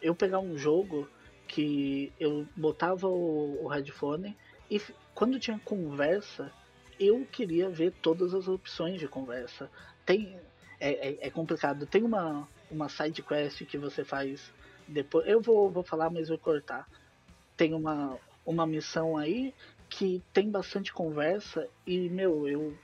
[0.00, 1.08] Eu pegar um jogo
[1.48, 4.36] que eu botava o, o headphone
[4.70, 4.80] e
[5.14, 6.50] quando tinha conversa,
[6.98, 9.68] eu queria ver todas as opções de conversa.
[10.06, 10.36] Tem
[10.80, 11.86] é, é, é complicado.
[11.86, 14.52] Tem uma uma side quest que você faz
[14.88, 15.28] depois.
[15.28, 16.88] Eu vou, vou falar, mas vou cortar.
[17.56, 19.54] Tem uma uma missão aí
[19.92, 22.74] que tem bastante conversa e meu, eu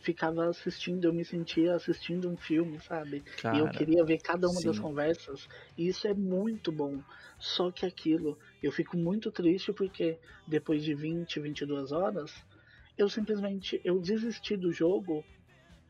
[0.00, 3.22] ficava assistindo, eu me sentia assistindo um filme, sabe?
[3.38, 4.82] Cara, e eu queria ver cada uma das sim.
[4.82, 5.48] conversas.
[5.76, 7.00] E isso é muito bom.
[7.38, 12.32] Só que aquilo, eu fico muito triste porque depois de 20, 22 horas,
[12.98, 15.24] eu simplesmente eu desisti do jogo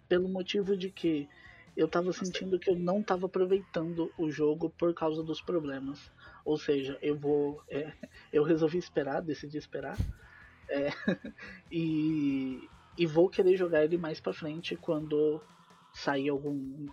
[0.08, 1.28] pelo motivo de que
[1.76, 6.10] eu tava sentindo que eu não tava aproveitando o jogo por causa dos problemas.
[6.44, 7.62] Ou seja, eu vou.
[7.70, 7.92] é,
[8.32, 9.96] eu resolvi esperar, decidi esperar.
[10.68, 10.90] É,
[11.70, 15.40] e, e vou querer jogar ele mais pra frente quando
[15.92, 16.88] sair algum,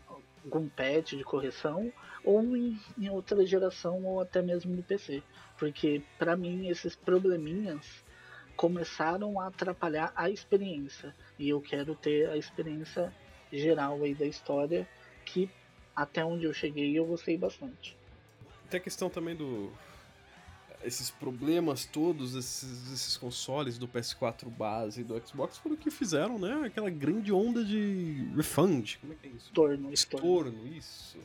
[0.45, 1.91] algum patch de correção
[2.23, 5.21] ou em, em outra geração ou até mesmo no PC.
[5.57, 8.03] Porque pra mim esses probleminhas
[8.55, 11.13] começaram a atrapalhar a experiência.
[11.37, 13.13] E eu quero ter a experiência
[13.51, 14.87] geral aí da história
[15.25, 15.49] que
[15.95, 17.97] até onde eu cheguei eu gostei bastante.
[18.69, 19.71] Tem a questão também do.
[20.83, 25.89] Esses problemas todos, esses, esses consoles do PS4 base e do Xbox foram o que
[25.89, 26.63] fizeram, né?
[26.65, 28.97] Aquela grande onda de refund.
[28.99, 29.51] Como é que é isso?
[29.53, 30.25] Torno, estorno.
[30.53, 31.17] Estorno, isso.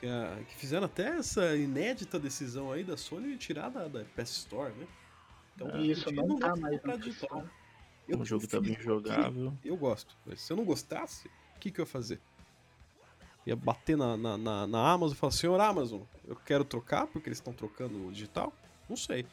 [0.00, 4.04] Que, a- que fizeram até essa inédita decisão aí da Sony de tirar da, da
[4.04, 4.86] PS Store, né?
[5.56, 7.44] Então, E isso não dia tá dá pra mais na digital.
[8.06, 9.52] Eu- o jogo tá bem jogável.
[9.64, 10.16] Eu gosto.
[10.26, 11.26] Mas se eu não gostasse,
[11.56, 12.20] o que, que eu ia fazer?
[13.48, 17.30] Ia bater na, na, na, na Amazon e falar, senhor Amazon, eu quero trocar porque
[17.30, 18.52] eles estão trocando o digital?
[18.86, 19.24] Não sei.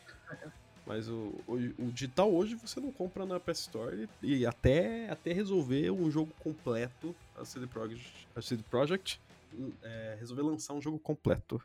[0.88, 5.10] Mas o, o, o digital hoje você não compra na PS Store e, e até,
[5.10, 9.20] até resolver um jogo completo, a CD Projekt, a CD Projekt
[9.84, 11.62] é, resolver lançar um jogo completo.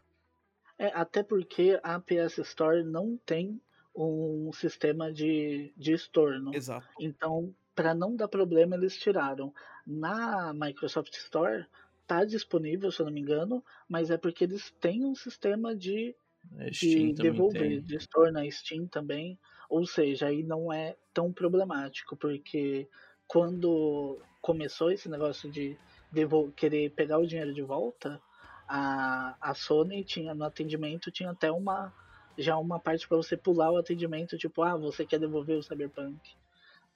[0.77, 3.61] É, até porque a PS Store não tem
[3.95, 6.53] um sistema de, de estorno.
[6.53, 6.89] Exato.
[6.99, 9.55] Então, para não dar problema, eles tiraram.
[9.87, 11.65] Na Microsoft Store
[12.11, 16.17] tá disponível, se eu não me engano, mas é porque eles têm um sistema de,
[16.59, 17.83] É, de devolver, tem.
[17.83, 19.39] de estorno na Steam também.
[19.71, 22.89] Ou seja, aí não é tão problemático, porque
[23.29, 25.79] quando começou esse negócio de
[26.13, 28.21] devol- querer pegar o dinheiro de volta,
[28.69, 31.93] a, a Sony tinha no atendimento tinha até uma
[32.39, 36.19] já uma parte para você pular o atendimento, tipo, ah, você quer devolver o Cyberpunk?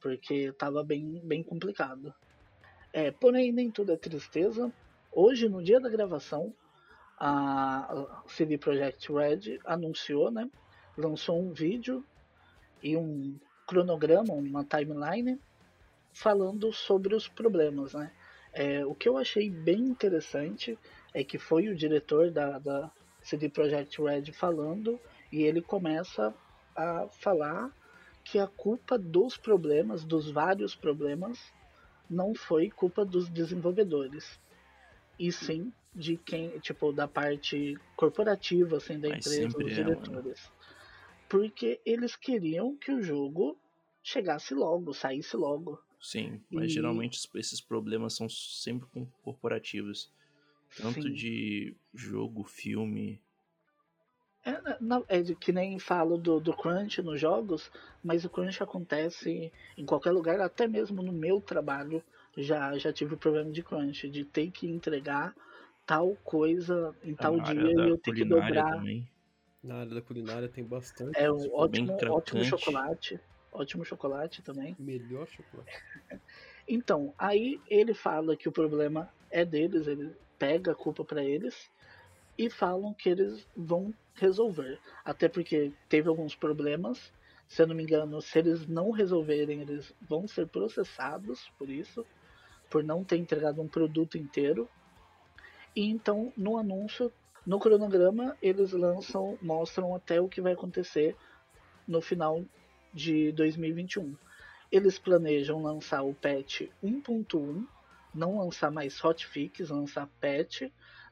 [0.00, 2.14] Porque tava bem bem complicado.
[2.92, 4.72] É, porém nem tudo é tristeza.
[5.16, 6.52] Hoje, no dia da gravação,
[7.16, 10.50] a CD Projekt Red anunciou, né?
[10.98, 12.04] Lançou um vídeo
[12.82, 15.40] e um cronograma, uma timeline
[16.12, 18.10] falando sobre os problemas, né?
[18.52, 20.76] É, o que eu achei bem interessante
[21.12, 22.90] é que foi o diretor da, da
[23.22, 24.98] CD Projekt Red falando
[25.30, 26.34] e ele começa
[26.74, 27.70] a falar
[28.24, 31.38] que a culpa dos problemas, dos vários problemas,
[32.10, 34.40] não foi culpa dos desenvolvedores,
[35.18, 39.74] e sim de quem, tipo, da parte corporativa, assim, da Mas empresa, sempre os é,
[39.74, 40.50] diretores.
[41.28, 43.56] Porque eles queriam que o jogo
[44.02, 45.80] chegasse logo, saísse logo.
[46.00, 50.10] Sim, mas E- geralmente es- esses problemas são sempre com corporativos.
[50.76, 51.14] Tanto Sim.
[51.14, 53.20] de jogo, filme.
[54.44, 57.70] É, na- na- é de que nem falo do, do crunch nos jogos,
[58.02, 62.02] mas o crunch acontece em qualquer lugar, até mesmo no meu trabalho
[62.36, 65.34] já, já tive problema de crunch, de ter que entregar
[65.86, 68.70] tal coisa em tal na área dia e eu ter que dobrar.
[68.70, 69.06] também.
[69.62, 71.18] Na área da culinária tem bastante.
[71.18, 71.36] É um
[71.68, 73.20] bem ótimo, ótimo chocolate.
[73.52, 74.76] Ótimo chocolate também.
[74.78, 75.70] Melhor chocolate.
[76.66, 81.70] Então, aí ele fala que o problema é deles, ele pega a culpa pra eles
[82.38, 84.80] e falam que eles vão resolver.
[85.04, 87.12] Até porque teve alguns problemas.
[87.46, 92.06] Se eu não me engano, se eles não resolverem, eles vão ser processados por isso,
[92.74, 94.68] por não ter entregado um produto inteiro.
[95.76, 97.12] E então, no anúncio,
[97.46, 101.16] no cronograma, eles lançam, mostram até o que vai acontecer
[101.86, 102.44] no final
[102.92, 104.16] de 2021.
[104.72, 107.64] Eles planejam lançar o patch 1.1,
[108.12, 110.62] não lançar mais hotfix, lançar patch,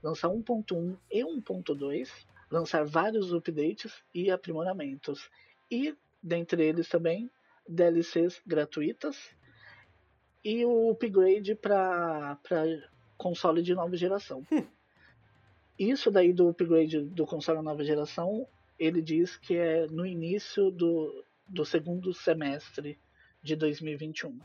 [0.02, 2.10] lançar 1.1 e 1.2,
[2.50, 5.30] lançar vários updates e aprimoramentos.
[5.70, 7.30] E, dentre eles também,
[7.68, 9.16] DLCs gratuitas
[10.44, 12.38] e o upgrade para
[13.16, 14.46] console de nova geração.
[15.78, 18.46] Isso daí do upgrade do console nova geração,
[18.78, 22.98] ele diz que é no início do, do segundo semestre
[23.42, 24.38] de 2021.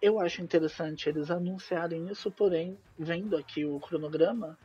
[0.00, 4.58] Eu acho interessante eles anunciarem isso, porém, vendo aqui o cronograma,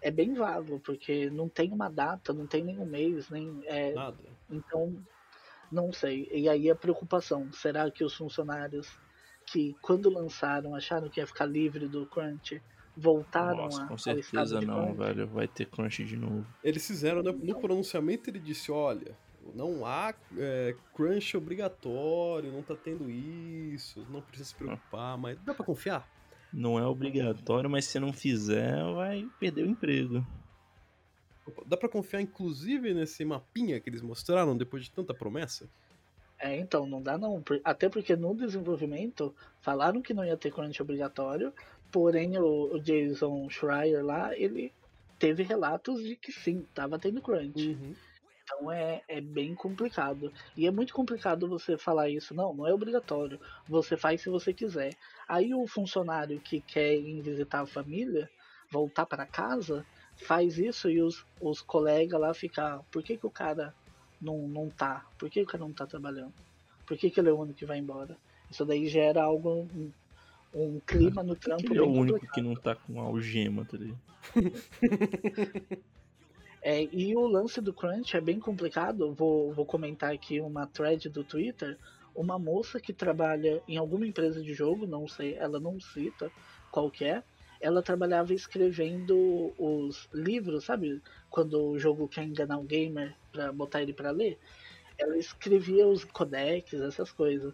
[0.00, 4.18] é bem vago, porque não tem uma data, não tem nenhum mês, nem é, Nada.
[4.50, 4.94] então
[5.72, 6.28] Não sei.
[6.30, 8.98] E aí a preocupação, será que os funcionários
[9.46, 12.60] que quando lançaram acharam que ia ficar livre do crunch
[12.96, 14.98] voltaram Nossa, a, com certeza não, crunch?
[14.98, 15.26] velho.
[15.26, 16.46] Vai ter crunch de novo.
[16.62, 17.32] Eles fizeram, né?
[17.32, 19.16] No pronunciamento ele disse, olha,
[19.54, 25.54] não há é, crunch obrigatório, não tá tendo isso, não precisa se preocupar, mas dá
[25.54, 26.08] pra confiar?
[26.52, 30.24] Não é obrigatório, mas se não fizer, vai perder o emprego.
[31.66, 35.68] Dá pra confiar, inclusive, nesse mapinha que eles mostraram depois de tanta promessa?
[36.38, 37.42] É, então, não dá não.
[37.62, 41.52] Até porque no desenvolvimento falaram que não ia ter crunch obrigatório,
[41.90, 44.72] porém o, o Jason Schreier lá, ele
[45.18, 47.68] teve relatos de que sim, tava tendo crunch.
[47.68, 47.94] Uhum.
[48.42, 50.32] Então é, é bem complicado.
[50.56, 52.34] E é muito complicado você falar isso.
[52.34, 53.40] Não, não é obrigatório.
[53.66, 54.94] Você faz se você quiser.
[55.26, 58.28] Aí o funcionário que quer ir visitar a família,
[58.70, 59.86] voltar para casa,
[60.16, 62.84] faz isso e os, os colegas lá ficam.
[62.90, 63.74] Por que, que o cara
[64.24, 65.06] não, não tá?
[65.18, 66.32] Por que o cara não tá trabalhando?
[66.86, 68.16] Por que, que ele é o único que vai embora?
[68.50, 69.68] Isso daí gera algo.
[69.74, 69.92] Um,
[70.54, 72.34] um clima no trampo Ele é o único complicado.
[72.34, 73.98] que não tá com algema, tá ligado?
[76.66, 79.12] É, e o lance do Crunch é bem complicado.
[79.12, 81.76] Vou, vou comentar aqui uma thread do Twitter.
[82.14, 86.32] Uma moça que trabalha em alguma empresa de jogo, não sei, ela não cita
[86.70, 87.22] qual que é.
[87.60, 91.02] Ela trabalhava escrevendo os livros, sabe?
[91.28, 94.38] Quando o jogo quer enganar o gamer pra botar ele pra ler.
[94.96, 97.52] Ela escrevia os codecs, essas coisas.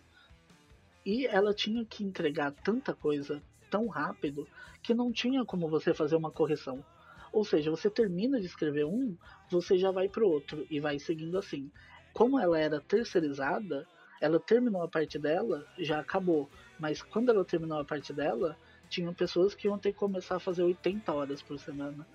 [1.05, 4.47] E ela tinha que entregar tanta coisa tão rápido
[4.83, 6.85] que não tinha como você fazer uma correção.
[7.33, 9.17] Ou seja, você termina de escrever um,
[9.51, 11.71] você já vai pro outro e vai seguindo assim.
[12.13, 13.87] Como ela era terceirizada,
[14.21, 16.51] ela terminou a parte dela, já acabou.
[16.79, 18.57] Mas quando ela terminou a parte dela,
[18.91, 22.07] tinham pessoas que iam ter que começar a fazer 80 horas por semana.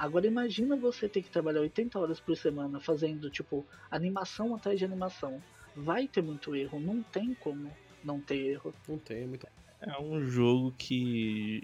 [0.00, 4.84] Agora imagina você ter que trabalhar 80 horas por semana fazendo tipo animação atrás de
[4.86, 5.42] animação.
[5.76, 7.70] Vai ter muito erro, não tem como
[8.02, 8.74] não ter erro.
[8.88, 9.46] Não tem, é muito.
[9.78, 11.62] É um jogo que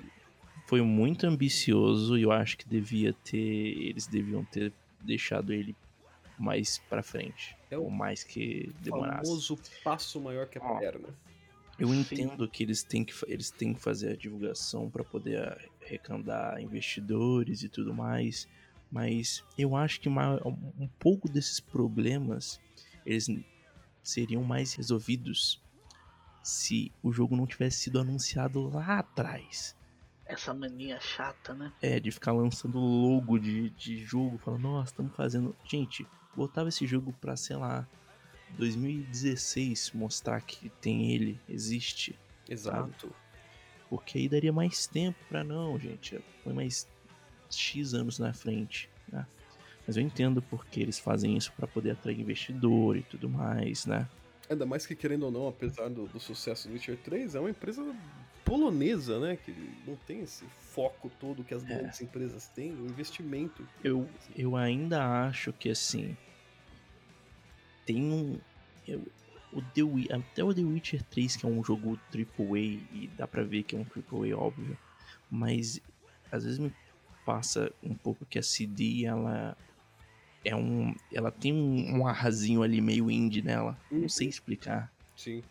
[0.67, 3.39] foi muito ambicioso e eu acho que devia ter.
[3.39, 5.75] Eles deviam ter deixado ele
[6.39, 7.57] mais pra frente.
[7.71, 9.31] É o ou mais que demorasse.
[9.31, 10.79] famoso passo maior que a Ó.
[10.79, 11.09] perna.
[11.79, 12.01] Eu Sim.
[12.01, 17.63] entendo que eles têm que, eles têm que fazer a divulgação para poder arrecadar investidores
[17.63, 18.49] e tudo mais,
[18.91, 22.61] mas eu acho que um pouco desses problemas
[23.05, 23.29] eles
[24.03, 25.63] seriam mais resolvidos
[26.43, 29.77] se o jogo não tivesse sido anunciado lá atrás.
[30.25, 31.73] Essa mania chata, né?
[31.81, 35.55] É, de ficar lançando logo de, de jogo, falando, nossa, estamos fazendo.
[35.65, 37.87] Gente, botava esse jogo pra, sei lá,
[38.51, 42.19] 2016 mostrar que tem ele, existe.
[42.49, 43.13] Exato.
[43.89, 46.19] Porque aí daria mais tempo pra não, gente.
[46.43, 46.87] Põe mais
[47.51, 49.27] X anos na frente, né?
[49.87, 54.09] Mas eu entendo porque eles fazem isso pra poder atrair investidor e tudo mais, né?
[54.51, 57.51] Ainda mais que, querendo ou não, apesar do, do sucesso do Witcher 3, é uma
[57.51, 57.83] empresa
[58.45, 59.37] polonesa, né?
[59.37, 59.53] Que
[59.87, 61.67] não tem esse foco todo que as É.
[61.67, 63.67] grandes empresas têm, o investimento.
[63.83, 66.17] Eu, eu ainda acho que assim.
[67.85, 68.39] Tem um.
[68.87, 69.07] eu-
[69.53, 73.43] o The, até o The Witcher 3, que é um jogo AAA, e dá pra
[73.43, 74.77] ver que é um AAA, óbvio.
[75.31, 75.81] Mas
[76.31, 76.73] às vezes me
[77.25, 79.57] passa um pouco que a CD, ela.
[80.45, 80.95] É um.
[81.13, 83.77] Ela tem um, um arrasinho ali meio indie nela.
[83.91, 84.93] Não sei explicar.
[85.17, 85.43] Sim.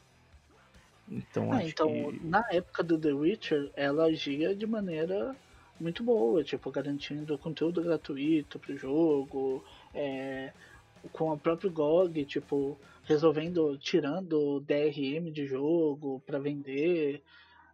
[1.09, 2.19] Então Ah, acho então, que.
[2.23, 5.35] na época do The Witcher, ela agia de maneira
[5.79, 9.63] muito boa, tipo, garantindo conteúdo gratuito pro jogo,
[9.93, 10.53] é,
[11.11, 17.23] com a própria GOG, tipo, resolvendo, tirando DRM de jogo para vender,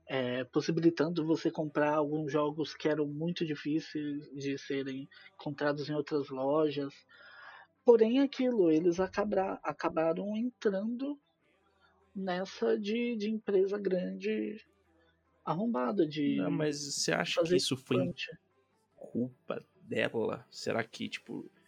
[0.07, 6.29] é, possibilitando você comprar alguns jogos que eram muito difíceis de serem encontrados em outras
[6.29, 6.93] lojas.
[7.85, 11.19] Porém, aquilo, eles acabra, acabaram entrando
[12.13, 14.61] nessa de, de empresa grande
[15.43, 18.29] arrombada, de Não, mas você acha que isso foi crunch.
[18.95, 20.45] culpa dela?
[20.51, 21.60] Será que, tipo, o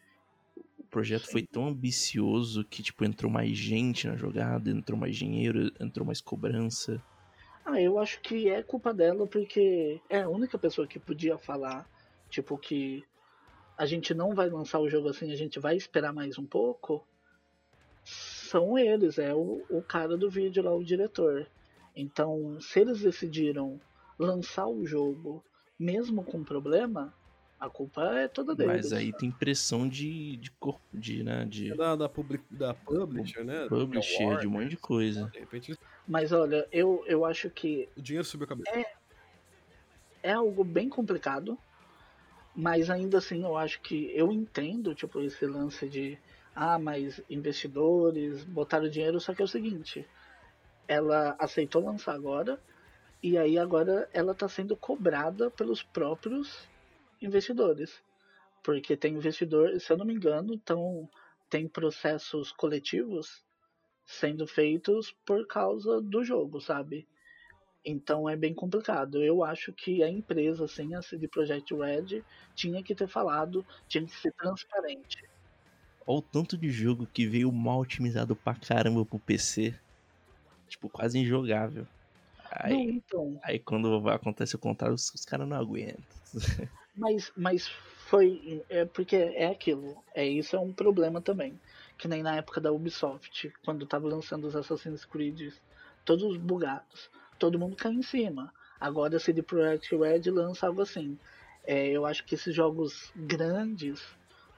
[0.94, 6.06] projeto foi tão ambicioso que, tipo, entrou mais gente na jogada, entrou mais dinheiro, entrou
[6.06, 7.04] mais cobrança?
[7.66, 11.90] Ah, eu acho que é culpa dela porque é a única pessoa que podia falar,
[12.30, 13.04] tipo, que
[13.76, 17.04] a gente não vai lançar o jogo assim, a gente vai esperar mais um pouco.
[18.06, 21.48] São eles, é o, o cara do vídeo lá, o diretor.
[21.96, 23.82] Então, se eles decidiram
[24.20, 25.44] lançar o jogo
[25.80, 27.12] mesmo com problema,
[27.64, 28.74] a culpa é toda deles.
[28.74, 32.74] Mas aí tem pressão de, de corpo, de, né, de É da, da, public, da
[32.74, 33.68] publisher, né?
[33.70, 35.30] publisher, de um monte de coisa.
[35.32, 38.86] De repente Mas olha, eu, eu acho que o dinheiro subiu a cabeça.
[40.22, 41.58] é algo bem complicado,
[42.54, 46.18] mas ainda assim eu acho que eu entendo, tipo, esse lance de
[46.54, 50.06] ah, mas investidores botaram dinheiro, só que é o seguinte,
[50.86, 52.60] ela aceitou lançar agora,
[53.24, 56.73] e aí agora ela está sendo cobrada pelos próprios
[57.26, 58.04] investidores.
[58.64, 61.10] Porque tem investidor, se eu não me engano, então
[61.50, 63.44] tem processos coletivos
[64.06, 67.08] sendo feitos por causa do jogo, sabe?
[67.86, 69.22] Então é bem complicado.
[69.22, 72.24] Eu acho que a empresa, assim, a CD Projekt Red,
[72.56, 75.18] tinha que ter falado, tinha que ser transparente.
[76.08, 79.74] Olha o tanto de jogo que veio mal otimizado pra caramba pro PC.
[80.70, 81.86] Tipo, quase injogável.
[82.52, 86.04] Aí, Não, então, aí quando acontece o contrário, os, os caras não aguentam.
[86.96, 88.64] mas, mas foi.
[88.70, 90.04] É porque é aquilo.
[90.14, 91.60] É isso é um problema também.
[91.98, 95.54] Que nem na época da Ubisoft, quando tava lançando os Assassin's Creed,
[96.06, 97.10] todos bugados.
[97.40, 98.54] Todo mundo cai em cima.
[98.80, 101.18] Agora a CD Projekt Red lança algo assim.
[101.66, 104.04] É, eu acho que esses jogos grandes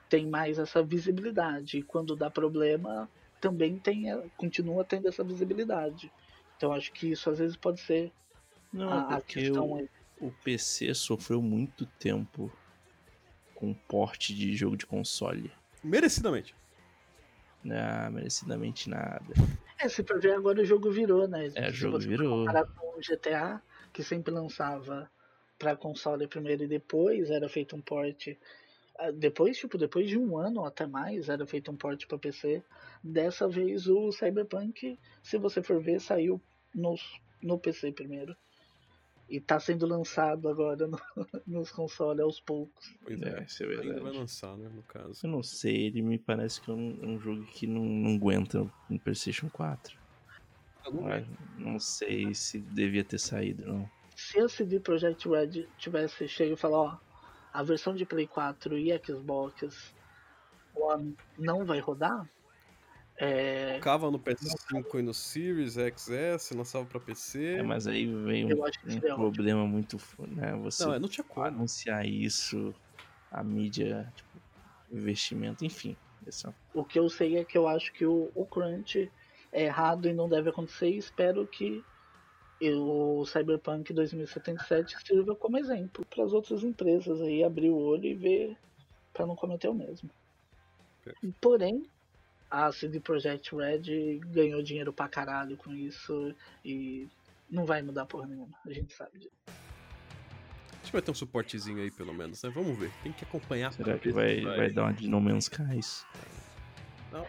[0.10, 1.78] têm mais essa visibilidade.
[1.80, 3.10] E quando dá problema,
[3.40, 4.06] também tem,
[4.38, 6.12] continua tendo essa visibilidade.
[6.58, 8.12] Então acho que isso às vezes pode ser
[8.74, 9.90] Não, a, é a questão o, aí.
[10.20, 12.52] O PC sofreu muito tempo
[13.54, 15.52] com porte de jogo de console.
[15.84, 16.56] Merecidamente.
[17.70, 19.26] Ah, merecidamente nada.
[19.80, 21.52] É, se pra ver agora o jogo virou, né?
[21.56, 22.40] É, o jogo virou.
[22.46, 23.62] comparar com o GTA,
[23.92, 25.10] que sempre lançava
[25.58, 28.28] pra console primeiro e depois era feito um port.
[29.00, 32.18] ah, Depois, tipo, depois de um ano ou até mais, era feito um port pra
[32.18, 32.64] PC.
[33.04, 36.42] Dessa vez o Cyberpunk, se você for ver, saiu
[36.74, 36.96] no,
[37.42, 38.36] no PC primeiro.
[39.28, 40.98] E tá sendo lançado agora no-
[41.48, 42.86] nos consoles aos poucos.
[43.04, 43.44] Pois É, é.
[43.44, 44.18] isso é Ainda vai verdade.
[44.20, 45.26] lançar, né, no caso.
[45.26, 48.60] Eu não sei, ele me parece que é um, um jogo que não, não aguenta
[48.90, 49.98] no PlayStation 4.
[50.94, 51.28] Mas
[51.58, 53.90] não sei se devia ter saído, não.
[54.16, 56.98] Se a CD Projekt Red tivesse chego e falar, ó,
[57.52, 59.96] a versão de Play 4 e Xbox
[60.76, 62.30] One não vai rodar,
[63.18, 67.56] é, Tocava no PS5 e no Series XS, lançava pra PC.
[67.58, 69.16] É, mas aí veio Eu um, acho que um ótimo.
[69.16, 69.98] problema muito.
[70.20, 70.54] Né?
[70.64, 71.46] Você Não, é, não tinha como.
[71.46, 72.76] anunciar isso,
[73.32, 74.30] a mídia, tipo,
[74.92, 75.96] investimento, enfim.
[76.28, 79.10] Esse é o que eu sei é que eu acho que o, o Crunch
[79.52, 80.90] é errado e não deve acontecer.
[80.90, 81.84] E espero que
[82.62, 88.14] o Cyberpunk 2077 sirva como exemplo para as outras empresas aí abrir o olho e
[88.14, 88.58] ver
[89.14, 90.10] para não cometer o mesmo.
[91.40, 91.86] Porém,
[92.50, 97.08] a CD Projekt Red ganhou dinheiro pra caralho com isso e
[97.50, 99.36] não vai mudar porra nenhuma, a gente sabe disso.
[100.82, 102.52] Acho que vai ter um suportezinho aí, pelo menos, né?
[102.54, 102.92] Vamos ver.
[103.02, 103.74] Tem que acompanhar.
[103.74, 106.06] Será que vai, vai dar uma de No Man's Skies?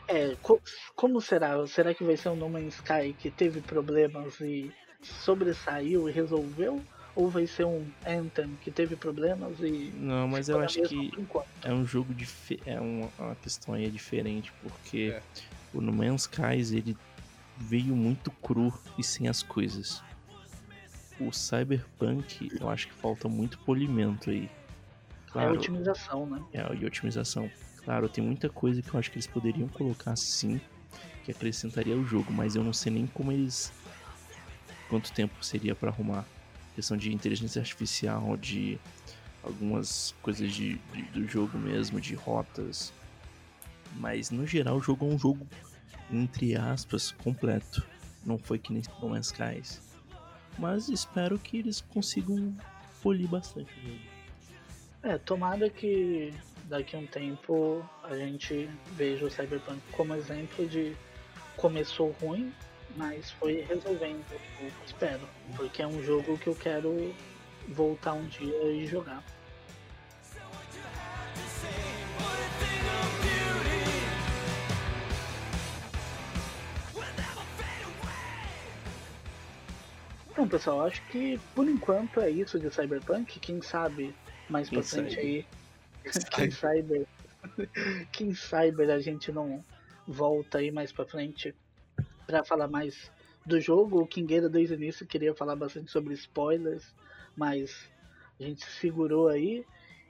[0.09, 0.61] É, co-
[0.95, 1.67] como será?
[1.67, 4.71] Será que vai ser um No Man's Sky que teve problemas e
[5.03, 6.83] sobressaiu e resolveu?
[7.17, 9.91] Ou vai ser um Anthem que teve problemas e.
[9.97, 11.11] Não, mas eu acho que
[11.65, 12.69] é um jogo diferente.
[12.69, 15.23] É uma, uma questão aí diferente, porque É.
[15.73, 16.95] o No Man's Skies ele
[17.57, 20.03] veio muito cru e sem as coisas.
[21.19, 24.45] O Cyberpunk, eu acho que falta muito polimento aí.
[24.45, 26.43] É Claro, otimização, né?
[26.53, 27.51] É, e otimização.
[27.83, 30.61] Claro, tem muita coisa que eu acho que eles poderiam colocar sim,
[31.25, 33.73] que acrescentaria ao jogo, mas eu não sei nem como eles.
[34.91, 36.27] quanto tempo seria pra arrumar.
[36.77, 38.79] Questão de inteligência artificial, de
[39.43, 42.93] algumas coisas de, de- do jogo mesmo, de rotas.
[43.97, 45.47] Mas no geral o jogo é um jogo,
[46.13, 47.83] entre aspas, completo.
[48.25, 49.81] Não foi que nem No Man's Skies.
[50.59, 52.55] Mas espero que eles consigam
[53.03, 54.01] polir bastante o jogo.
[55.03, 56.33] É, tomara que
[56.65, 60.95] daqui a um tempo a gente veja o Cyberpunk como exemplo de
[61.57, 62.53] começou ruim,
[62.97, 64.25] mas foi resolvendo.
[64.61, 65.21] Eu espero.
[65.57, 67.15] Porque é um jogo que eu quero
[67.69, 69.23] voltar um dia e jogar.
[80.37, 83.41] Bom, pessoal, acho que por enquanto é isso de Cyberpunk.
[83.41, 84.15] Quem sabe
[84.51, 85.47] mais pra frente aí.
[86.31, 87.07] Quem cyber.
[88.13, 89.65] Quem cyber a gente não
[90.07, 91.55] volta aí mais pra frente
[92.27, 93.11] pra falar mais
[93.45, 94.01] do jogo.
[94.01, 96.95] O Kingueira desde o início queria falar bastante sobre spoilers,
[97.37, 97.89] mas
[98.39, 99.65] a gente se segurou aí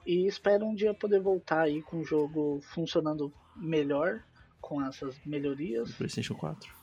[0.06, 4.22] e espero um dia poder voltar aí com o jogo funcionando melhor
[4.60, 5.92] com essas melhorias.
[5.92, 6.74] PlayStation 4.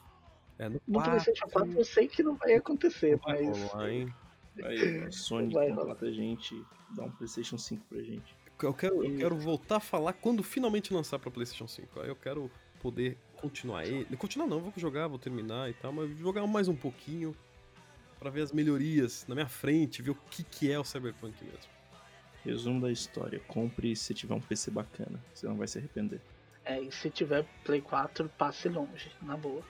[0.59, 3.89] É, no No 4, PlayStation 4 eu sei que não vai acontecer, vai mas rolar,
[3.89, 4.13] hein?
[4.63, 8.35] Aí, Sony Vai contrata a gente, dá um PlayStation 5 pra gente.
[8.61, 11.99] Eu quero, eu quero voltar a falar quando finalmente lançar pra PlayStation 5.
[11.99, 12.49] Aí eu quero
[12.79, 13.17] poder
[13.47, 14.15] continuar ele.
[14.15, 17.35] Continuar não, vou jogar, vou terminar e tal, mas jogar mais um pouquinho
[18.19, 21.71] pra ver as melhorias na minha frente, ver o que, que é o Cyberpunk mesmo.
[22.43, 26.21] Resumo da história: compre se tiver um PC bacana, você não vai se arrepender.
[26.65, 29.61] É, e se tiver Play 4, passe longe, na boa.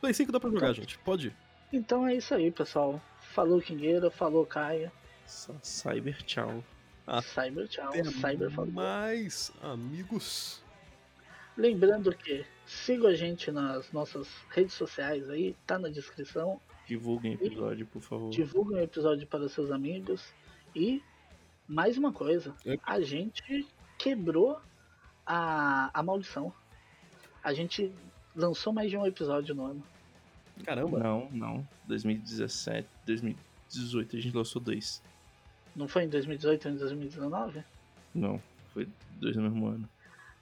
[0.00, 0.72] Play 5 dá pra jogar, Tá.
[0.72, 0.98] gente.
[1.00, 1.36] Pode ir.
[1.72, 3.00] Então é isso aí, pessoal.
[3.34, 4.90] Falou Kingueira, falou Caia.
[5.26, 6.64] Cyber tchau.
[7.06, 8.72] Ah, Cyber tchau, Cyber falou.
[8.72, 10.62] mais, amigos.
[11.56, 16.60] Lembrando que siga a gente nas nossas redes sociais aí, tá na descrição.
[16.86, 18.30] Divulguem o episódio, por favor.
[18.30, 20.32] Divulguem o episódio para seus amigos.
[20.74, 21.02] E
[21.66, 22.78] mais uma coisa, É.
[22.84, 23.66] a gente
[23.98, 24.60] quebrou
[25.26, 26.52] a, a maldição.
[27.42, 27.92] A gente
[28.34, 29.82] lançou mais de um episódio no ano.
[30.64, 30.98] Caramba.
[30.98, 31.68] Não, não.
[31.86, 35.02] 2017, 2018 a gente lançou dois.
[35.74, 37.64] Não foi em 2018 ou em 2019?
[38.14, 38.42] Não,
[38.72, 38.88] foi
[39.20, 39.88] dois no mesmo ano.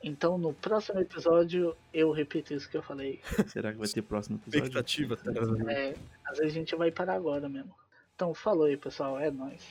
[0.03, 3.21] Então no próximo episódio eu repito isso que eu falei.
[3.49, 4.67] Será que vai ter próximo episódio?
[4.67, 5.33] Expectativa, tá?
[5.73, 5.95] É,
[6.25, 7.75] às vezes a gente vai parar agora mesmo.
[8.15, 9.69] Então falou aí pessoal, é nóis.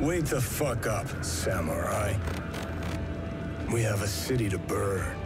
[0.00, 2.18] Wake the fuck up, samurai.
[3.72, 5.23] We have a city to burn.